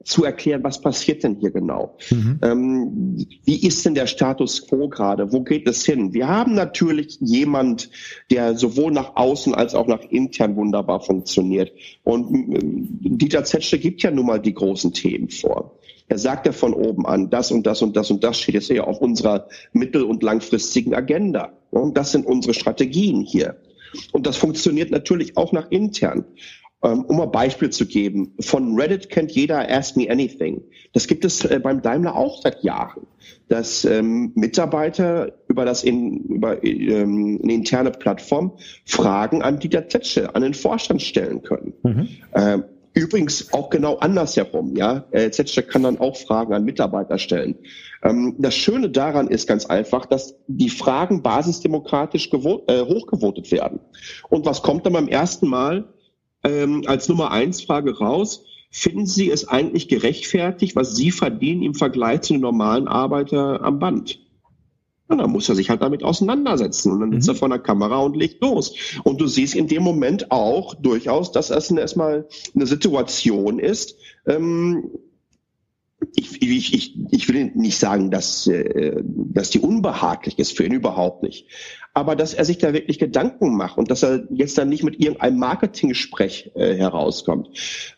zu 0.04 0.24
erklären, 0.24 0.64
was 0.64 0.82
passiert 0.82 1.24
denn 1.24 1.38
hier 1.40 1.52
genau? 1.52 1.98
Mhm. 2.10 2.40
Ähm, 2.42 3.28
wie 3.46 3.66
ist 3.66 3.86
denn 3.86 3.96
der 3.96 4.08
Status 4.08 4.68
quo 4.68 4.90
gerade? 4.90 5.32
Wo 5.32 5.42
geht 5.42 5.68
es 5.68 5.86
hin? 5.86 6.14
Wir 6.14 6.28
haben 6.28 6.54
natürlich 6.54 7.18
jemand, 7.22 7.90
der 8.30 8.56
sowohl 8.56 8.92
nach 8.92 9.16
außen 9.16 9.54
als 9.56 9.76
auch 9.76 9.88
nach 9.88 10.02
intern 10.10 10.56
wunderbar 10.56 11.02
funktioniert. 11.02 11.72
Und 12.04 12.54
äh, 12.54 12.60
Dieter 12.62 13.44
Zetsche 13.44 13.80
gibt 13.80 14.04
ja 14.04 14.12
nun 14.12 14.26
mal 14.26 14.40
die 14.40 14.54
großen 14.54 14.94
Themen 14.94 15.30
vor. 15.30 15.80
Er 16.10 16.18
sagt 16.18 16.46
ja 16.46 16.52
von 16.52 16.74
oben 16.74 17.06
an, 17.06 17.30
das 17.30 17.52
und 17.52 17.66
das 17.66 17.82
und 17.82 17.96
das 17.96 18.12
und 18.12 18.24
das 18.24 18.40
steht 18.40 18.56
jetzt 18.56 18.70
ja 18.70 18.84
auf 18.84 19.00
unserer 19.00 19.48
mittel- 19.72 20.04
und 20.04 20.22
langfristigen 20.22 20.94
Agenda. 20.94 21.54
Und 21.72 21.98
das 21.98 22.12
sind 22.12 22.26
unsere 22.26 22.54
Strategien 22.54 23.22
hier. 23.22 23.56
Und 24.12 24.28
das 24.28 24.38
funktioniert 24.38 24.92
natürlich 24.92 25.38
auch 25.38 25.54
nach 25.54 25.70
intern. 25.72 26.26
Ähm, 26.84 27.06
um 27.06 27.22
ein 27.22 27.32
Beispiel 27.32 27.70
zu 27.70 27.86
geben, 27.86 28.34
von 28.42 28.78
Reddit 28.78 29.10
kennt 29.10 29.32
jeder 29.32 29.70
Ask 29.72 29.96
Me 29.96 30.10
Anything. 30.10 30.62
Das 30.92 31.08
gibt 31.08 31.24
es 31.24 31.46
äh, 31.46 31.60
beim 31.60 31.82
Daimler 31.82 32.14
auch 32.14 32.42
seit 32.42 32.62
Jahren, 32.62 33.08
dass 33.48 33.86
ähm, 33.86 34.34
Mitarbeiter 34.36 35.32
über 35.48 35.64
das 35.64 35.86
in, 35.86 36.18
über 36.26 36.62
ähm, 36.62 37.40
eine 37.42 37.54
interne 37.54 37.92
Plattform 37.92 38.58
Fragen 38.86 39.42
an 39.42 39.60
Dieter 39.60 39.88
Zetsche, 39.88 40.36
an 40.36 40.42
den 40.42 40.54
Vorstand 40.54 41.02
stellen 41.02 41.42
können. 41.42 41.74
Mhm. 41.84 42.10
Ähm, 42.36 42.64
übrigens 42.94 43.54
auch 43.54 43.70
genau 43.70 43.96
andersherum, 44.00 44.76
ja. 44.76 45.06
Äh, 45.12 45.32
Zetsche 45.32 45.64
kann 45.64 45.84
dann 45.84 46.00
auch 46.00 46.18
Fragen 46.18 46.54
an 46.54 46.66
Mitarbeiter 46.66 47.18
stellen. 47.18 47.56
Ähm, 48.04 48.36
das 48.40 48.56
Schöne 48.56 48.90
daran 48.90 49.30
ist 49.30 49.48
ganz 49.48 49.66
einfach, 49.66 50.06
dass 50.06 50.36
die 50.48 50.70
Fragen 50.70 51.24
basisdemokratisch 51.24 52.30
äh, 52.34 52.82
hochgevotet 52.82 53.54
werden. 53.54 53.80
Und 54.28 54.46
was 54.46 54.62
kommt 54.62 54.86
dann 54.86 54.92
beim 54.92 55.08
ersten 55.08 55.48
Mal? 55.48 55.93
Ähm, 56.44 56.84
als 56.86 57.10
Nummer 57.10 57.32
eins 57.32 57.62
Frage 57.62 57.98
raus. 57.98 58.46
Finden 58.70 59.06
Sie 59.06 59.30
es 59.30 59.48
eigentlich 59.48 59.88
gerechtfertigt, 59.88 60.76
was 60.76 60.96
Sie 60.96 61.12
verdienen 61.12 61.62
im 61.62 61.76
Vergleich 61.76 62.22
zu 62.22 62.34
den 62.34 62.42
normalen 62.42 62.88
Arbeiter 62.88 63.62
am 63.62 63.78
Band? 63.80 64.20
Und 65.08 65.20
dann 65.20 65.32
muss 65.32 65.48
er 65.48 65.56
sich 65.56 65.70
halt 65.70 65.82
damit 65.82 66.04
auseinandersetzen. 66.04 66.92
Und 66.92 67.00
dann 67.02 67.12
sitzt 67.12 67.28
mhm. 67.28 67.34
er 67.34 67.38
vor 67.38 67.50
der 67.50 67.60
Kamera 67.60 67.98
und 68.00 68.16
legt 68.16 68.42
los. 68.42 68.74
Und 69.04 69.22
du 69.22 69.28
siehst 69.28 69.54
in 69.54 69.68
dem 69.68 69.84
Moment 69.84 70.32
auch 70.32 70.74
durchaus, 70.76 71.32
dass 71.32 71.52
es 71.52 71.70
erstmal 71.70 72.28
eine 72.56 72.66
Situation 72.66 73.60
ist, 73.60 73.96
ähm, 74.26 74.90
ich, 76.16 76.42
ich, 76.42 76.74
ich, 76.74 76.96
ich 77.12 77.30
will 77.30 77.52
nicht 77.56 77.78
sagen, 77.78 78.12
dass, 78.12 78.48
äh, 78.48 79.02
dass 79.06 79.50
die 79.50 79.60
unbehaglich 79.60 80.38
ist 80.40 80.56
für 80.56 80.66
ihn 80.66 80.74
überhaupt 80.74 81.24
nicht. 81.24 81.48
Aber 81.94 82.16
dass 82.16 82.34
er 82.34 82.44
sich 82.46 82.58
da 82.58 82.74
wirklich 82.74 82.98
Gedanken 82.98 83.56
macht 83.56 83.78
und 83.78 83.92
dass 83.92 84.04
er 84.04 84.28
jetzt 84.32 84.58
dann 84.58 84.70
nicht 84.70 84.84
mit 84.84 85.00
irgendeinem 85.00 85.38
Marketing-Sprech 85.38 86.52
äh, 86.56 86.76
herauskommt. 86.76 87.50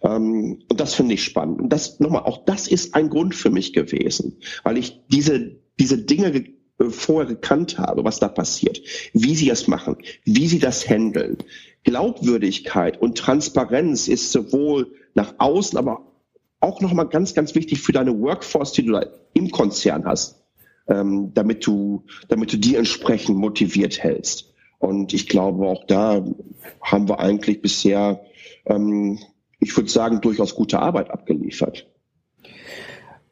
Ähm, 0.01 0.63
und 0.69 0.79
das 0.79 0.93
finde 0.93 1.13
ich 1.13 1.23
spannend. 1.23 1.61
Und 1.61 1.69
das 1.69 1.99
nochmal, 1.99 2.23
auch 2.23 2.43
das 2.45 2.67
ist 2.67 2.93
ein 2.93 3.09
Grund 3.09 3.35
für 3.35 3.49
mich 3.49 3.71
gewesen, 3.71 4.39
weil 4.63 4.77
ich 4.77 5.01
diese, 5.07 5.61
diese 5.79 5.97
Dinge 5.97 6.31
ge 6.31 6.55
äh, 6.77 6.89
vorher 6.89 7.27
gekannt 7.27 7.77
habe, 7.77 8.03
was 8.03 8.19
da 8.19 8.27
passiert, 8.27 8.81
wie 9.13 9.35
sie 9.35 9.49
es 9.49 9.67
machen, 9.67 9.97
wie 10.25 10.47
sie 10.47 10.59
das 10.59 10.89
handeln. 10.89 11.37
Glaubwürdigkeit 11.83 12.99
und 13.01 13.17
Transparenz 13.17 14.07
ist 14.07 14.31
sowohl 14.31 14.91
nach 15.13 15.35
außen, 15.37 15.77
aber 15.77 16.11
auch 16.59 16.81
nochmal 16.81 17.07
ganz, 17.07 17.33
ganz 17.33 17.55
wichtig 17.55 17.81
für 17.81 17.91
deine 17.91 18.19
Workforce, 18.19 18.73
die 18.73 18.83
du 18.83 18.93
da 18.93 19.05
im 19.33 19.51
Konzern 19.51 20.05
hast, 20.05 20.44
ähm, 20.87 21.31
damit 21.33 21.65
du, 21.65 22.03
damit 22.27 22.53
du 22.53 22.57
die 22.57 22.75
entsprechend 22.75 23.37
motiviert 23.37 24.01
hältst. 24.01 24.53
Und 24.79 25.13
ich 25.13 25.27
glaube, 25.27 25.65
auch 25.67 25.85
da 25.85 26.23
haben 26.81 27.09
wir 27.09 27.19
eigentlich 27.19 27.61
bisher, 27.61 28.21
ähm, 28.65 29.19
ich 29.59 29.75
würde 29.75 29.89
sagen, 29.89 30.21
durchaus 30.21 30.55
gute 30.55 30.79
Arbeit 30.79 31.09
abgeliefert. 31.09 31.87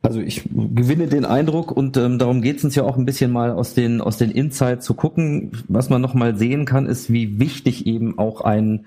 Also 0.01 0.19
ich 0.19 0.43
gewinne 0.51 1.07
den 1.07 1.23
Eindruck 1.23 1.71
und 1.71 1.95
ähm, 1.95 2.19
darum 2.19 2.41
geht 2.41 2.57
es 2.57 2.65
uns 2.65 2.75
ja 2.75 2.83
auch 2.83 2.97
ein 2.97 3.05
bisschen 3.05 3.31
mal 3.31 3.51
aus 3.51 3.73
den 3.73 4.01
aus 4.01 4.17
den 4.17 4.31
Insights 4.31 4.85
zu 4.85 4.95
gucken. 4.95 5.63
Was 5.69 5.89
man 5.89 6.01
noch 6.01 6.13
mal 6.13 6.35
sehen 6.35 6.65
kann, 6.65 6.87
ist, 6.87 7.13
wie 7.13 7.39
wichtig 7.39 7.85
eben 7.85 8.19
auch 8.19 8.41
ein 8.41 8.85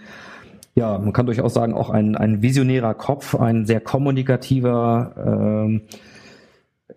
ja, 0.75 0.99
man 0.99 1.15
kann 1.15 1.25
durchaus 1.25 1.55
sagen, 1.55 1.73
auch 1.73 1.89
ein, 1.89 2.17
ein 2.17 2.43
visionärer 2.43 2.93
Kopf, 2.93 3.35
ein 3.35 3.65
sehr 3.65 3.81
kommunikativer 3.81 5.15
ähm, 5.17 5.81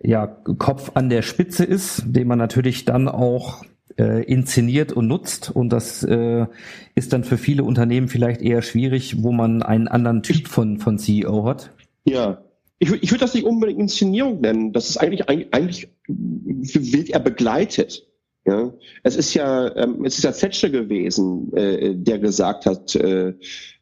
ja, 0.02 0.26
Kopf 0.26 0.92
an 0.94 1.10
der 1.10 1.22
Spitze 1.22 1.64
ist, 1.64 2.02
den 2.06 2.26
man 2.26 2.38
natürlich 2.38 2.84
dann 2.84 3.08
auch 3.08 3.64
äh, 3.98 4.22
inszeniert 4.24 4.92
und 4.92 5.06
nutzt. 5.06 5.50
Und 5.50 5.70
das 5.70 6.02
äh, 6.02 6.46
ist 6.94 7.12
dann 7.12 7.24
für 7.24 7.38
viele 7.38 7.64
Unternehmen 7.64 8.08
vielleicht 8.08 8.40
eher 8.40 8.62
schwierig, 8.62 9.22
wo 9.22 9.32
man 9.32 9.62
einen 9.62 9.88
anderen 9.88 10.22
Typ 10.22 10.48
von, 10.48 10.78
von 10.78 10.98
CEO 10.98 11.44
hat. 11.44 11.70
Ja, 12.04 12.42
ich, 12.78 12.90
ich 12.90 13.10
würde 13.10 13.20
das 13.20 13.34
nicht 13.34 13.44
unbedingt 13.44 13.78
Inszenierung 13.78 14.40
nennen. 14.40 14.72
Das 14.72 14.88
ist 14.88 14.96
eigentlich, 14.96 15.28
eigentlich 15.28 15.88
wird 16.08 17.10
er 17.10 17.20
begleitet. 17.20 18.06
Ja, 18.50 18.72
es 19.04 19.14
ist 19.14 19.34
ja, 19.34 19.76
ähm, 19.76 20.04
es 20.04 20.18
ist 20.18 20.24
ja 20.24 20.32
Zetsche 20.32 20.72
gewesen, 20.72 21.52
äh, 21.54 21.94
der 21.94 22.18
gesagt 22.18 22.66
hat, 22.66 22.96
äh, 22.96 23.34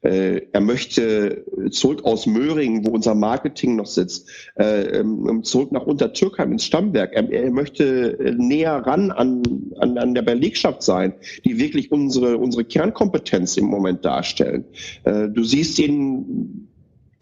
äh, 0.02 0.42
er 0.52 0.60
möchte 0.60 1.42
zurück 1.70 2.04
aus 2.04 2.26
Möhringen, 2.26 2.84
wo 2.84 2.90
unser 2.90 3.14
Marketing 3.14 3.76
noch 3.76 3.86
sitzt, 3.86 4.28
äh, 4.56 4.98
ähm, 4.98 5.42
zurück 5.42 5.72
nach 5.72 5.86
Untertürkheim 5.86 6.52
ins 6.52 6.66
Stammwerk. 6.66 7.14
Er, 7.14 7.32
er 7.32 7.50
möchte 7.50 8.18
äh, 8.18 8.32
näher 8.32 8.74
ran 8.74 9.10
an, 9.10 9.42
an, 9.78 9.96
an 9.96 10.14
der 10.14 10.22
Belegschaft 10.22 10.82
sein, 10.82 11.14
die 11.46 11.58
wirklich 11.58 11.90
unsere, 11.90 12.36
unsere 12.36 12.66
Kernkompetenz 12.66 13.56
im 13.56 13.64
Moment 13.64 14.04
darstellen. 14.04 14.66
Äh, 15.04 15.30
du 15.30 15.44
siehst 15.44 15.78
ihn 15.78 16.67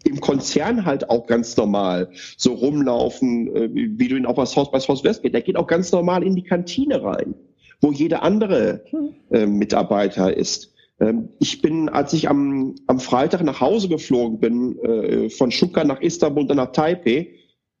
im 0.03 0.21
Konzern 0.21 0.85
halt 0.85 1.09
auch 1.09 1.27
ganz 1.27 1.57
normal 1.57 2.09
so 2.37 2.53
rumlaufen, 2.53 3.55
äh, 3.55 3.69
wie 3.73 4.07
du 4.07 4.15
ihn 4.15 4.25
auch 4.25 4.35
bei 4.35 4.43
Haus 4.43 4.71
bei 4.71 4.79
Haus 4.79 5.03
West 5.03 5.23
geht. 5.23 5.33
Der 5.33 5.41
geht 5.41 5.57
auch 5.57 5.67
ganz 5.67 5.91
normal 5.91 6.23
in 6.23 6.35
die 6.35 6.43
Kantine 6.43 7.03
rein, 7.03 7.35
wo 7.81 7.91
jeder 7.91 8.23
andere 8.23 8.83
äh, 9.31 9.45
Mitarbeiter 9.45 10.35
ist. 10.35 10.73
Ähm, 10.99 11.29
ich 11.39 11.61
bin, 11.61 11.89
als 11.89 12.13
ich 12.13 12.29
am, 12.29 12.75
am 12.87 12.99
Freitag 12.99 13.43
nach 13.43 13.61
Hause 13.61 13.89
geflogen 13.89 14.39
bin, 14.39 14.79
äh, 14.79 15.29
von 15.29 15.51
Stuttgart 15.51 15.87
nach 15.87 16.01
Istanbul 16.01 16.43
und 16.43 16.47
dann 16.49 16.57
nach 16.57 16.71
Taipei, 16.71 17.33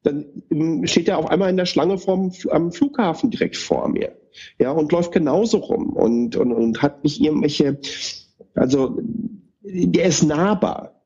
dann 0.03 0.25
ähm, 0.51 0.85
steht 0.87 1.07
er 1.07 1.17
auf 1.17 1.29
einmal 1.29 1.49
in 1.49 1.57
der 1.57 1.65
Schlange 1.65 1.97
vom, 1.97 2.31
am 2.49 2.71
Flughafen 2.71 3.31
direkt 3.31 3.57
vor 3.57 3.87
mir. 3.89 4.15
Ja, 4.59 4.71
und 4.71 4.91
läuft 4.91 5.11
genauso 5.11 5.57
rum 5.57 5.93
und, 5.93 6.35
und, 6.35 6.51
und 6.51 6.81
hat 6.81 7.03
nicht 7.03 7.19
irgendwelche, 7.19 7.79
also, 8.53 8.99
der 9.63 10.05
ist 10.05 10.23
nahbar 10.23 10.96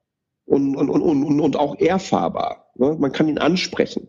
und, 0.51 0.75
und, 0.75 0.89
und, 0.89 1.23
und, 1.23 1.39
und 1.39 1.55
auch 1.57 1.79
erfahrbar. 1.79 2.65
Ne? 2.75 2.97
Man 2.99 3.11
kann 3.13 3.29
ihn 3.29 3.37
ansprechen. 3.37 4.07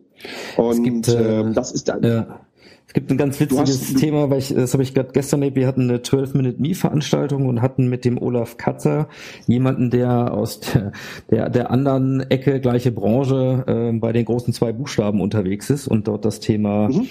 Und 0.57 0.83
gibt, 0.83 1.07
äh, 1.07 1.39
äh, 1.39 1.53
das 1.53 1.71
ist 1.71 1.87
dann. 1.87 2.03
Ja. 2.03 2.41
Es 2.85 2.93
gibt 2.93 3.09
ein 3.09 3.17
ganz 3.17 3.39
witziges 3.39 3.81
hast, 3.81 3.97
Thema, 3.97 4.29
weil 4.29 4.39
ich, 4.39 4.53
das 4.53 4.73
habe 4.73 4.83
ich 4.83 4.93
gerade 4.93 5.13
gestern 5.13 5.41
erlebt, 5.41 5.55
wir 5.55 5.67
hatten 5.67 5.89
eine 5.89 5.99
12-Minute-Me-Veranstaltung 5.99 7.47
und 7.47 7.61
hatten 7.61 7.87
mit 7.87 8.03
dem 8.03 8.21
Olaf 8.21 8.57
Katzer 8.57 9.07
jemanden, 9.47 9.89
der 9.89 10.33
aus 10.33 10.59
der, 10.59 10.91
der, 11.31 11.49
der 11.49 11.71
anderen 11.71 12.19
Ecke, 12.29 12.59
gleiche 12.59 12.91
Branche, 12.91 13.63
äh, 13.65 13.97
bei 13.97 14.11
den 14.11 14.25
großen 14.25 14.53
zwei 14.53 14.73
Buchstaben 14.73 15.21
unterwegs 15.21 15.69
ist 15.69 15.87
und 15.87 16.09
dort 16.09 16.25
das 16.25 16.41
Thema 16.41 16.89
mhm. 16.89 17.07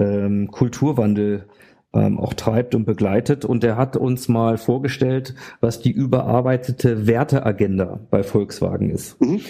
ähm, 0.00 0.50
Kulturwandel 0.50 1.46
ähm, 1.94 2.18
auch 2.18 2.34
treibt 2.34 2.74
und 2.74 2.84
begleitet. 2.84 3.44
Und 3.44 3.64
er 3.64 3.76
hat 3.76 3.96
uns 3.96 4.28
mal 4.28 4.56
vorgestellt, 4.58 5.34
was 5.60 5.80
die 5.80 5.92
überarbeitete 5.92 7.06
Werteagenda 7.06 8.00
bei 8.10 8.22
Volkswagen 8.22 8.90
ist. 8.90 9.20
Mhm. 9.20 9.40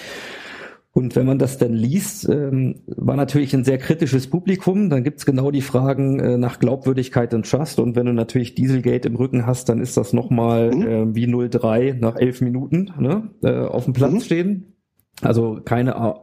Und 0.94 1.16
wenn 1.16 1.24
man 1.24 1.38
das 1.38 1.56
dann 1.56 1.72
liest, 1.72 2.28
ähm, 2.28 2.82
war 2.86 3.16
natürlich 3.16 3.54
ein 3.54 3.64
sehr 3.64 3.78
kritisches 3.78 4.28
Publikum. 4.28 4.90
Dann 4.90 5.04
gibt's 5.04 5.24
genau 5.24 5.50
die 5.50 5.62
Fragen 5.62 6.20
äh, 6.20 6.36
nach 6.36 6.58
Glaubwürdigkeit 6.58 7.32
und 7.32 7.50
Trust. 7.50 7.78
Und 7.78 7.96
wenn 7.96 8.04
du 8.04 8.12
natürlich 8.12 8.54
Dieselgate 8.54 9.08
im 9.08 9.16
Rücken 9.16 9.46
hast, 9.46 9.70
dann 9.70 9.80
ist 9.80 9.96
das 9.96 10.12
nochmal 10.12 10.70
mhm. 10.70 10.86
äh, 10.86 11.14
wie 11.14 11.48
03 11.48 11.96
nach 11.98 12.16
elf 12.16 12.42
Minuten 12.42 12.90
ne, 12.98 13.30
äh, 13.42 13.66
auf 13.66 13.84
dem 13.84 13.94
Platz 13.94 14.12
mhm. 14.12 14.20
stehen. 14.20 14.76
Also 15.22 15.60
keine, 15.64 16.16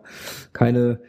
keine 0.54 1.00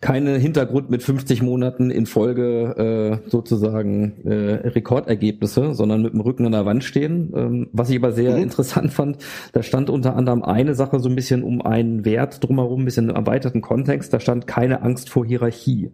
keine 0.00 0.36
Hintergrund 0.36 0.90
mit 0.90 1.02
50 1.02 1.42
Monaten 1.42 1.90
in 1.90 2.04
Folge 2.04 3.22
äh, 3.24 3.30
sozusagen 3.30 4.24
äh, 4.24 4.68
Rekordergebnisse, 4.68 5.74
sondern 5.74 6.02
mit 6.02 6.12
dem 6.12 6.20
Rücken 6.20 6.44
an 6.44 6.52
der 6.52 6.66
Wand 6.66 6.84
stehen. 6.84 7.32
Ähm, 7.34 7.68
was 7.72 7.88
ich 7.88 7.96
aber 7.96 8.12
sehr 8.12 8.36
mhm. 8.36 8.42
interessant 8.42 8.92
fand, 8.92 9.18
da 9.52 9.62
stand 9.62 9.88
unter 9.88 10.14
anderem 10.14 10.42
eine 10.42 10.74
Sache 10.74 11.00
so 11.00 11.08
ein 11.08 11.14
bisschen 11.14 11.42
um 11.42 11.62
einen 11.62 12.04
Wert 12.04 12.44
drumherum, 12.44 12.82
ein 12.82 12.84
bisschen 12.84 13.08
im 13.08 13.16
erweiterten 13.16 13.62
Kontext, 13.62 14.12
da 14.12 14.20
stand 14.20 14.46
keine 14.46 14.82
Angst 14.82 15.08
vor 15.08 15.24
Hierarchie. 15.24 15.92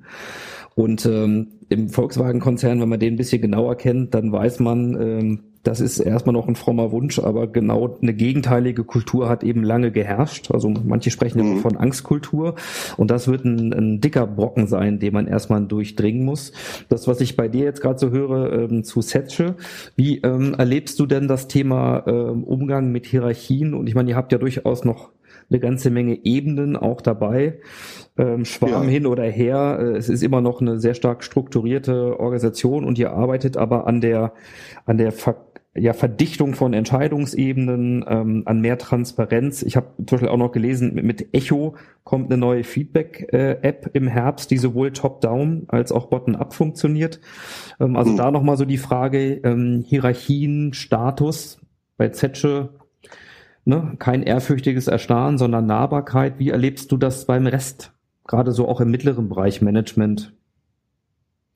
Und 0.75 1.07
ähm, 1.07 1.49
im 1.69 1.89
Volkswagen-Konzern, 1.89 2.81
wenn 2.81 2.89
man 2.89 2.99
den 2.99 3.15
ein 3.15 3.19
bisschen 3.19 3.43
genauer 3.43 3.77
kennt, 3.77 4.15
dann 4.15 4.33
weiß 4.33 4.59
man, 4.61 5.01
ähm, 5.01 5.41
das 5.63 5.81
ist 5.81 6.01
erstmal 6.01 6.33
noch 6.33 6.49
ein 6.49 6.57
frommer 6.57 6.91
Wunsch, 6.91 7.19
aber 7.19 7.47
genau 7.47 7.97
eine 8.01 8.15
gegenteilige 8.15 8.85
Kultur 8.85 9.29
hat 9.29 9.45
eben 9.45 9.63
lange 9.63 9.93
geherrscht. 9.93 10.51
Also 10.51 10.69
manche 10.69 11.11
sprechen 11.11 11.39
immer 11.39 11.55
mhm. 11.55 11.61
von 11.61 11.77
Angstkultur 11.77 12.57
und 12.97 13.11
das 13.11 13.29
wird 13.29 13.45
ein, 13.45 13.73
ein, 13.73 14.01
dicker 14.01 14.27
Brocken 14.27 14.67
sein, 14.67 14.99
den 14.99 15.13
man 15.13 15.27
erstmal 15.27 15.65
durchdringen 15.65 16.25
muss. 16.25 16.53
Das, 16.89 17.07
was 17.07 17.21
ich 17.21 17.37
bei 17.37 17.49
dir 17.49 17.65
jetzt 17.65 17.81
gerade 17.81 17.99
so 17.99 18.11
höre 18.11 18.53
ähm, 18.53 18.83
zu 18.83 19.03
Setsche, 19.03 19.55
wie 19.95 20.19
ähm, 20.19 20.55
erlebst 20.55 20.99
du 20.99 21.07
denn 21.07 21.29
das 21.29 21.47
Thema 21.47 22.05
ähm, 22.07 22.43
Umgang 22.45 22.91
mit 22.91 23.07
Hierarchien? 23.07 23.75
Und 23.75 23.89
ich 23.89 23.95
meine, 23.95 24.11
ihr 24.11 24.17
habt 24.17 24.33
ja 24.33 24.39
durchaus 24.39 24.85
noch 24.85 25.11
eine 25.51 25.61
ganze 25.61 25.91
Menge 25.91 26.25
Ebenen 26.25 26.77
auch 26.77 27.01
dabei. 27.01 27.61
Ähm, 28.19 28.45
Schwarm 28.45 28.85
ja. 28.85 28.91
hin 28.91 29.07
oder 29.07 29.25
her. 29.25 29.79
Äh, 29.81 29.97
es 29.97 30.09
ist 30.09 30.23
immer 30.23 30.41
noch 30.41 30.61
eine 30.61 30.81
sehr 30.81 30.95
stark 30.95 31.23
strukturierte 31.23 32.19
Organisation 32.19 32.85
und 32.85 32.99
ihr 32.99 33.13
arbeitet 33.13 33.57
aber 33.57 33.87
an 33.87 34.01
der, 34.01 34.33
an 34.87 34.99
der 34.99 35.13
Ver 35.13 35.37
ja, 35.75 35.95
Verdichtung 35.95 36.55
von 36.55 36.75
Entscheidungsebenen, 36.75 38.05
ähm, 38.07 38.43
an 38.45 38.61
mehr 38.61 38.77
Transparenz. 38.77 39.63
Ich 39.63 39.77
habe 39.77 39.87
zum 39.97 40.07
Beispiel 40.07 40.29
auch 40.29 40.37
noch 40.37 40.53
gelesen, 40.53 40.95
mit, 40.95 41.05
mit 41.05 41.35
Echo 41.35 41.77
kommt 42.05 42.31
eine 42.31 42.39
neue 42.39 42.63
Feedback-App 42.63 43.91
im 43.95 44.07
Herbst, 44.07 44.51
die 44.51 44.59
sowohl 44.59 44.93
top-down 44.93 45.65
als 45.69 45.91
auch 45.91 46.07
bottom-up 46.07 46.53
funktioniert. 46.53 47.21
Ähm, 47.81 47.97
also 47.97 48.13
mhm. 48.13 48.17
da 48.19 48.31
nochmal 48.31 48.59
so 48.59 48.67
die 48.67 48.77
Frage, 48.77 49.41
ähm, 49.45 49.83
Hierarchien, 49.87 50.75
Status 50.75 51.59
bei 51.97 52.11
Zetsche, 52.11 52.71
ne? 53.65 53.95
kein 53.99 54.23
ehrfürchtiges 54.23 54.89
Erstarren, 54.89 55.39
sondern 55.39 55.65
Nahbarkeit. 55.65 56.39
Wie 56.39 56.51
erlebst 56.51 56.93
du 56.93 56.99
das 56.99 57.25
beim 57.25 57.47
Rest? 57.47 57.93
Gerade 58.27 58.53
so 58.53 58.69
auch 58.69 58.83
im 58.83 58.91
mittleren 58.91 59.31
Bereich 59.31 59.63
Management 59.63 60.35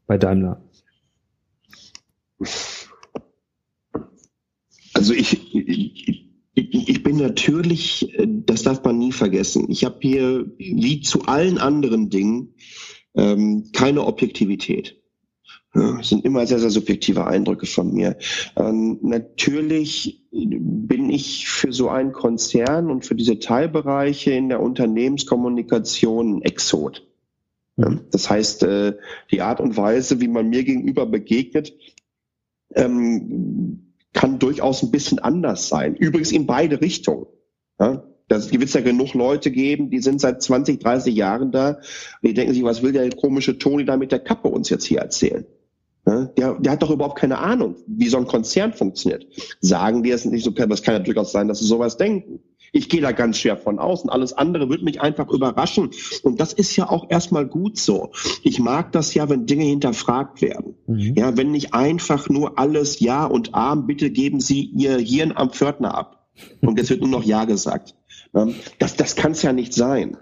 bei 0.07 0.17
Daimler. 0.17 0.63
Also 5.07 5.21
ich, 5.21 5.55
ich, 5.55 6.89
ich 6.89 7.03
bin 7.05 7.19
natürlich, 7.19 8.13
das 8.19 8.65
darf 8.65 8.83
man 8.83 8.99
nie 8.99 9.13
vergessen. 9.13 9.67
Ich 9.69 9.85
habe 9.85 9.99
hier, 10.01 10.51
wie 10.59 11.01
zu 11.01 11.27
allen 11.27 11.59
anderen 11.59 12.11
Dingen, 12.11 12.55
ähm, 13.15 13.71
keine 13.73 14.05
Objektivität. 14.05 15.01
Ja, 15.77 16.03
sind 16.03 16.25
immer 16.25 16.45
sehr, 16.45 16.59
sehr 16.59 16.71
subjektive 16.71 17.25
Eindrücke 17.25 17.67
von 17.67 17.95
mir. 17.95 18.19
Ähm, 18.57 18.99
natürlich 19.03 20.27
bin 20.33 21.09
ich 21.11 21.49
für 21.49 21.73
so 21.73 21.89
einen 21.89 22.11
Konzern 22.11 22.91
und 22.91 23.07
für 23.07 23.15
diese 23.15 23.39
Teilbereiche 23.39 24.33
in 24.33 24.49
der 24.49 24.61
Unternehmenskommunikation 24.61 26.39
ein 26.39 26.43
Exot. 26.43 27.07
Ja, 27.77 28.01
das 28.11 28.29
heißt, 28.29 28.65
äh, 28.65 28.97
die 29.31 29.41
Art 29.41 29.61
und 29.61 29.77
Weise, 29.77 30.21
wie 30.21 30.29
man 30.29 30.49
mir 30.49 30.65
gegenüber 30.65 31.07
begegnet, 31.07 31.75
ähm, 32.75 33.86
kann 34.17 34.39
durchaus 34.41 34.83
ein 34.83 34.91
bisschen 34.91 35.21
anders 35.21 35.69
sein. 35.69 35.95
Übrigens 35.95 36.33
in 36.33 36.47
beide 36.47 36.81
Richtungen. 36.81 37.27
Ja? 37.79 38.03
Da 38.29 38.51
wird 38.51 38.65
es 38.65 38.73
ja 38.73 38.81
genug 38.81 39.15
Leute 39.15 39.53
geben, 39.53 39.91
die 39.91 40.01
sind 40.01 40.21
seit 40.21 40.43
20, 40.43 40.81
30 40.81 41.15
Jahren 41.15 41.53
da. 41.53 41.79
Die 42.23 42.35
denken 42.35 42.55
sich, 42.55 42.65
was 42.65 42.83
will 42.83 42.93
der 42.93 43.09
komische 43.11 43.59
Toni 43.59 43.85
da 43.85 43.97
mit 43.97 44.11
der 44.11 44.19
Kappe 44.19 44.49
uns 44.49 44.69
jetzt 44.69 44.85
hier 44.85 44.99
erzählen? 44.99 45.47
Ja, 46.07 46.25
der, 46.25 46.55
der 46.55 46.73
hat 46.73 46.83
doch 46.83 46.91
überhaupt 46.91 47.19
keine 47.19 47.39
Ahnung, 47.39 47.77
wie 47.87 48.09
so 48.09 48.17
ein 48.17 48.27
Konzern 48.27 48.73
funktioniert. 48.73 49.27
Sagen 49.61 50.03
die 50.03 50.11
es 50.11 50.25
nicht 50.25 50.45
so, 50.45 50.51
das 50.51 50.83
kann 50.83 50.95
ja 50.95 51.01
durchaus 51.01 51.31
sein, 51.31 51.47
dass 51.47 51.59
sie 51.59 51.67
sowas 51.67 51.97
denken. 51.97 52.41
Ich 52.73 52.89
gehe 52.89 53.01
da 53.01 53.13
ganz 53.13 53.39
schwer 53.39 53.57
von 53.57 53.79
außen. 53.79 54.11
Alles 54.11 54.33
andere 54.33 54.69
wird 54.69 54.83
mich 54.83 55.01
einfach 55.01 55.29
überraschen. 55.29 55.91
Und 56.23 56.41
das 56.41 56.53
ist 56.53 56.77
ja 56.77 56.89
auch 56.89 57.11
erstmal 57.11 57.47
gut 57.47 57.79
so. 57.79 58.13
Ich 58.43 58.59
mag 58.59 58.93
das 58.93 59.15
ja, 59.15 59.29
wenn 59.29 59.47
Dinge 59.47 59.65
hinterfragt 59.65 60.43
werden. 60.43 60.75
Mhm. 60.87 61.15
Ja, 61.17 61.37
wenn 61.37 61.51
nicht 61.51 61.75
einfach 61.75 62.29
nur 62.29 62.59
alles 62.59 63.01
Ja 63.01 63.25
und 63.25 63.55
Arm, 63.55 63.87
bitte 63.87 64.11
geben 64.11 64.41
Sie 64.41 64.63
Ihr 64.65 64.99
Hirn 64.99 65.33
am 65.35 65.51
Pförtner 65.51 65.97
ab. 65.97 66.27
Und 66.61 66.79
jetzt 66.79 66.91
wird 66.91 67.01
nur 67.01 67.11
noch 67.11 67.25
Ja 67.25 67.45
gesagt. 67.45 67.95
Das, 68.79 68.97
das 68.97 69.17
kann 69.17 69.33
es 69.33 69.43
ja 69.43 69.53
nicht 69.53 69.73
sein. 69.73 70.17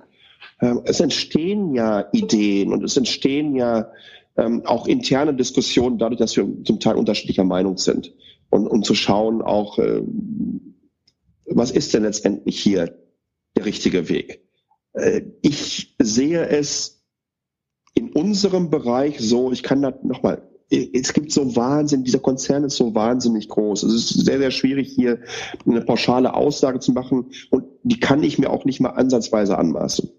Ähm, 0.60 0.82
es 0.84 1.00
entstehen 1.00 1.74
ja 1.74 2.06
Ideen 2.12 2.72
und 2.72 2.84
es 2.84 2.96
entstehen 2.96 3.56
ja 3.56 3.88
ähm, 4.36 4.62
auch 4.64 4.86
interne 4.86 5.34
Diskussionen 5.34 5.98
dadurch, 5.98 6.18
dass 6.18 6.36
wir 6.36 6.46
zum 6.64 6.80
Teil 6.80 6.96
unterschiedlicher 6.96 7.44
Meinung 7.44 7.76
sind. 7.76 8.12
Und, 8.50 8.66
und 8.66 8.84
zu 8.84 8.94
schauen 8.94 9.42
auch, 9.42 9.78
äh, 9.78 10.02
was 11.46 11.70
ist 11.70 11.94
denn 11.94 12.02
letztendlich 12.02 12.60
hier 12.60 12.98
der 13.56 13.64
richtige 13.64 14.08
Weg? 14.08 14.44
Äh, 14.94 15.22
ich 15.42 15.94
sehe 16.00 16.46
es 16.48 17.04
in 17.94 18.12
unserem 18.12 18.70
Bereich 18.70 19.20
so, 19.20 19.52
ich 19.52 19.62
kann 19.62 19.82
da 19.82 19.96
nochmal, 20.02 20.48
es 20.70 21.12
gibt 21.12 21.30
so 21.30 21.54
Wahnsinn, 21.56 22.04
dieser 22.04 22.18
Konzern 22.18 22.64
ist 22.64 22.76
so 22.76 22.94
wahnsinnig 22.94 23.48
groß. 23.48 23.82
Es 23.84 23.94
ist 23.94 24.24
sehr, 24.24 24.38
sehr 24.38 24.50
schwierig, 24.50 24.92
hier 24.92 25.20
eine 25.66 25.82
pauschale 25.82 26.34
Aussage 26.34 26.80
zu 26.80 26.92
machen 26.92 27.30
und 27.50 27.64
die 27.82 28.00
kann 28.00 28.22
ich 28.22 28.38
mir 28.38 28.50
auch 28.50 28.64
nicht 28.64 28.80
mal 28.80 28.90
ansatzweise 28.90 29.56
anmaßen. 29.58 30.10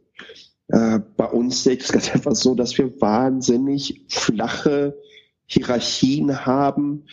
Äh, 0.67 0.99
bei 1.17 1.25
uns 1.25 1.63
sehe 1.63 1.73
ich 1.73 1.81
es 1.81 1.91
ganz 1.91 2.13
einfach 2.13 2.35
so, 2.35 2.55
dass 2.55 2.77
wir 2.77 3.01
wahnsinnig 3.01 4.05
flache 4.07 4.97
Hierarchien 5.45 6.45
haben, 6.45 7.05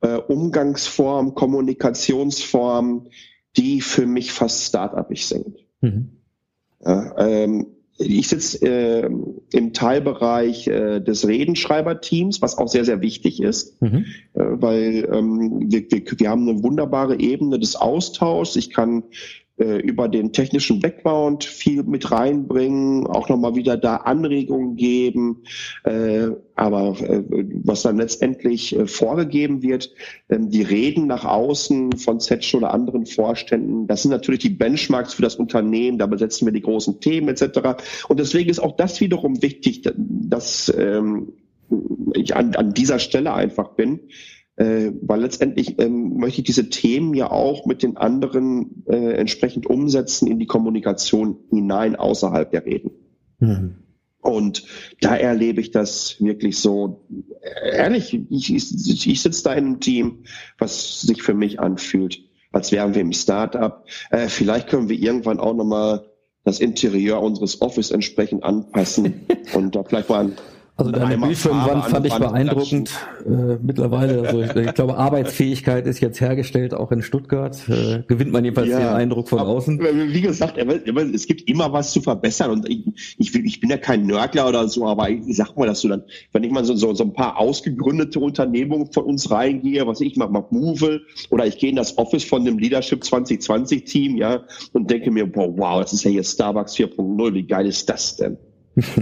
äh, 0.00 0.16
Umgangsformen, 0.16 1.34
Kommunikationsformen, 1.34 3.10
die 3.58 3.80
für 3.80 4.06
mich 4.06 4.32
fast 4.32 4.64
start-upig 4.64 5.26
sind. 5.26 5.58
Mhm. 5.80 6.10
Ja, 6.84 7.14
ähm, 7.18 7.66
ich 7.98 8.28
sitze 8.28 8.64
äh, 8.64 9.10
im 9.52 9.72
Teilbereich 9.72 10.68
äh, 10.68 11.00
des 11.00 11.26
Redenschreiberteams, 11.26 12.40
was 12.40 12.56
auch 12.56 12.68
sehr, 12.68 12.84
sehr 12.84 13.00
wichtig 13.00 13.42
ist, 13.42 13.82
mhm. 13.82 14.04
äh, 14.34 14.44
weil 14.44 15.08
ähm, 15.12 15.64
wir, 15.68 15.90
wir, 15.90 16.02
wir 16.16 16.30
haben 16.30 16.48
eine 16.48 16.62
wunderbare 16.62 17.18
Ebene 17.18 17.58
des 17.58 17.74
Austauschs. 17.74 18.54
Ich 18.54 18.70
kann 18.70 19.02
über 19.58 20.08
den 20.08 20.32
technischen 20.32 20.80
Background 20.80 21.44
viel 21.44 21.82
mit 21.82 22.10
reinbringen, 22.10 23.06
auch 23.06 23.28
nochmal 23.28 23.56
wieder 23.56 23.76
da 23.76 23.96
Anregungen 23.96 24.76
geben. 24.76 25.42
Äh, 25.84 26.28
aber 26.54 26.96
äh, 27.00 27.22
was 27.64 27.82
dann 27.82 27.98
letztendlich 27.98 28.74
äh, 28.74 28.86
vorgegeben 28.86 29.62
wird, 29.62 29.92
ähm, 30.28 30.50
die 30.50 30.62
Reden 30.62 31.06
nach 31.06 31.24
außen 31.24 31.92
von 31.92 32.20
Zetsch 32.20 32.54
oder 32.54 32.72
anderen 32.72 33.06
Vorständen, 33.06 33.86
das 33.86 34.02
sind 34.02 34.10
natürlich 34.10 34.40
die 34.40 34.50
Benchmarks 34.50 35.14
für 35.14 35.22
das 35.22 35.36
Unternehmen, 35.36 35.98
da 35.98 36.06
besetzen 36.06 36.46
wir 36.46 36.52
die 36.52 36.62
großen 36.62 37.00
Themen 37.00 37.28
etc. 37.28 37.80
Und 38.08 38.18
deswegen 38.18 38.50
ist 38.50 38.58
auch 38.58 38.76
das 38.76 39.00
wiederum 39.00 39.40
wichtig, 39.42 39.82
dass 39.96 40.72
ähm, 40.76 41.32
ich 42.14 42.34
an, 42.34 42.54
an 42.54 42.74
dieser 42.74 42.98
Stelle 42.98 43.34
einfach 43.34 43.70
bin 43.70 44.00
äh, 44.58 44.92
weil 45.02 45.20
letztendlich 45.20 45.78
ähm, 45.78 46.16
möchte 46.16 46.40
ich 46.40 46.46
diese 46.46 46.68
Themen 46.68 47.14
ja 47.14 47.30
auch 47.30 47.64
mit 47.64 47.84
den 47.84 47.96
anderen 47.96 48.84
äh, 48.86 49.12
entsprechend 49.12 49.66
umsetzen 49.66 50.26
in 50.26 50.40
die 50.40 50.46
Kommunikation 50.46 51.38
hinein 51.50 51.94
außerhalb 51.94 52.50
der 52.50 52.66
Reden. 52.66 52.90
Mhm. 53.38 53.76
Und 54.20 54.64
da 55.00 55.16
erlebe 55.16 55.60
ich 55.60 55.70
das 55.70 56.16
wirklich 56.20 56.58
so, 56.58 57.06
ehrlich, 57.62 58.18
ich, 58.30 58.52
ich, 58.52 59.08
ich 59.08 59.22
sitze 59.22 59.44
da 59.44 59.52
in 59.52 59.64
einem 59.64 59.80
Team, 59.80 60.24
was 60.58 61.02
sich 61.02 61.22
für 61.22 61.34
mich 61.34 61.60
anfühlt, 61.60 62.18
als 62.50 62.72
wären 62.72 62.94
wir 62.94 63.02
im 63.02 63.12
Startup. 63.12 63.84
Äh, 64.10 64.26
vielleicht 64.26 64.68
können 64.68 64.88
wir 64.88 64.98
irgendwann 64.98 65.38
auch 65.38 65.54
nochmal 65.54 66.04
das 66.44 66.58
Interieur 66.58 67.22
unseres 67.22 67.60
Office 67.60 67.92
entsprechend 67.92 68.42
anpassen 68.42 69.26
und 69.54 69.76
da 69.76 69.84
vielleicht 69.84 70.08
mal 70.08 70.32
also 70.78 70.92
deine 70.92 71.18
Bildschirmwand 71.18 71.86
fand 71.86 72.06
ich 72.06 72.14
beeindruckend 72.14 72.90
äh, 73.26 73.58
mittlerweile. 73.60 74.22
Also 74.22 74.42
ich, 74.42 74.54
ich, 74.54 74.74
glaube, 74.74 74.96
Arbeitsfähigkeit 74.96 75.88
ist 75.88 75.98
jetzt 75.98 76.20
hergestellt, 76.20 76.72
auch 76.72 76.92
in 76.92 77.02
Stuttgart. 77.02 77.58
Äh, 77.68 78.04
gewinnt 78.06 78.30
man 78.30 78.44
jedenfalls 78.44 78.68
ja, 78.68 78.78
den 78.78 78.88
Eindruck 78.88 79.28
von 79.28 79.40
außen. 79.40 79.80
Wie 79.80 80.20
gesagt, 80.20 80.56
es 80.56 81.26
gibt 81.26 81.50
immer 81.50 81.72
was 81.72 81.90
zu 81.90 82.00
verbessern 82.00 82.52
und 82.52 82.68
ich, 82.68 82.86
ich, 83.18 83.34
ich 83.34 83.60
bin 83.60 83.70
ja 83.70 83.76
kein 83.76 84.06
Nörgler 84.06 84.48
oder 84.48 84.68
so, 84.68 84.86
aber 84.86 85.10
ich, 85.10 85.26
ich 85.26 85.36
sag 85.36 85.56
mal, 85.56 85.66
dass 85.66 85.80
du 85.80 85.88
dann, 85.88 86.04
wenn 86.32 86.44
ich 86.44 86.52
mal 86.52 86.64
so, 86.64 86.76
so, 86.76 86.94
so 86.94 87.02
ein 87.02 87.12
paar 87.12 87.38
ausgegründete 87.38 88.20
Unternehmungen 88.20 88.92
von 88.92 89.04
uns 89.04 89.32
reingehe, 89.32 89.84
was 89.84 90.00
ich 90.00 90.14
mache, 90.14 90.30
mach 90.30 90.52
Move 90.52 91.00
oder 91.30 91.44
ich 91.44 91.58
gehe 91.58 91.70
in 91.70 91.76
das 91.76 91.98
Office 91.98 92.22
von 92.22 92.44
dem 92.44 92.56
Leadership 92.56 93.02
2020 93.02 93.82
Team, 93.82 94.16
ja, 94.16 94.44
und 94.74 94.88
denke 94.88 95.10
mir, 95.10 95.26
boah, 95.26 95.52
wow, 95.58 95.80
das 95.82 95.92
ist 95.92 96.04
ja 96.04 96.12
hier 96.12 96.22
Starbucks 96.22 96.76
4.0, 96.76 97.34
wie 97.34 97.42
geil 97.42 97.66
ist 97.66 97.88
das 97.88 98.16
denn? 98.16 98.38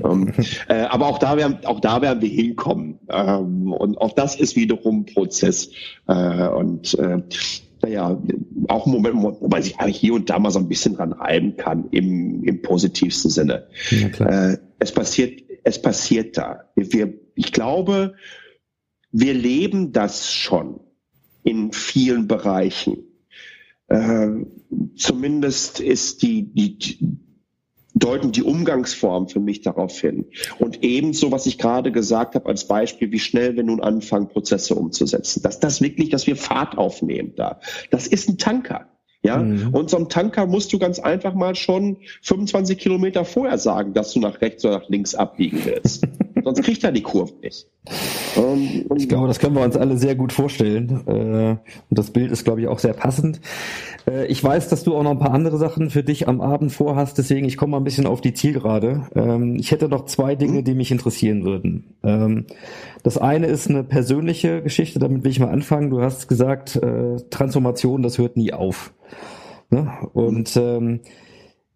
Ähm, 0.04 0.32
äh, 0.68 0.82
aber 0.82 1.06
auch 1.06 1.18
da 1.18 1.36
werden, 1.36 1.58
auch 1.64 1.80
da 1.80 2.02
werden 2.02 2.22
wir 2.22 2.28
hinkommen. 2.28 2.98
Ähm, 3.08 3.72
und 3.72 3.98
auch 3.98 4.12
das 4.12 4.36
ist 4.36 4.56
wiederum 4.56 5.06
Prozess. 5.06 5.70
Äh, 6.06 6.48
und 6.48 6.94
äh, 6.98 7.22
naja, 7.82 8.20
auch 8.68 8.86
ein 8.86 8.92
Moment, 8.92 9.16
wo 9.16 9.48
man 9.48 9.62
sich 9.62 9.76
hier 9.88 10.14
und 10.14 10.30
da 10.30 10.38
mal 10.38 10.50
so 10.50 10.58
ein 10.58 10.68
bisschen 10.68 10.94
dran 10.94 11.12
reiben 11.12 11.56
kann, 11.56 11.88
im, 11.90 12.42
im 12.44 12.62
positivsten 12.62 13.30
Sinne. 13.30 13.68
Ja, 13.90 14.52
äh, 14.52 14.58
es 14.78 14.92
passiert, 14.92 15.42
es 15.64 15.80
passiert 15.80 16.36
da. 16.36 16.64
Wir, 16.74 17.14
ich 17.34 17.52
glaube, 17.52 18.14
wir 19.12 19.34
leben 19.34 19.92
das 19.92 20.32
schon 20.32 20.80
in 21.42 21.72
vielen 21.72 22.26
Bereichen. 22.26 23.04
Äh, 23.88 24.28
zumindest 24.96 25.80
ist 25.80 26.22
die, 26.22 26.52
die, 26.52 26.98
deuten 27.96 28.30
die 28.30 28.42
Umgangsformen 28.42 29.28
für 29.28 29.40
mich 29.40 29.62
darauf 29.62 29.98
hin. 29.98 30.26
Und 30.58 30.84
ebenso, 30.84 31.32
was 31.32 31.46
ich 31.46 31.58
gerade 31.58 31.90
gesagt 31.90 32.34
habe 32.34 32.46
als 32.46 32.68
Beispiel, 32.68 33.10
wie 33.10 33.18
schnell 33.18 33.56
wir 33.56 33.64
nun 33.64 33.80
anfangen, 33.80 34.28
Prozesse 34.28 34.74
umzusetzen. 34.74 35.42
Dass 35.42 35.58
das 35.58 35.80
wirklich, 35.80 36.10
dass 36.10 36.26
wir 36.26 36.36
Fahrt 36.36 36.76
aufnehmen 36.78 37.32
da. 37.36 37.60
Das 37.90 38.06
ist 38.06 38.28
ein 38.28 38.38
Tanker. 38.38 38.86
Ja, 39.22 39.38
mhm. 39.38 39.74
und 39.74 39.90
so 39.90 39.96
einem 39.96 40.08
Tanker 40.08 40.46
musst 40.46 40.72
du 40.72 40.78
ganz 40.78 41.00
einfach 41.00 41.34
mal 41.34 41.56
schon 41.56 41.96
25 42.22 42.78
Kilometer 42.78 43.24
vorher 43.24 43.58
sagen, 43.58 43.92
dass 43.92 44.12
du 44.12 44.20
nach 44.20 44.40
rechts 44.40 44.64
oder 44.64 44.78
nach 44.78 44.88
links 44.88 45.14
abbiegen 45.16 45.62
willst. 45.64 46.06
Sonst 46.46 46.62
kriegt 46.62 46.84
er 46.84 46.92
die 46.92 47.02
Kurve 47.02 47.32
nicht. 47.42 47.66
Ähm, 48.36 48.84
ich 48.94 49.08
glaube, 49.08 49.26
das 49.26 49.40
können 49.40 49.56
wir 49.56 49.62
uns 49.62 49.76
alle 49.76 49.98
sehr 49.98 50.14
gut 50.14 50.32
vorstellen. 50.32 51.02
Äh, 51.08 51.56
und 51.56 51.58
das 51.90 52.12
Bild 52.12 52.30
ist, 52.30 52.44
glaube 52.44 52.60
ich, 52.60 52.68
auch 52.68 52.78
sehr 52.78 52.92
passend. 52.92 53.40
Äh, 54.06 54.26
ich 54.26 54.44
weiß, 54.44 54.68
dass 54.68 54.84
du 54.84 54.94
auch 54.94 55.02
noch 55.02 55.10
ein 55.10 55.18
paar 55.18 55.34
andere 55.34 55.58
Sachen 55.58 55.90
für 55.90 56.04
dich 56.04 56.28
am 56.28 56.40
Abend 56.40 56.70
vorhast, 56.70 57.18
deswegen 57.18 57.48
ich 57.48 57.56
komme 57.56 57.72
mal 57.72 57.78
ein 57.78 57.84
bisschen 57.84 58.06
auf 58.06 58.20
die 58.20 58.32
Zielgerade. 58.32 59.08
Ähm, 59.16 59.56
ich 59.56 59.72
hätte 59.72 59.88
noch 59.88 60.04
zwei 60.04 60.36
Dinge, 60.36 60.62
die 60.62 60.76
mich 60.76 60.92
interessieren 60.92 61.44
würden. 61.44 61.96
Ähm, 62.04 62.46
das 63.02 63.18
eine 63.18 63.48
ist 63.48 63.68
eine 63.68 63.82
persönliche 63.82 64.62
Geschichte, 64.62 65.00
damit 65.00 65.24
will 65.24 65.32
ich 65.32 65.40
mal 65.40 65.50
anfangen. 65.50 65.90
Du 65.90 66.00
hast 66.00 66.28
gesagt, 66.28 66.76
äh, 66.76 67.16
Transformation, 67.28 68.04
das 68.04 68.18
hört 68.18 68.36
nie 68.36 68.52
auf. 68.52 68.94
Ne? 69.70 69.90
Und 70.12 70.54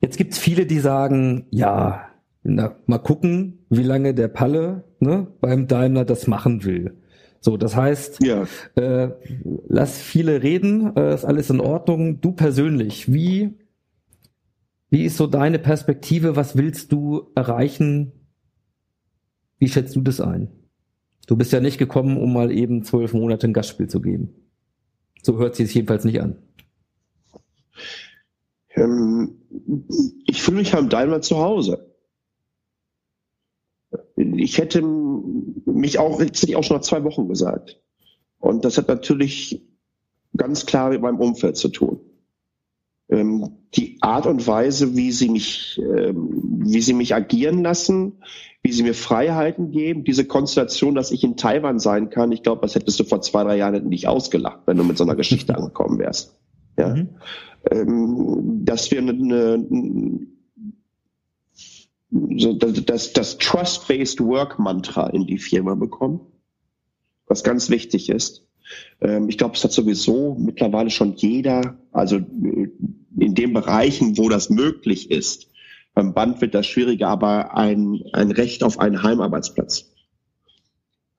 jetzt 0.01 0.17
gibt's 0.17 0.39
viele, 0.39 0.65
die 0.65 0.79
sagen, 0.79 1.47
ja, 1.51 2.10
na, 2.43 2.77
mal 2.87 2.99
gucken, 2.99 3.65
wie 3.69 3.83
lange 3.83 4.15
der 4.15 4.29
Palle 4.29 4.85
ne, 4.99 5.27
beim 5.41 5.67
Daimler 5.67 6.05
das 6.05 6.27
machen 6.27 6.65
will. 6.65 6.97
So, 7.41 7.57
das 7.57 7.75
heißt, 7.75 8.23
ja. 8.23 8.47
äh, 8.77 9.11
lass 9.69 9.99
viele 9.99 10.43
reden, 10.43 10.95
äh, 10.97 11.15
ist 11.15 11.25
alles 11.25 11.51
in 11.51 11.61
Ordnung. 11.61 12.21
Du 12.21 12.33
persönlich, 12.33 13.13
wie, 13.13 13.55
wie 14.91 15.05
ist 15.05 15.17
so 15.17 15.27
deine 15.27 15.59
Perspektive? 15.59 16.37
Was 16.37 16.57
willst 16.57 16.93
du 16.93 17.31
erreichen? 17.35 18.13
Wie 19.59 19.69
schätzt 19.69 19.97
du 19.97 20.03
das 20.03 20.21
ein? 20.21 20.49
Du 21.27 21.37
bist 21.37 21.53
ja 21.53 21.61
nicht 21.61 21.79
gekommen, 21.79 22.19
um 22.19 22.33
mal 22.33 22.51
eben 22.51 22.83
zwölf 22.83 23.15
Monate 23.15 23.47
ein 23.47 23.53
Gastspiel 23.53 23.89
zu 23.89 24.01
geben. 24.01 24.31
So 25.23 25.39
hört 25.39 25.55
sich 25.55 25.67
es 25.67 25.75
jedenfalls 25.75 26.05
nicht 26.05 26.21
an. 26.21 26.37
Ähm, 28.75 29.37
ich 30.27 30.43
fühle 30.43 30.59
mich 30.59 30.75
am 30.75 30.89
Daimler 30.89 31.23
zu 31.23 31.39
Hause 31.39 31.90
ich 34.21 34.59
hätte 34.59 34.83
mich 34.83 35.99
auch, 35.99 36.19
das 36.19 36.43
hätte 36.43 36.49
ich 36.49 36.57
auch 36.57 36.65
schon 36.65 36.77
nach 36.77 36.85
zwei 36.85 37.05
Wochen 37.05 37.29
gesagt. 37.29 37.81
Und 38.39 38.65
das 38.65 38.79
hat 38.79 38.89
natürlich 38.89 39.63
ganz 40.37 40.67
klar 40.67 40.91
mit 40.91 41.03
meinem 41.03 41.21
Umfeld 41.21 41.57
zu 41.57 41.69
tun. 41.69 42.01
Ähm, 43.09 43.57
die 43.75 43.99
Art 44.01 44.27
und 44.27 44.47
Weise, 44.47 44.97
wie 44.97 45.13
sie 45.13 45.29
mich, 45.29 45.81
ähm, 45.83 46.63
wie 46.65 46.81
sie 46.81 46.93
mich 46.93 47.15
agieren 47.15 47.63
lassen, 47.63 48.23
wie 48.63 48.73
sie 48.73 48.83
mir 48.83 48.95
Freiheiten 48.95 49.71
geben, 49.71 50.05
diese 50.05 50.25
Konstellation, 50.25 50.95
dass 50.95 51.11
ich 51.11 51.25
in 51.25 51.37
Taiwan 51.37 51.79
sein 51.79 52.11
kann, 52.11 52.33
ich 52.33 52.43
glaube, 52.43 52.63
das 52.63 52.75
hättest 52.75 53.01
du 53.01 53.05
vor 53.05 53.21
zwei, 53.21 53.43
drei 53.43 53.57
Jahren 53.57 53.89
nicht 53.89 54.07
ausgelacht, 54.07 54.61
wenn 54.67 54.77
du 54.77 54.85
mit 54.85 54.97
so 54.97 55.05
einer 55.05 55.17
Geschichte 55.17 55.55
angekommen 55.57 55.99
wärst. 55.99 56.39
Ja? 56.79 56.95
Mhm. 56.95 57.09
Ähm, 57.71 58.61
dass 58.65 58.91
wir 58.91 58.99
eine, 58.99 59.13
eine 59.13 60.27
so 62.11 62.55
das, 62.55 63.13
das 63.13 63.39
Trust-Based 63.39 64.21
Work 64.21 64.59
Mantra 64.59 65.09
in 65.09 65.27
die 65.27 65.39
Firma 65.39 65.75
bekommen, 65.75 66.21
was 67.27 67.45
ganz 67.45 67.71
wichtig 67.71 68.09
ist. 68.09 68.45
Ähm, 69.01 69.29
ich 69.29 69.39
glaube, 69.39 69.55
es 69.55 69.65
hat 69.65 69.73
sowieso 69.73 70.37
mittlerweile 70.39 70.91
schon 70.91 71.15
jeder, 71.15 71.79
also 71.93 72.17
äh, 72.17 72.71
in 73.17 73.35
den 73.35 73.53
Bereichen, 73.53 74.19
wo 74.19 74.29
das 74.29 74.51
möglich 74.51 75.11
ist. 75.11 75.49
Beim 75.95 76.15
Band 76.15 76.41
wird 76.41 76.55
das 76.55 76.67
schwieriger, 76.67 77.09
aber 77.09 77.57
ein, 77.57 78.03
ein 78.13 78.31
Recht 78.31 78.63
auf 78.63 78.79
einen 78.79 79.03
Heimarbeitsplatz. 79.03 79.91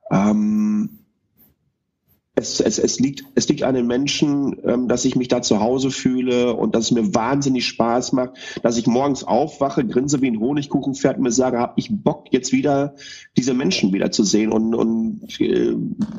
Ähm, 0.09 1.00
es, 2.41 2.59
es, 2.59 2.79
es, 2.79 2.99
liegt, 2.99 3.23
es 3.35 3.47
liegt 3.47 3.63
an 3.63 3.75
den 3.75 3.87
Menschen, 3.87 4.57
ähm, 4.65 4.87
dass 4.87 5.05
ich 5.05 5.15
mich 5.15 5.27
da 5.27 5.41
zu 5.41 5.61
Hause 5.61 5.91
fühle 5.91 6.53
und 6.53 6.75
dass 6.75 6.85
es 6.85 6.91
mir 6.91 7.13
wahnsinnig 7.13 7.65
Spaß 7.67 8.13
macht, 8.13 8.31
dass 8.63 8.77
ich 8.77 8.87
morgens 8.87 9.23
aufwache, 9.23 9.85
grinse 9.85 10.21
wie 10.21 10.27
ein 10.27 10.39
Honigkuchenpferd 10.39 11.17
und 11.17 11.23
mir 11.23 11.31
sage, 11.31 11.59
habe 11.59 11.73
ich 11.77 11.89
Bock, 11.91 12.25
jetzt 12.31 12.51
wieder 12.51 12.95
diese 13.37 13.53
Menschen 13.53 13.93
wieder 13.93 14.11
zu 14.11 14.23
sehen 14.23 14.51
und, 14.51 14.73
und 14.75 15.39
äh, 15.39 15.75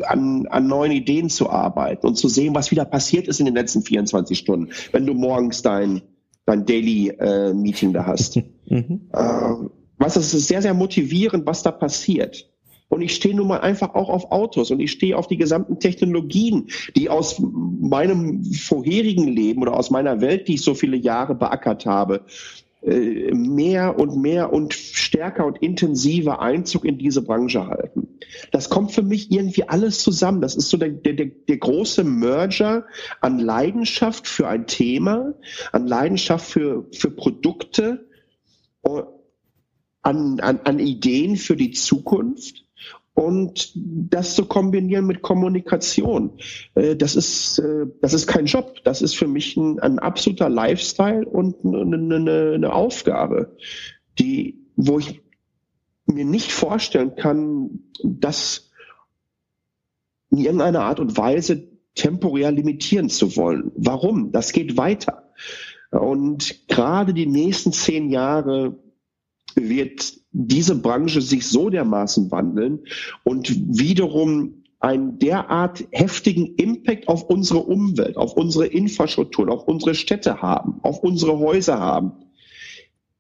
an, 0.07 0.47
an 0.47 0.67
neuen 0.67 0.93
Ideen 0.93 1.29
zu 1.29 1.51
arbeiten 1.51 2.07
und 2.07 2.17
zu 2.17 2.29
sehen, 2.29 2.55
was 2.55 2.71
wieder 2.71 2.85
passiert 2.85 3.29
ist 3.29 3.41
in 3.41 3.47
den 3.47 3.55
letzten 3.55 3.83
24 3.83 4.39
Stunden, 4.39 4.71
wenn 4.93 5.07
du 5.07 5.15
morgens 5.15 5.63
dein, 5.63 6.03
dein 6.47 6.65
Daily 6.65 7.09
äh, 7.09 7.53
Meeting 7.53 7.93
da 7.93 8.07
hast. 8.07 8.41
Mhm. 8.69 9.11
Äh, 9.13 9.69
was 9.99 10.17
ist 10.17 10.31
sehr, 10.31 10.63
sehr 10.63 10.73
motivierend, 10.73 11.45
was 11.45 11.63
da 11.63 11.73
passiert. 11.73 12.52
Und 12.93 13.01
ich 13.01 13.15
stehe 13.15 13.35
nun 13.35 13.49
mal 13.49 13.61
einfach 13.61 13.95
auch 13.95 14.11
auf 14.11 14.31
Autos 14.33 14.71
und 14.71 14.79
ich 14.79 14.93
stehe 14.93 15.17
auf 15.17 15.27
die 15.27 15.39
gesamten 15.39 15.81
Technologien, 15.81 16.69
die 16.95 17.09
aus 17.09 17.41
meinem 17.41 18.45
vorherigen 18.45 19.29
Leben 19.29 19.63
oder 19.63 19.79
aus 19.79 19.89
meiner 19.89 20.21
Welt, 20.21 20.47
die 20.47 20.57
ich 20.57 20.63
so 20.63 20.75
viele 20.75 20.99
Jahre 20.99 21.35
beackert 21.35 21.87
habe, 21.87 22.27
äh, 22.83 23.33
mehr 23.33 23.99
und 23.99 24.21
mehr 24.21 24.53
und 24.53 24.75
stärker 24.75 25.47
und 25.47 25.63
intensiver 25.63 26.43
Einzug 26.43 26.85
in 26.85 26.99
diese 26.99 27.23
Branche 27.23 27.67
halten. 27.67 28.09
Das 28.51 28.69
kommt 28.69 28.93
für 28.93 29.03
mich 29.03 29.33
irgendwie 29.33 29.67
alles 29.67 30.01
zusammen. 30.01 30.43
Das 30.43 30.55
ist 30.55 30.69
so 30.69 30.77
der, 30.77 30.91
der, 30.91 31.15
der 31.15 31.57
große 31.57 32.05
Merger 32.05 32.85
an 33.23 33.39
Leidenschaft 33.39 34.29
für 34.29 34.49
ein 34.49 34.67
Thema, 34.67 35.33
an 35.73 35.87
Leidenschaft 35.87 36.45
für, 36.45 36.85
für 36.93 37.11
Produkte, 37.11 38.07
äh, 38.83 39.03
an, 40.03 40.41
an, 40.41 40.61
an 40.65 40.79
Ideen 40.79 41.37
für 41.37 41.57
die 41.57 41.71
Zukunft 41.71 42.62
und 43.15 43.73
das 43.75 44.35
zu 44.35 44.47
kombinieren 44.47 45.07
mit 45.07 45.21
Kommunikation, 45.23 46.39
äh, 46.75 46.97
das 46.97 47.15
ist, 47.15 47.59
äh, 47.59 47.87
das 48.01 48.15
ist 48.15 48.27
kein 48.27 48.47
Job. 48.47 48.77
Das 48.85 49.03
ist 49.03 49.15
für 49.15 49.27
mich 49.27 49.57
ein, 49.57 49.79
ein 49.81 49.99
absoluter 49.99 50.49
Lifestyle 50.49 51.27
und 51.27 51.57
eine, 51.65 51.97
eine, 51.97 52.53
eine 52.55 52.73
Aufgabe, 52.73 53.57
die, 54.19 54.67
wo 54.77 54.99
ich 54.99 55.21
mir 56.07 56.25
nicht 56.25 56.53
vorstellen 56.53 57.15
kann, 57.15 57.81
das 58.03 58.71
in 60.31 60.39
irgendeiner 60.39 60.83
Art 60.83 60.99
und 60.99 61.17
Weise 61.17 61.69
temporär 61.95 62.51
limitieren 62.51 63.11
zu 63.11 63.37
wollen. 63.37 63.73
Warum? 63.77 64.33
Das 64.33 64.53
geht 64.53 64.79
weiter. 64.79 65.31
Und 65.91 66.69
gerade 66.69 67.13
die 67.13 67.27
nächsten 67.27 67.73
zehn 67.73 68.09
Jahre 68.09 68.79
wird 69.57 70.15
diese 70.33 70.77
Branche 70.77 71.21
sich 71.21 71.47
so 71.47 71.71
dermaßen 71.71 72.31
wandeln 72.31 72.81
und 73.25 73.79
wiederum 73.79 74.63
einen 74.81 75.19
derart 75.19 75.85
heftigen 75.93 76.57
Impact 76.57 77.07
auf 77.07 77.25
unsere 77.25 77.61
Umwelt, 77.61 78.17
auf 78.17 78.35
unsere 78.35 78.67
Infrastruktur, 78.67 79.49
auf 79.49 79.69
unsere 79.69 79.95
Städte 79.95 80.43
haben, 80.43 80.81
auf 80.83 81.01
unsere 81.05 81.39
Häuser 81.39 81.79
haben, 81.79 82.13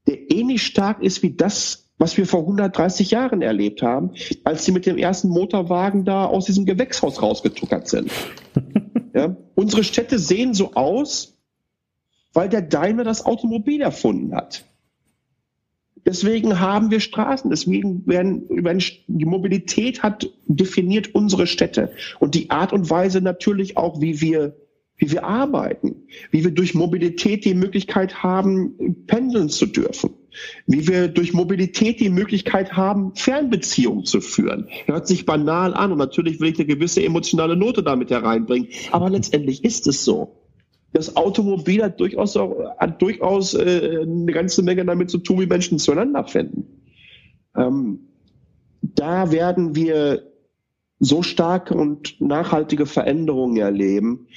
der 0.08 0.32
ähnlich 0.32 0.64
stark 0.64 1.02
ist 1.02 1.22
wie 1.22 1.34
das, 1.34 1.90
was 1.98 2.16
wir 2.16 2.26
vor 2.26 2.40
130 2.40 3.12
Jahren 3.12 3.42
erlebt 3.42 3.80
haben, 3.80 4.10
als 4.42 4.64
sie 4.64 4.72
mit 4.72 4.86
dem 4.86 4.98
ersten 4.98 5.28
Motorwagen 5.28 6.04
da 6.04 6.26
aus 6.26 6.46
diesem 6.46 6.66
Gewächshaus 6.66 7.22
rausgetuckert 7.22 7.86
sind. 7.86 8.10
ja? 9.14 9.36
Unsere 9.54 9.84
Städte 9.84 10.18
sehen 10.18 10.54
so 10.54 10.72
aus, 10.72 11.38
weil 12.32 12.48
der 12.48 12.62
Daimler 12.62 13.04
das 13.04 13.24
Automobil 13.24 13.80
erfunden 13.82 14.34
hat. 14.34 14.64
Deswegen 16.04 16.58
haben 16.58 16.90
wir 16.90 17.00
Straßen, 17.00 17.50
deswegen 17.50 18.06
werden, 18.06 18.44
werden, 18.48 18.82
die 19.06 19.24
Mobilität 19.24 20.02
hat 20.02 20.28
definiert 20.46 21.14
unsere 21.14 21.46
Städte 21.46 21.92
und 22.18 22.34
die 22.34 22.50
Art 22.50 22.72
und 22.72 22.90
Weise 22.90 23.20
natürlich 23.20 23.76
auch, 23.76 24.00
wie 24.00 24.20
wir, 24.20 24.56
wie 24.96 25.12
wir 25.12 25.24
arbeiten, 25.24 26.08
wie 26.32 26.42
wir 26.44 26.50
durch 26.50 26.74
Mobilität 26.74 27.44
die 27.44 27.54
Möglichkeit 27.54 28.22
haben, 28.22 29.04
pendeln 29.06 29.48
zu 29.48 29.66
dürfen, 29.66 30.10
wie 30.66 30.88
wir 30.88 31.06
durch 31.06 31.34
Mobilität 31.34 32.00
die 32.00 32.10
Möglichkeit 32.10 32.72
haben, 32.72 33.14
Fernbeziehungen 33.14 34.04
zu 34.04 34.20
führen. 34.20 34.68
Hört 34.86 35.06
sich 35.06 35.24
banal 35.24 35.72
an 35.72 35.92
und 35.92 35.98
natürlich 35.98 36.40
will 36.40 36.50
ich 36.50 36.58
eine 36.58 36.66
gewisse 36.66 37.04
emotionale 37.04 37.56
Note 37.56 37.84
damit 37.84 38.10
hereinbringen, 38.10 38.68
aber 38.90 39.08
letztendlich 39.08 39.62
ist 39.62 39.86
es 39.86 40.04
so 40.04 40.41
das 40.92 41.16
Automobil 41.16 41.82
hat 41.82 42.00
durchaus 42.00 42.36
auch, 42.36 42.76
hat 42.78 43.00
durchaus 43.00 43.54
äh, 43.54 44.00
eine 44.02 44.32
ganze 44.32 44.62
Menge 44.62 44.84
damit 44.84 45.10
zu 45.10 45.18
tun, 45.18 45.40
wie 45.40 45.46
Menschen 45.46 45.78
zueinander 45.78 46.24
finden. 46.24 46.82
Ähm, 47.56 48.00
da 48.82 49.30
werden 49.30 49.74
wir 49.74 50.32
so 50.98 51.22
starke 51.22 51.74
und 51.74 52.20
nachhaltige 52.20 52.86
Veränderungen 52.86 53.56
erleben, 53.56 54.28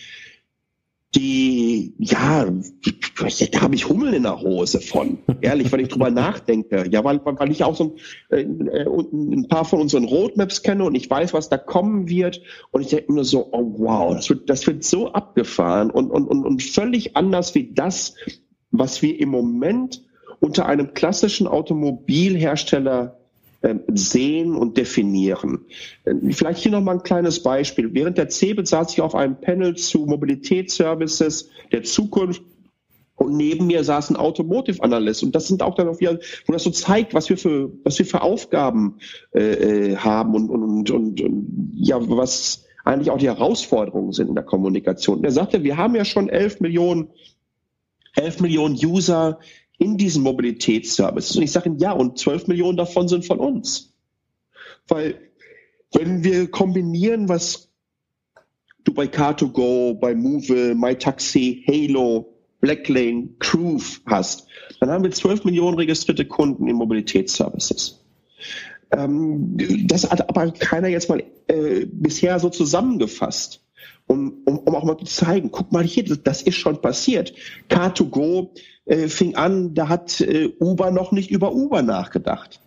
die, 1.14 1.94
ja, 1.98 2.46
da 2.46 3.62
habe 3.62 3.76
ich 3.76 3.88
Hummel 3.88 4.14
in 4.14 4.24
der 4.24 4.42
Hose 4.42 4.82
von. 4.82 5.20
Ehrlich, 5.42 5.72
wenn 5.72 5.80
ich 5.80 5.88
drüber 5.88 6.10
nachdenke. 6.10 6.86
Ja, 6.90 7.04
weil, 7.04 7.22
weil 7.24 7.52
ich 7.52 7.64
auch 7.64 7.76
so 7.76 7.96
ein, 8.32 8.68
äh, 8.68 8.86
ein 8.86 9.48
paar 9.48 9.64
von 9.64 9.80
unseren 9.80 10.06
Roadmaps 10.06 10.62
kenne 10.62 10.84
und 10.84 10.96
ich 10.96 11.10
weiß, 11.10 11.34
was 11.34 11.48
da 11.48 11.58
kommen 11.58 12.10
wird. 12.10 12.42
Und 12.72 12.82
ich 12.82 12.90
denke 12.90 13.14
mir 13.14 13.24
so, 13.24 13.48
oh 13.52 13.76
wow, 13.78 14.14
das 14.14 14.30
wird, 14.30 14.50
das 14.50 14.68
wird 14.68 14.84
so 14.84 15.14
abgefahren 15.14 15.90
und, 15.90 16.12
und, 16.12 16.28
und, 16.28 16.46
und 16.46 16.62
völlig 16.64 17.16
anders 17.16 17.56
wie 17.56 17.72
das, 17.74 18.16
was 18.72 19.02
wir 19.02 19.20
im 19.20 19.30
Moment 19.30 20.04
unter 20.42 20.66
einem 20.66 20.94
klassischen 20.94 21.48
Automobilhersteller 21.48 23.25
sehen 23.94 24.56
und 24.56 24.78
definieren. 24.78 25.66
Ähm, 26.06 26.32
vielleicht 26.32 26.62
hier 26.62 26.72
nochmal 26.72 26.96
ein 26.96 27.04
kleines 27.04 27.42
Beispiel. 27.42 27.94
Während 27.94 28.18
der 28.18 28.30
CeBIT 28.30 28.68
saß 28.68 28.94
ich 28.94 29.02
auf 29.02 29.16
einem 29.16 29.40
Panel 29.40 29.76
zu 29.76 30.06
Mobilitätsservices 30.06 31.50
der 31.72 31.84
Zukunft 31.84 32.44
und 33.16 33.38
neben 33.38 33.68
mir 33.68 33.84
saß 33.84 34.10
ein 34.10 34.18
Automotive 34.18 34.84
Analyst. 34.84 35.24
Und 35.24 35.34
das 35.36 35.48
sind 35.48 35.64
auch 35.64 35.76
dann 35.76 35.88
auch 35.88 36.00
wieder, 36.00 36.20
wo 36.46 36.54
das 36.54 36.64
so 36.64 36.70
zeigt, 36.70 37.14
was 37.14 37.30
wir 37.30 37.38
für, 37.38 37.72
was 37.84 37.98
wir 37.98 38.06
für 38.06 38.22
Aufgaben 38.22 38.98
äh, 39.34 39.92
äh 39.92 39.96
haben 39.96 40.36
und, 40.36 40.50
und, 40.50 40.92
und, 40.92 41.22
und 41.22 41.72
ja, 41.76 41.98
was 42.02 42.66
eigentlich 42.84 43.10
auch 43.10 43.18
die 43.18 43.28
Herausforderungen 43.28 44.12
sind 44.12 44.30
in 44.30 44.36
der 44.36 44.44
Kommunikation. 44.44 45.18
Und 45.20 45.24
er 45.24 45.32
sagte, 45.32 45.64
wir 45.64 45.78
haben 45.78 45.96
ja 45.96 46.06
schon 46.06 46.30
11 46.30 46.60
Millionen, 46.60 47.10
11 48.16 48.42
Millionen 48.42 48.76
User 48.76 49.40
in 49.78 49.98
diesen 49.98 50.24
Mobilitätsservices. 50.24 51.36
Und 51.36 51.44
ich 51.44 51.52
sage 51.52 51.70
Ihnen, 51.70 51.80
ja, 51.80 51.92
und 51.92 52.18
12 52.18 52.48
Millionen 52.48 52.78
davon 52.78 53.08
sind 53.08 53.26
von 53.26 53.40
uns. 53.40 53.94
Weil 54.88 55.20
wenn 55.94 56.24
wir 56.24 56.50
kombinieren, 56.50 57.30
was 57.30 57.72
du 58.84 58.94
bei 58.94 59.06
Car2Go, 59.06 59.96
bei 59.96 60.16
Move, 60.16 60.76
MyTaxi, 60.76 61.64
Halo, 61.68 62.34
Blacklane, 62.62 63.30
Groove 63.40 64.02
hast, 64.06 64.48
dann 64.80 64.90
haben 64.90 65.04
wir 65.04 65.12
12 65.12 65.44
Millionen 65.46 65.78
registrierte 65.78 66.26
Kunden 66.26 66.68
in 66.68 66.76
Mobilitätsservices. 66.76 68.04
Ähm, 68.92 69.58
das 69.88 70.10
hat 70.10 70.30
aber 70.30 70.52
keiner 70.52 70.88
jetzt 70.88 71.10
mal 71.10 71.24
äh, 71.48 71.86
bisher 71.86 72.40
so 72.40 72.50
zusammengefasst 72.50 73.65
um, 74.08 74.42
um, 74.46 74.60
um 74.60 74.76
auch 74.76 74.84
mal 74.84 74.98
zu 74.98 75.06
zeigen, 75.06 75.52
guck 75.52 75.72
mal 75.72 75.84
hier, 75.84 76.04
das, 76.04 76.42
ist 76.42 76.56
schon 76.56 76.82
passiert. 76.82 77.34
Car2Go 77.70 78.50
äh, 78.86 79.08
fing 79.08 79.36
an, 79.36 79.74
da 79.74 79.90
hat 79.90 80.22
äh, 80.22 80.54
Uber 80.60 80.92
noch 80.92 81.12
nicht 81.12 81.32
über 81.32 81.54
Uber 81.54 81.82
nachgedacht. 81.82 82.60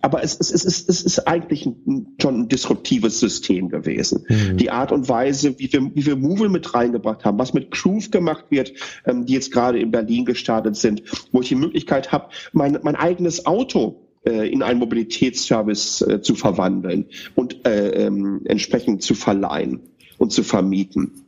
Aber 0.00 0.22
es, 0.22 0.38
es, 0.38 0.50
es, 0.50 0.64
ist, 0.64 0.88
es 0.88 1.02
ist 1.02 1.26
eigentlich 1.26 1.66
ein, 1.66 2.14
schon 2.20 2.40
ein 2.40 2.48
disruptives 2.48 3.20
System 3.20 3.68
gewesen. 3.68 4.26
Mhm. 4.28 4.56
Die 4.56 4.70
Art 4.70 4.92
und 4.92 5.08
Weise, 5.08 5.58
wie 5.58 5.72
wir, 5.72 5.90
wie 5.94 6.06
wir 6.06 6.16
Movil 6.16 6.48
mit 6.48 6.74
reingebracht 6.74 7.24
haben, 7.24 7.38
was 7.38 7.54
mit 7.54 7.70
Groove 7.70 8.10
gemacht 8.10 8.46
wird, 8.50 8.72
ähm, 9.06 9.24
die 9.24 9.34
jetzt 9.34 9.52
gerade 9.52 9.78
in 9.78 9.90
Berlin 9.90 10.24
gestartet 10.24 10.76
sind, 10.76 11.02
wo 11.30 11.40
ich 11.40 11.48
die 11.48 11.54
Möglichkeit 11.54 12.12
habe, 12.12 12.28
mein, 12.52 12.78
mein 12.82 12.96
eigenes 12.96 13.46
Auto 13.46 14.02
äh, 14.24 14.50
in 14.50 14.62
einen 14.62 14.78
Mobilitätsservice 14.78 16.02
äh, 16.02 16.22
zu 16.22 16.34
verwandeln 16.34 17.06
und 17.34 17.66
äh, 17.66 18.06
ähm, 18.06 18.42
entsprechend 18.44 19.02
zu 19.02 19.14
verleihen 19.14 19.80
und 20.22 20.30
zu 20.32 20.42
vermieten. 20.42 21.26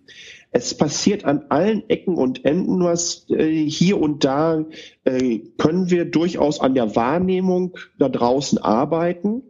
Es 0.50 0.76
passiert 0.76 1.24
an 1.24 1.46
allen 1.48 1.88
Ecken 1.90 2.14
und 2.14 2.44
Enden 2.44 2.82
was. 2.82 3.28
Äh, 3.28 3.68
hier 3.68 4.00
und 4.00 4.24
da 4.24 4.64
äh, 5.02 5.40
können 5.58 5.90
wir 5.90 6.04
durchaus 6.04 6.60
an 6.60 6.74
der 6.74 6.94
Wahrnehmung 6.94 7.76
da 7.98 8.08
draußen 8.08 8.58
arbeiten, 8.58 9.42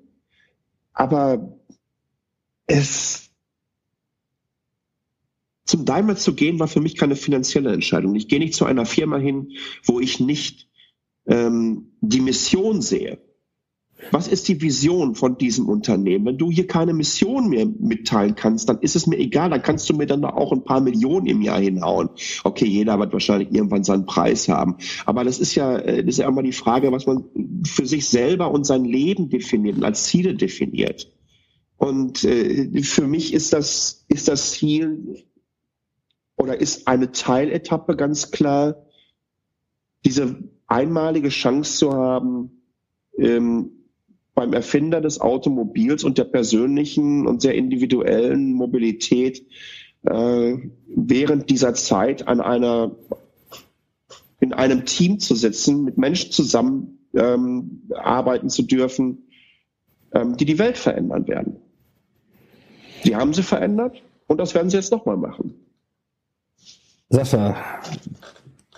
aber 0.95 1.59
es 2.67 3.31
zum 5.67 5.85
Daimler 5.85 6.17
zu 6.17 6.35
gehen, 6.35 6.59
war 6.59 6.69
für 6.69 6.81
mich 6.81 6.97
keine 6.97 7.17
finanzielle 7.17 7.73
Entscheidung. 7.73 8.15
Ich 8.15 8.29
gehe 8.29 8.39
nicht 8.39 8.55
zu 8.55 8.65
einer 8.65 8.87
Firma 8.87 9.19
hin, 9.19 9.53
wo 9.85 10.01
ich 10.01 10.21
nicht 10.21 10.71
ähm, 11.27 11.93
die 12.01 12.21
Mission 12.21 12.81
sehe. 12.81 13.19
Was 14.11 14.29
ist 14.29 14.49
die 14.49 14.61
Vision 14.61 15.15
von 15.15 15.39
diesem 15.39 15.69
Unternehmen? 15.69 16.27
Wenn 16.27 16.39
du 16.39 16.51
hier 16.51 16.67
keine 16.67 16.93
Mission 16.93 17.49
mehr 17.49 17.67
mitteilen 17.67 18.35
kannst, 18.35 18.69
dann 18.69 18.81
ist 18.81 18.97
es 18.97 19.07
mir 19.07 19.19
egal, 19.19 19.51
dann 19.51 19.63
kannst 19.63 19.89
du 19.89 19.95
mir 19.95 20.07
dann 20.07 20.25
auch 20.25 20.53
ein 20.53 20.65
paar 20.65 20.81
Millionen 20.81 21.27
im 21.27 21.43
Jahr 21.43 21.61
hinhauen. 21.61 22.11
Okay, 22.43 22.67
jeder 22.67 22.99
wird 22.99 23.13
wahrscheinlich 23.13 23.53
irgendwann 23.53 23.85
seinen 23.85 24.07
Preis 24.07 24.49
haben. 24.49 24.77
Aber 25.07 25.25
das 25.25 25.39
ist 25.39 25.55
ja, 25.55 25.77
äh, 25.79 26.05
das 26.05 26.15
ist 26.15 26.19
ja 26.19 26.29
immer 26.29 26.43
die 26.43 26.53
Frage, 26.53 26.93
was 26.93 27.07
man 27.07 27.25
für 27.65 27.87
sich 27.87 28.09
selber 28.09 28.51
und 28.51 28.67
sein 28.67 28.85
Leben 28.85 29.29
definiert 29.29 29.77
und 29.77 29.85
als 29.85 30.05
Ziele 30.05 30.35
definiert. 30.35 31.11
Und 31.77 32.25
äh, 32.25 32.83
für 32.83 33.07
mich 33.07 33.33
ist 33.33 33.53
das, 33.53 34.05
ist 34.09 34.29
das 34.29 34.53
Ziel 34.53 35.25
oder 36.37 36.61
ist 36.61 36.89
eine 36.89 37.13
Teiletappe 37.13 37.97
ganz 37.97 38.31
klar, 38.31 38.87
diese 40.05 40.37
einmalige 40.67 41.29
Chance 41.29 41.79
zu 41.79 41.93
haben, 41.93 42.63
ähm, 43.19 43.84
beim 44.35 44.53
Erfinder 44.53 45.01
des 45.01 45.21
Automobils 45.21 46.05
und 46.05 46.19
der 46.19 46.25
persönlichen 46.25 47.27
und 47.27 47.41
sehr 47.41 47.55
individuellen 47.55 48.53
Mobilität 48.53 49.47
äh, 50.03 50.57
während 50.87 51.51
dieser 51.51 51.75
Zeit 51.75 52.27
an 52.27 52.41
einer 52.41 52.93
in 54.41 54.53
einem 54.53 54.85
Team 54.85 55.21
zu 55.21 55.35
sitzen, 55.35 55.85
mit 55.85 55.97
Menschen 55.97 56.31
zusammen 56.31 56.99
ähm, 57.15 57.89
arbeiten 57.95 58.51
zu 58.51 58.63
dürfen, 58.63 59.29
ähm, 60.13 60.37
die 60.37 60.45
die 60.45 60.59
Welt 60.59 60.77
verändern 60.77 61.27
werden. 61.27 61.57
Die 63.05 63.17
haben 63.17 63.33
sie 63.33 63.43
verändert 63.43 64.03
und 64.27 64.39
das 64.39 64.55
werden 64.55 64.69
sie 64.69 64.77
jetzt 64.77 64.93
nochmal 64.93 65.17
machen. 65.17 65.55
Sascha, 67.09 67.57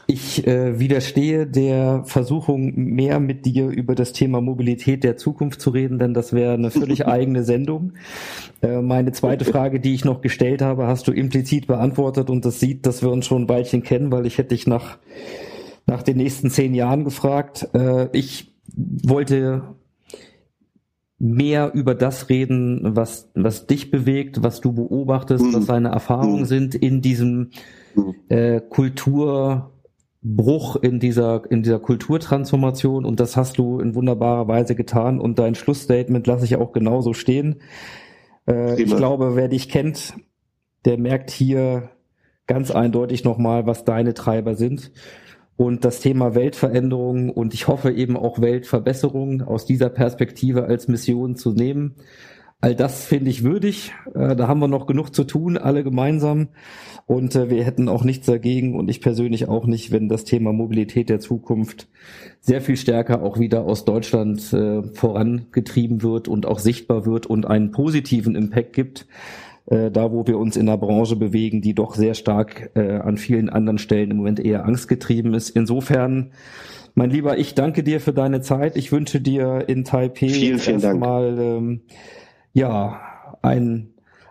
ich 0.07 0.47
äh, 0.47 0.79
widerstehe 0.79 1.47
der 1.47 2.05
Versuchung, 2.05 2.73
mehr 2.77 3.19
mit 3.19 3.45
dir 3.45 3.69
über 3.69 3.95
das 3.95 4.13
Thema 4.13 4.41
Mobilität 4.41 5.03
der 5.03 5.17
Zukunft 5.17 5.61
zu 5.61 5.71
reden, 5.71 5.99
denn 5.99 6.15
das 6.15 6.33
wäre 6.33 6.55
eine 6.55 6.71
völlig 6.71 7.07
eigene 7.09 7.43
Sendung. 7.43 7.95
Äh, 8.63 8.83
meine 8.83 9.13
zweite 9.13 9.45
Frage, 9.45 9.81
die 9.81 9.95
ich 9.95 10.05
noch 10.05 10.21
gestellt 10.21 10.63
habe, 10.63 10.87
hast 10.87 11.09
du 11.09 11.13
implizit 11.13 11.67
beantwortet 11.67 12.31
und 12.31 12.45
das 12.45 12.61
sieht, 12.61 12.87
dass 12.87 13.03
wir 13.03 13.11
uns 13.11 13.27
schon 13.27 13.43
ein 13.43 13.49
Weilchen 13.49 13.83
kennen, 13.83 14.13
weil 14.13 14.27
ich 14.27 14.39
hätte 14.39 14.51
dich 14.51 14.67
nach, 14.67 14.99
nach 15.87 16.03
den 16.03 16.19
nächsten 16.19 16.51
zehn 16.51 16.75
Jahren 16.75 17.05
gefragt. 17.05 17.69
Äh, 17.75 18.09
ich 18.13 18.55
wollte 18.75 19.63
mehr 21.19 21.73
über 21.75 21.95
das 21.95 22.29
reden, 22.29 22.81
was, 22.95 23.31
was 23.35 23.67
dich 23.67 23.91
bewegt, 23.91 24.43
was 24.43 24.61
du 24.61 24.73
beobachtest, 24.73 25.45
was 25.53 25.63
mhm. 25.63 25.67
deine 25.67 25.89
Erfahrungen 25.89 26.41
mhm. 26.41 26.47
sind 26.47 26.75
in 26.75 27.01
diesem 27.01 27.51
mhm. 27.95 28.15
äh, 28.29 28.61
Kultur, 28.61 29.73
Bruch 30.35 30.75
in 30.77 30.99
dieser, 30.99 31.49
in 31.51 31.63
dieser 31.63 31.79
Kulturtransformation 31.79 33.05
und 33.05 33.21
das 33.21 33.37
hast 33.37 33.59
du 33.59 33.79
in 33.79 33.95
wunderbarer 33.95 34.49
Weise 34.49 34.75
getan 34.75 35.21
und 35.21 35.39
dein 35.39 35.55
Schlussstatement 35.55 36.27
lasse 36.27 36.45
ich 36.45 36.57
auch 36.57 36.73
genauso 36.73 37.13
stehen. 37.13 37.61
Äh, 38.49 38.83
ich 38.83 38.97
glaube, 38.97 39.37
wer 39.37 39.47
dich 39.47 39.69
kennt, 39.69 40.15
der 40.85 40.99
merkt 40.99 41.31
hier 41.31 41.91
ganz 42.49 42.73
eindeutig 42.73 43.23
nochmal, 43.23 43.67
was 43.67 43.85
deine 43.85 44.15
Treiber 44.15 44.57
sind. 44.57 44.91
Und 45.57 45.85
das 45.85 46.01
Thema 46.01 46.35
Weltveränderung 46.35 47.31
und 47.31 47.55
ich 47.55 47.69
hoffe 47.69 47.93
eben 47.93 48.17
auch 48.17 48.41
Weltverbesserung 48.41 49.43
aus 49.43 49.65
dieser 49.65 49.89
Perspektive 49.91 50.65
als 50.65 50.89
Mission 50.89 51.37
zu 51.37 51.53
nehmen. 51.53 51.95
All 52.61 52.75
das 52.75 53.05
finde 53.05 53.31
ich 53.31 53.45
würdig. 53.45 53.93
Äh, 54.15 54.35
da 54.35 54.49
haben 54.49 54.61
wir 54.61 54.69
noch 54.69 54.87
genug 54.87 55.15
zu 55.15 55.25
tun, 55.25 55.59
alle 55.59 55.85
gemeinsam. 55.85 56.49
Und 57.07 57.37
äh, 57.37 57.51
wir 57.51 57.63
hätten 57.65 57.89
auch 57.89 58.03
nichts 58.03 58.27
dagegen 58.27 58.75
und 58.75 58.89
ich 58.89 59.01
persönlich 59.03 59.47
auch 59.47 59.67
nicht, 59.67 59.93
wenn 59.93 60.09
das 60.09 60.25
Thema 60.25 60.53
Mobilität 60.53 61.11
der 61.11 61.21
Zukunft 61.21 61.89
sehr 62.41 62.63
viel 62.63 62.77
stärker 62.77 63.23
auch 63.23 63.39
wieder 63.39 63.65
aus 63.65 63.85
Deutschland 63.85 64.53
äh, 64.55 64.83
vorangetrieben 64.95 66.03
wird 66.03 66.29
und 66.29 66.47
auch 66.47 66.59
sichtbar 66.59 67.05
wird 67.05 67.27
und 67.27 67.47
einen 67.47 67.73
positiven 67.73 68.35
Impact 68.35 68.73
gibt. 68.73 69.07
Da, 69.69 70.13
wo 70.13 70.25
wir 70.29 70.39
uns 70.39 70.57
in 70.57 70.67
der 70.67 70.77
Branche 70.77 71.17
bewegen, 71.17 71.61
die 71.61 71.75
doch 71.75 71.97
sehr 71.97 72.15
stark 72.15 72.71
an 72.77 73.17
vielen 73.17 73.49
anderen 73.49 73.79
Stellen 73.79 74.13
im 74.13 74.19
Moment 74.19 74.39
eher 74.39 74.65
angstgetrieben 74.65 75.35
ist. 75.35 75.51
Insofern 75.51 76.31
mein 76.95 77.11
Lieber, 77.11 77.37
ich 77.37 77.57
danke 77.57 77.83
dir 77.83 78.01
für 78.01 78.13
deine 78.13 78.43
Zeit. 78.43 78.77
Ich 78.77 78.93
wünsche 78.93 79.21
dir 79.21 79.65
in 79.67 79.83
Taipei 79.83 80.29
vielen, 80.29 80.61
vielen 80.61 80.81
erstmal 80.81 81.37
ähm, 81.37 81.81
ja, 82.57 83.37
ein, 83.43 83.91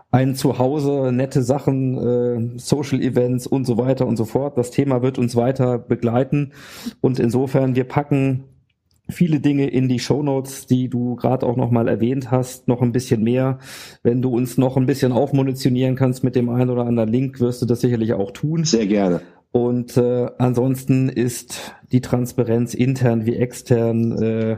ein 0.10 0.34
Zuhause, 0.34 1.12
nette 1.12 1.44
Sachen, 1.44 2.56
äh, 2.56 2.60
Social 2.60 3.00
Events 3.00 3.46
und 3.46 3.66
so 3.66 3.78
weiter 3.78 4.08
und 4.08 4.18
so 4.18 4.26
fort. 4.26 4.58
Das 4.58 4.72
Thema 4.72 5.04
wird 5.04 5.20
uns 5.20 5.36
weiter 5.36 5.78
begleiten 5.78 6.54
und 7.02 7.20
insofern 7.20 7.76
wir 7.76 7.84
packen 7.84 8.46
viele 9.08 9.40
Dinge 9.40 9.68
in 9.68 9.88
die 9.88 10.00
Show 10.00 10.24
Notes, 10.24 10.66
die 10.66 10.90
du 10.90 11.16
gerade 11.16 11.46
auch 11.46 11.56
noch 11.56 11.70
mal 11.70 11.88
erwähnt 11.88 12.32
hast, 12.32 12.68
noch 12.68 12.82
ein 12.82 12.92
bisschen 12.92 13.24
mehr. 13.24 13.60
Wenn 14.02 14.24
du 14.24 14.36
uns 14.36 14.58
noch 14.58 14.76
ein 14.76 14.88
bisschen 14.88 15.12
aufmunitionieren 15.12 15.96
kannst 15.96 16.24
mit 16.24 16.36
dem 16.36 16.50
einen 16.50 16.72
oder 16.72 16.88
anderen 16.88 17.12
Link, 17.12 17.40
wirst 17.40 17.62
du 17.62 17.68
das 17.68 17.82
sicherlich 17.82 18.14
auch 18.14 18.32
tun. 18.32 18.64
Sehr 18.64 18.88
gerne. 18.88 19.22
Und 19.52 19.98
äh, 19.98 20.32
ansonsten 20.40 21.10
ist 21.10 21.76
die 21.92 22.02
Transparenz 22.02 22.74
intern 22.74 23.28
wie 23.28 23.36
extern 23.36 24.12
äh, 24.18 24.58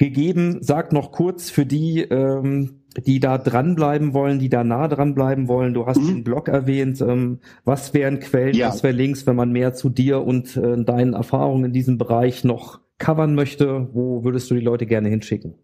gegeben. 0.00 0.58
Sag 0.62 0.92
noch 0.92 1.12
kurz 1.12 1.50
für 1.50 1.66
die, 1.66 2.00
ähm, 2.00 2.80
die 2.96 3.20
da 3.20 3.36
dranbleiben 3.36 4.14
wollen, 4.14 4.38
die 4.38 4.48
da 4.48 4.64
nah 4.64 4.88
dranbleiben 4.88 5.46
wollen. 5.46 5.74
Du 5.74 5.86
hast 5.86 6.00
mhm. 6.00 6.06
den 6.06 6.24
Blog 6.24 6.48
erwähnt. 6.48 7.02
Ähm, 7.02 7.40
was 7.64 7.92
wären 7.92 8.18
Quellen, 8.18 8.56
ja. 8.56 8.68
was 8.68 8.82
wäre 8.82 8.94
Links, 8.94 9.26
wenn 9.26 9.36
man 9.36 9.52
mehr 9.52 9.74
zu 9.74 9.90
dir 9.90 10.22
und 10.22 10.56
äh, 10.56 10.82
deinen 10.82 11.12
Erfahrungen 11.12 11.66
in 11.66 11.72
diesem 11.72 11.98
Bereich 11.98 12.44
noch 12.44 12.80
covern 12.98 13.34
möchte? 13.34 13.90
Wo 13.92 14.24
würdest 14.24 14.50
du 14.50 14.54
die 14.54 14.62
Leute 14.62 14.86
gerne 14.86 15.10
hinschicken? 15.10 15.54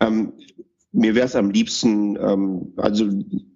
Ähm, 0.00 0.34
mir 0.92 1.14
wäre 1.14 1.26
es 1.26 1.36
am 1.36 1.50
liebsten, 1.50 2.16
ähm, 2.16 2.72
also 2.76 3.08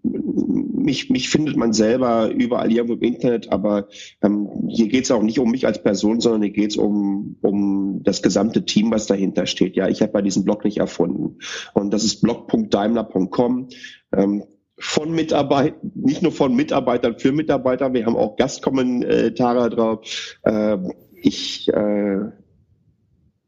mich, 0.02 1.10
mich 1.10 1.30
findet 1.30 1.56
man 1.56 1.72
selber 1.72 2.30
überall 2.30 2.70
irgendwo 2.70 2.94
im 2.94 3.02
Internet, 3.02 3.50
aber 3.50 3.88
ähm, 4.22 4.68
hier 4.68 4.88
geht 4.88 5.04
es 5.04 5.10
auch 5.10 5.22
nicht 5.22 5.38
um 5.38 5.50
mich 5.50 5.66
als 5.66 5.82
Person, 5.82 6.20
sondern 6.20 6.42
hier 6.42 6.52
geht 6.52 6.72
es 6.72 6.76
um, 6.76 7.36
um 7.40 8.02
das 8.02 8.22
gesamte 8.22 8.64
Team, 8.64 8.90
was 8.90 9.06
dahinter 9.06 9.46
steht. 9.46 9.76
Ja, 9.76 9.88
ich 9.88 10.02
habe 10.02 10.12
bei 10.12 10.22
diesem 10.22 10.44
Blog 10.44 10.64
nicht 10.64 10.78
erfunden. 10.78 11.38
Und 11.72 11.92
das 11.92 12.04
ist 12.04 12.20
blog.daimler.com. 12.20 13.68
Ähm, 14.14 14.44
von 14.76 15.12
Mitarbeitern, 15.12 15.92
nicht 15.94 16.22
nur 16.22 16.32
von 16.32 16.54
Mitarbeitern 16.54 17.18
für 17.18 17.32
Mitarbeiter, 17.32 17.92
wir 17.94 18.06
haben 18.06 18.16
auch 18.16 18.36
Gastkommentare 18.36 19.70
drauf. 19.70 20.36
Äh, 20.42 20.78
ich 21.14 21.68
äh, 21.68 22.18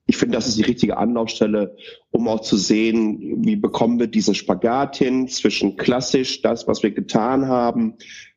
ich 0.07 0.17
finde, 0.17 0.37
das 0.37 0.47
ist 0.47 0.57
die 0.57 0.63
richtige 0.63 0.97
Anlaufstelle, 0.97 1.77
um 2.11 2.29
auch 2.29 2.41
zu 2.41 2.57
sehen, 2.57 3.45
wie 3.45 3.57
bekommen 3.57 3.99
wir 3.99 4.07
diesen 4.07 4.35
Spagat 4.35 4.97
hin 4.97 5.27
zwischen 5.29 5.77
klassisch, 5.77 6.43
das, 6.43 6.69
was 6.69 6.83
wir 6.83 6.93
getan 6.93 7.49
haben 7.49 7.97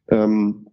ähm, 0.10 0.68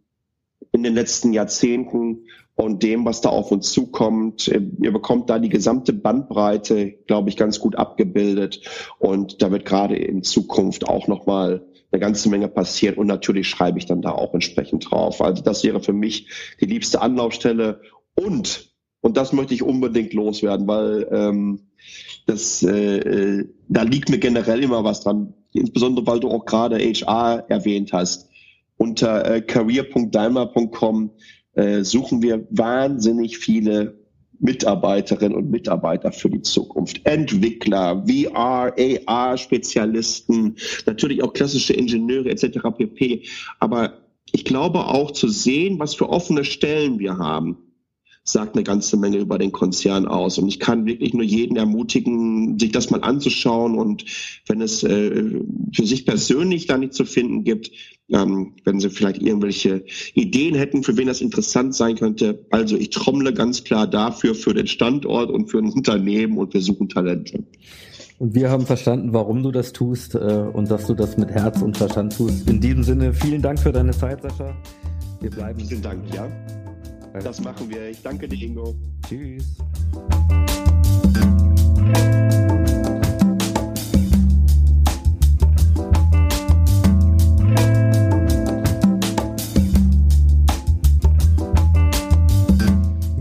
in 0.73 0.83
den 0.83 0.95
letzten 0.95 1.35
Jahrzehnten 1.35 2.27
und 2.55 2.83
dem, 2.83 3.05
was 3.05 3.21
da 3.21 3.29
auf 3.29 3.53
uns 3.53 3.71
zukommt. 3.71 4.49
Ihr 4.49 4.93
bekommt 4.93 5.29
da 5.29 5.39
die 5.39 5.51
gesamte 5.51 5.93
Bandbreite, 5.93 6.93
glaube 7.07 7.29
ich, 7.29 7.37
ganz 7.37 7.61
gut 7.61 7.77
abgebildet. 7.77 8.63
Und 8.99 9.43
da 9.43 9.51
wird 9.51 9.67
gerade 9.67 9.97
in 9.97 10.23
Zukunft 10.23 10.89
auch 10.89 11.07
nochmal 11.07 11.67
eine 11.93 12.01
ganze 12.01 12.31
Menge 12.31 12.49
passieren. 12.49 12.97
Und 12.97 13.07
natürlich 13.07 13.49
schreibe 13.49 13.79
ich 13.79 13.85
dann 13.85 14.01
da 14.01 14.13
auch 14.13 14.33
entsprechend 14.33 14.91
drauf. 14.91 15.21
Also 15.21 15.43
das 15.43 15.63
wäre 15.65 15.83
für 15.83 15.93
mich 15.93 16.31
die 16.59 16.67
liebste 16.67 17.03
Anlaufstelle. 17.03 17.83
Und 18.15 18.75
und 19.07 19.17
das 19.17 19.33
möchte 19.33 19.55
ich 19.55 19.63
unbedingt 19.63 20.15
loswerden, 20.15 20.67
weil 20.67 21.07
ähm, 21.13 21.61
das, 22.27 22.65
äh, 22.65 22.99
äh, 22.99 23.49
da 23.69 23.83
liegt 23.83 24.11
mir 24.11 24.19
generell 24.19 24.65
immer 24.65 24.83
was 24.83 25.03
dran. 25.03 25.33
Insbesondere, 25.53 26.09
weil 26.09 26.19
du 26.19 26.29
auch 26.29 26.45
gerade 26.45 26.81
HR 26.81 27.45
erwähnt 27.49 27.93
hast. 27.93 28.29
Unter 28.77 29.25
äh, 29.25 29.43
career.daimler.com 29.43 31.13
äh, 31.53 31.85
suchen 31.85 32.21
wir 32.21 32.49
wahnsinnig 32.51 33.39
viele 33.39 33.97
Mitarbeiterinnen 34.41 35.39
und 35.39 35.51
Mitarbeiter 35.53 36.11
für 36.11 36.29
die 36.29 36.43
Zukunft. 36.43 37.01
Entwickler, 37.05 38.05
VR, 38.09 38.75
AR-Spezialisten, 39.07 40.57
natürlich 40.85 41.23
auch 41.23 41.33
klassische 41.33 41.75
Ingenieure 41.75 42.29
etc. 42.29 42.59
pp. 42.77 43.23
Aber 43.61 44.01
ich 44.33 44.45
glaube 44.45 44.87
auch 44.87 45.13
zu 45.13 45.29
sehen, 45.29 45.79
was 45.79 45.95
für 45.95 46.09
offene 46.09 46.43
Stellen 46.43 46.99
wir 46.99 47.19
haben 47.19 47.66
sagt 48.29 48.55
eine 48.55 48.65
ganze 48.65 48.97
Menge 48.97 49.19
über 49.19 49.39
den 49.39 49.53
Konzern 49.53 50.07
aus. 50.07 50.39
Und 50.39 50.49
ich 50.49 50.59
kann 50.59 50.85
wirklich 50.85 51.15
nur 51.15 51.23
jeden 51.23 51.57
ermutigen, 51.57 52.59
sich 52.59 52.73
das 52.73 52.91
mal 52.91 53.03
anzuschauen. 53.03 53.79
Und 53.79 54.05
wenn 54.49 54.61
es 54.61 54.83
äh, 54.83 55.41
für 55.73 55.87
sich 55.87 56.05
persönlich 56.05 56.67
da 56.67 56.77
nicht 56.77 56.95
zu 56.95 57.05
finden 57.05 57.45
gibt, 57.45 57.71
ähm, 58.11 58.55
wenn 58.65 58.81
Sie 58.81 58.91
vielleicht 58.91 59.23
irgendwelche 59.23 59.85
Ideen 60.15 60.57
hätten, 60.57 60.83
für 60.83 60.97
wen 60.97 61.07
das 61.07 61.21
interessant 61.21 61.75
sein 61.75 61.97
könnte. 61.97 62.47
Also 62.51 62.77
ich 62.77 62.91
trommle 62.91 63.33
ganz 63.33 63.65
klar 63.65 63.87
dafür, 63.87 64.35
für 64.35 64.55
den 64.55 64.67
Standort 64.67 65.31
und 65.31 65.51
für 65.51 65.59
ein 65.59 65.71
Unternehmen 65.71 66.37
und 66.39 66.53
wir 66.53 66.61
suchen 66.61 66.89
Talente. 66.89 67.45
Und 68.19 68.35
wir 68.35 68.51
haben 68.51 68.67
verstanden, 68.67 69.13
warum 69.13 69.43
du 69.43 69.53
das 69.53 69.73
tust 69.73 70.15
äh, 70.15 70.19
und 70.19 70.71
dass 70.71 70.87
du 70.87 70.95
das 70.95 71.17
mit 71.17 71.31
Herz 71.31 71.63
und 71.63 71.77
Verstand 71.77 72.17
tust. 72.17 72.49
In 72.49 72.61
diesem 72.61 72.83
Sinne, 72.83 73.13
vielen 73.13 73.43
Dank 73.43 73.61
für 73.61 73.73
deine 73.73 73.93
Zeit, 73.93 74.23
Sascha. 74.23 74.57
Wir 75.21 75.31
bleiben. 75.31 75.61
Vielen 75.61 75.83
Dank, 75.83 76.03
ja. 76.15 76.27
Das 77.23 77.41
machen 77.41 77.71
wir. 77.71 77.89
Ich 77.89 78.03
danke 78.03 78.29
dir, 78.29 78.47
Ingo. 78.47 78.75
Tschüss. 79.09 79.57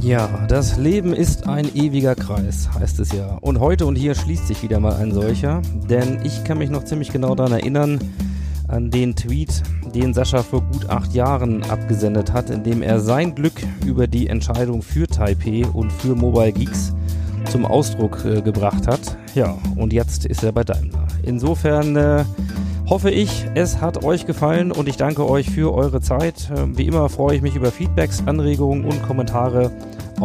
Ja, 0.06 0.46
das 0.48 0.78
Leben 0.78 1.14
ist 1.14 1.48
ein 1.48 1.74
ewiger 1.76 2.14
Kreis, 2.14 2.70
heißt 2.74 3.00
es 3.00 3.12
ja. 3.12 3.38
Und 3.42 3.60
heute 3.60 3.88
und 3.88 3.96
hier 3.96 4.14
schließt 4.14 4.46
sich 4.46 4.62
wieder 4.62 4.80
mal 4.80 4.96
ein 4.98 5.12
solcher, 5.12 5.64
denn 5.90 6.20
ich 6.24 6.44
kann 6.44 6.60
mich 6.60 6.70
noch 6.70 6.84
ziemlich 6.84 7.12
genau 7.12 7.34
daran 7.34 7.54
erinnern, 7.54 8.00
an 8.68 8.92
den 8.92 9.16
Tweet, 9.16 9.64
den 10.02 10.14
Sascha 10.14 10.44
vor 10.44 10.62
gut 10.62 10.90
acht 10.90 11.14
Jahren 11.14 11.64
abgesendet 11.64 12.34
hat, 12.34 12.50
in 12.50 12.64
dem 12.64 12.82
er 12.82 13.00
sein 13.00 13.34
Glück 13.34 13.54
über 13.86 14.08
die 14.08 14.28
Entscheidung 14.28 14.82
für 14.82 15.08
Taipei 15.08 15.66
und 15.66 15.92
für 15.92 16.16
Mobile 16.16 16.52
Geeks 16.52 16.94
zum 17.50 17.66
Ausdruck 17.66 18.26
äh, 18.26 18.42
gebracht 18.42 18.88
hat. 18.88 19.18
Ja, 19.36 19.58
und 19.76 19.94
jetzt 19.94 20.26
ist 20.26 20.44
er 20.44 20.52
bei 20.52 20.64
Daimler. 20.64 21.08
Insofern 21.24 21.96
äh, 21.96 22.26
hoffe 22.90 23.12
ich, 23.12 23.46
es 23.56 23.82
hat 23.82 24.04
euch 24.04 24.26
gefallen 24.26 24.72
und 24.72 24.90
ich 24.90 24.98
danke 24.98 25.28
euch 25.30 25.50
für 25.50 25.74
eure 25.74 26.02
Zeit. 26.02 26.50
Äh, 26.52 26.78
wie 26.78 26.88
immer 26.88 27.08
freue 27.10 27.38
ich 27.38 27.42
mich 27.42 27.56
über 27.56 27.72
Feedbacks, 27.72 28.24
Anregungen 28.26 28.84
und 28.86 29.02
Kommentare 29.04 29.72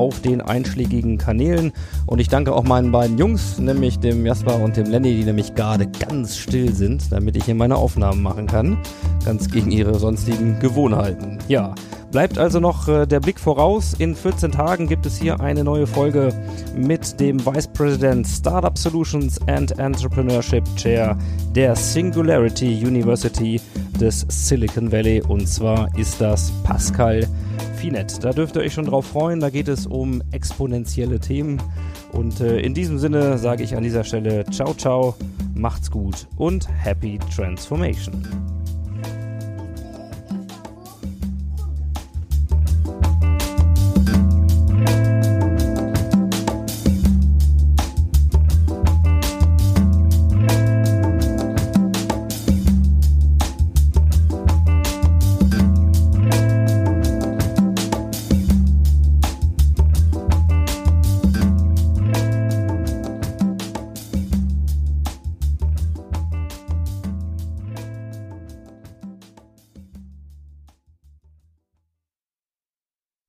auf 0.01 0.20
den 0.22 0.40
einschlägigen 0.40 1.18
Kanälen. 1.18 1.72
Und 2.07 2.20
ich 2.20 2.28
danke 2.28 2.55
auch 2.55 2.64
meinen 2.64 2.90
beiden 2.90 3.18
Jungs, 3.18 3.59
nämlich 3.59 3.98
dem 3.98 4.24
Jasper 4.24 4.59
und 4.59 4.78
dem 4.78 4.86
Lenny, 4.86 5.14
die 5.14 5.24
nämlich 5.24 5.55
gerade 5.55 5.86
ganz 5.86 6.38
still 6.38 6.72
sind, 6.72 7.12
damit 7.12 7.36
ich 7.36 7.44
hier 7.44 7.55
meine 7.55 7.76
Aufnahmen 7.76 8.22
machen 8.22 8.46
kann. 8.46 8.78
Ganz 9.26 9.51
gegen 9.51 9.70
ihre 9.70 9.98
sonstigen 9.98 10.59
Gewohnheiten. 10.59 11.38
Ja. 11.48 11.74
Bleibt 12.11 12.38
also 12.38 12.58
noch 12.58 12.88
äh, 12.88 13.06
der 13.06 13.20
Blick 13.20 13.38
voraus. 13.38 13.94
In 13.94 14.16
14 14.16 14.50
Tagen 14.50 14.88
gibt 14.88 15.06
es 15.06 15.16
hier 15.16 15.40
eine 15.40 15.62
neue 15.62 15.86
Folge 15.86 16.30
mit 16.76 17.20
dem 17.20 17.44
Vice 17.46 17.68
President 17.68 18.26
Startup 18.26 18.76
Solutions 18.76 19.40
and 19.46 19.78
Entrepreneurship 19.78 20.64
Chair 20.74 21.16
der 21.54 21.76
Singularity 21.76 22.84
University 22.84 23.61
des 24.00 24.26
Silicon 24.28 24.90
Valley. 24.90 25.22
Und 25.22 25.46
zwar 25.46 25.88
ist 25.96 26.20
das 26.20 26.50
Pascal 26.64 27.28
Finet. 27.76 28.24
Da 28.24 28.32
dürft 28.32 28.56
ihr 28.56 28.62
euch 28.62 28.74
schon 28.74 28.86
drauf 28.86 29.06
freuen. 29.06 29.38
Da 29.38 29.48
geht 29.48 29.68
es 29.68 29.86
um 29.86 30.20
exponentielle 30.32 31.20
Themen. 31.20 31.62
Und 32.11 32.40
äh, 32.40 32.58
in 32.58 32.74
diesem 32.74 32.98
Sinne 32.98 33.38
sage 33.38 33.62
ich 33.62 33.76
an 33.76 33.84
dieser 33.84 34.02
Stelle 34.02 34.44
ciao, 34.46 34.74
ciao, 34.74 35.14
macht's 35.54 35.90
gut 35.90 36.26
und 36.36 36.68
happy 36.82 37.20
transformation. 37.32 38.26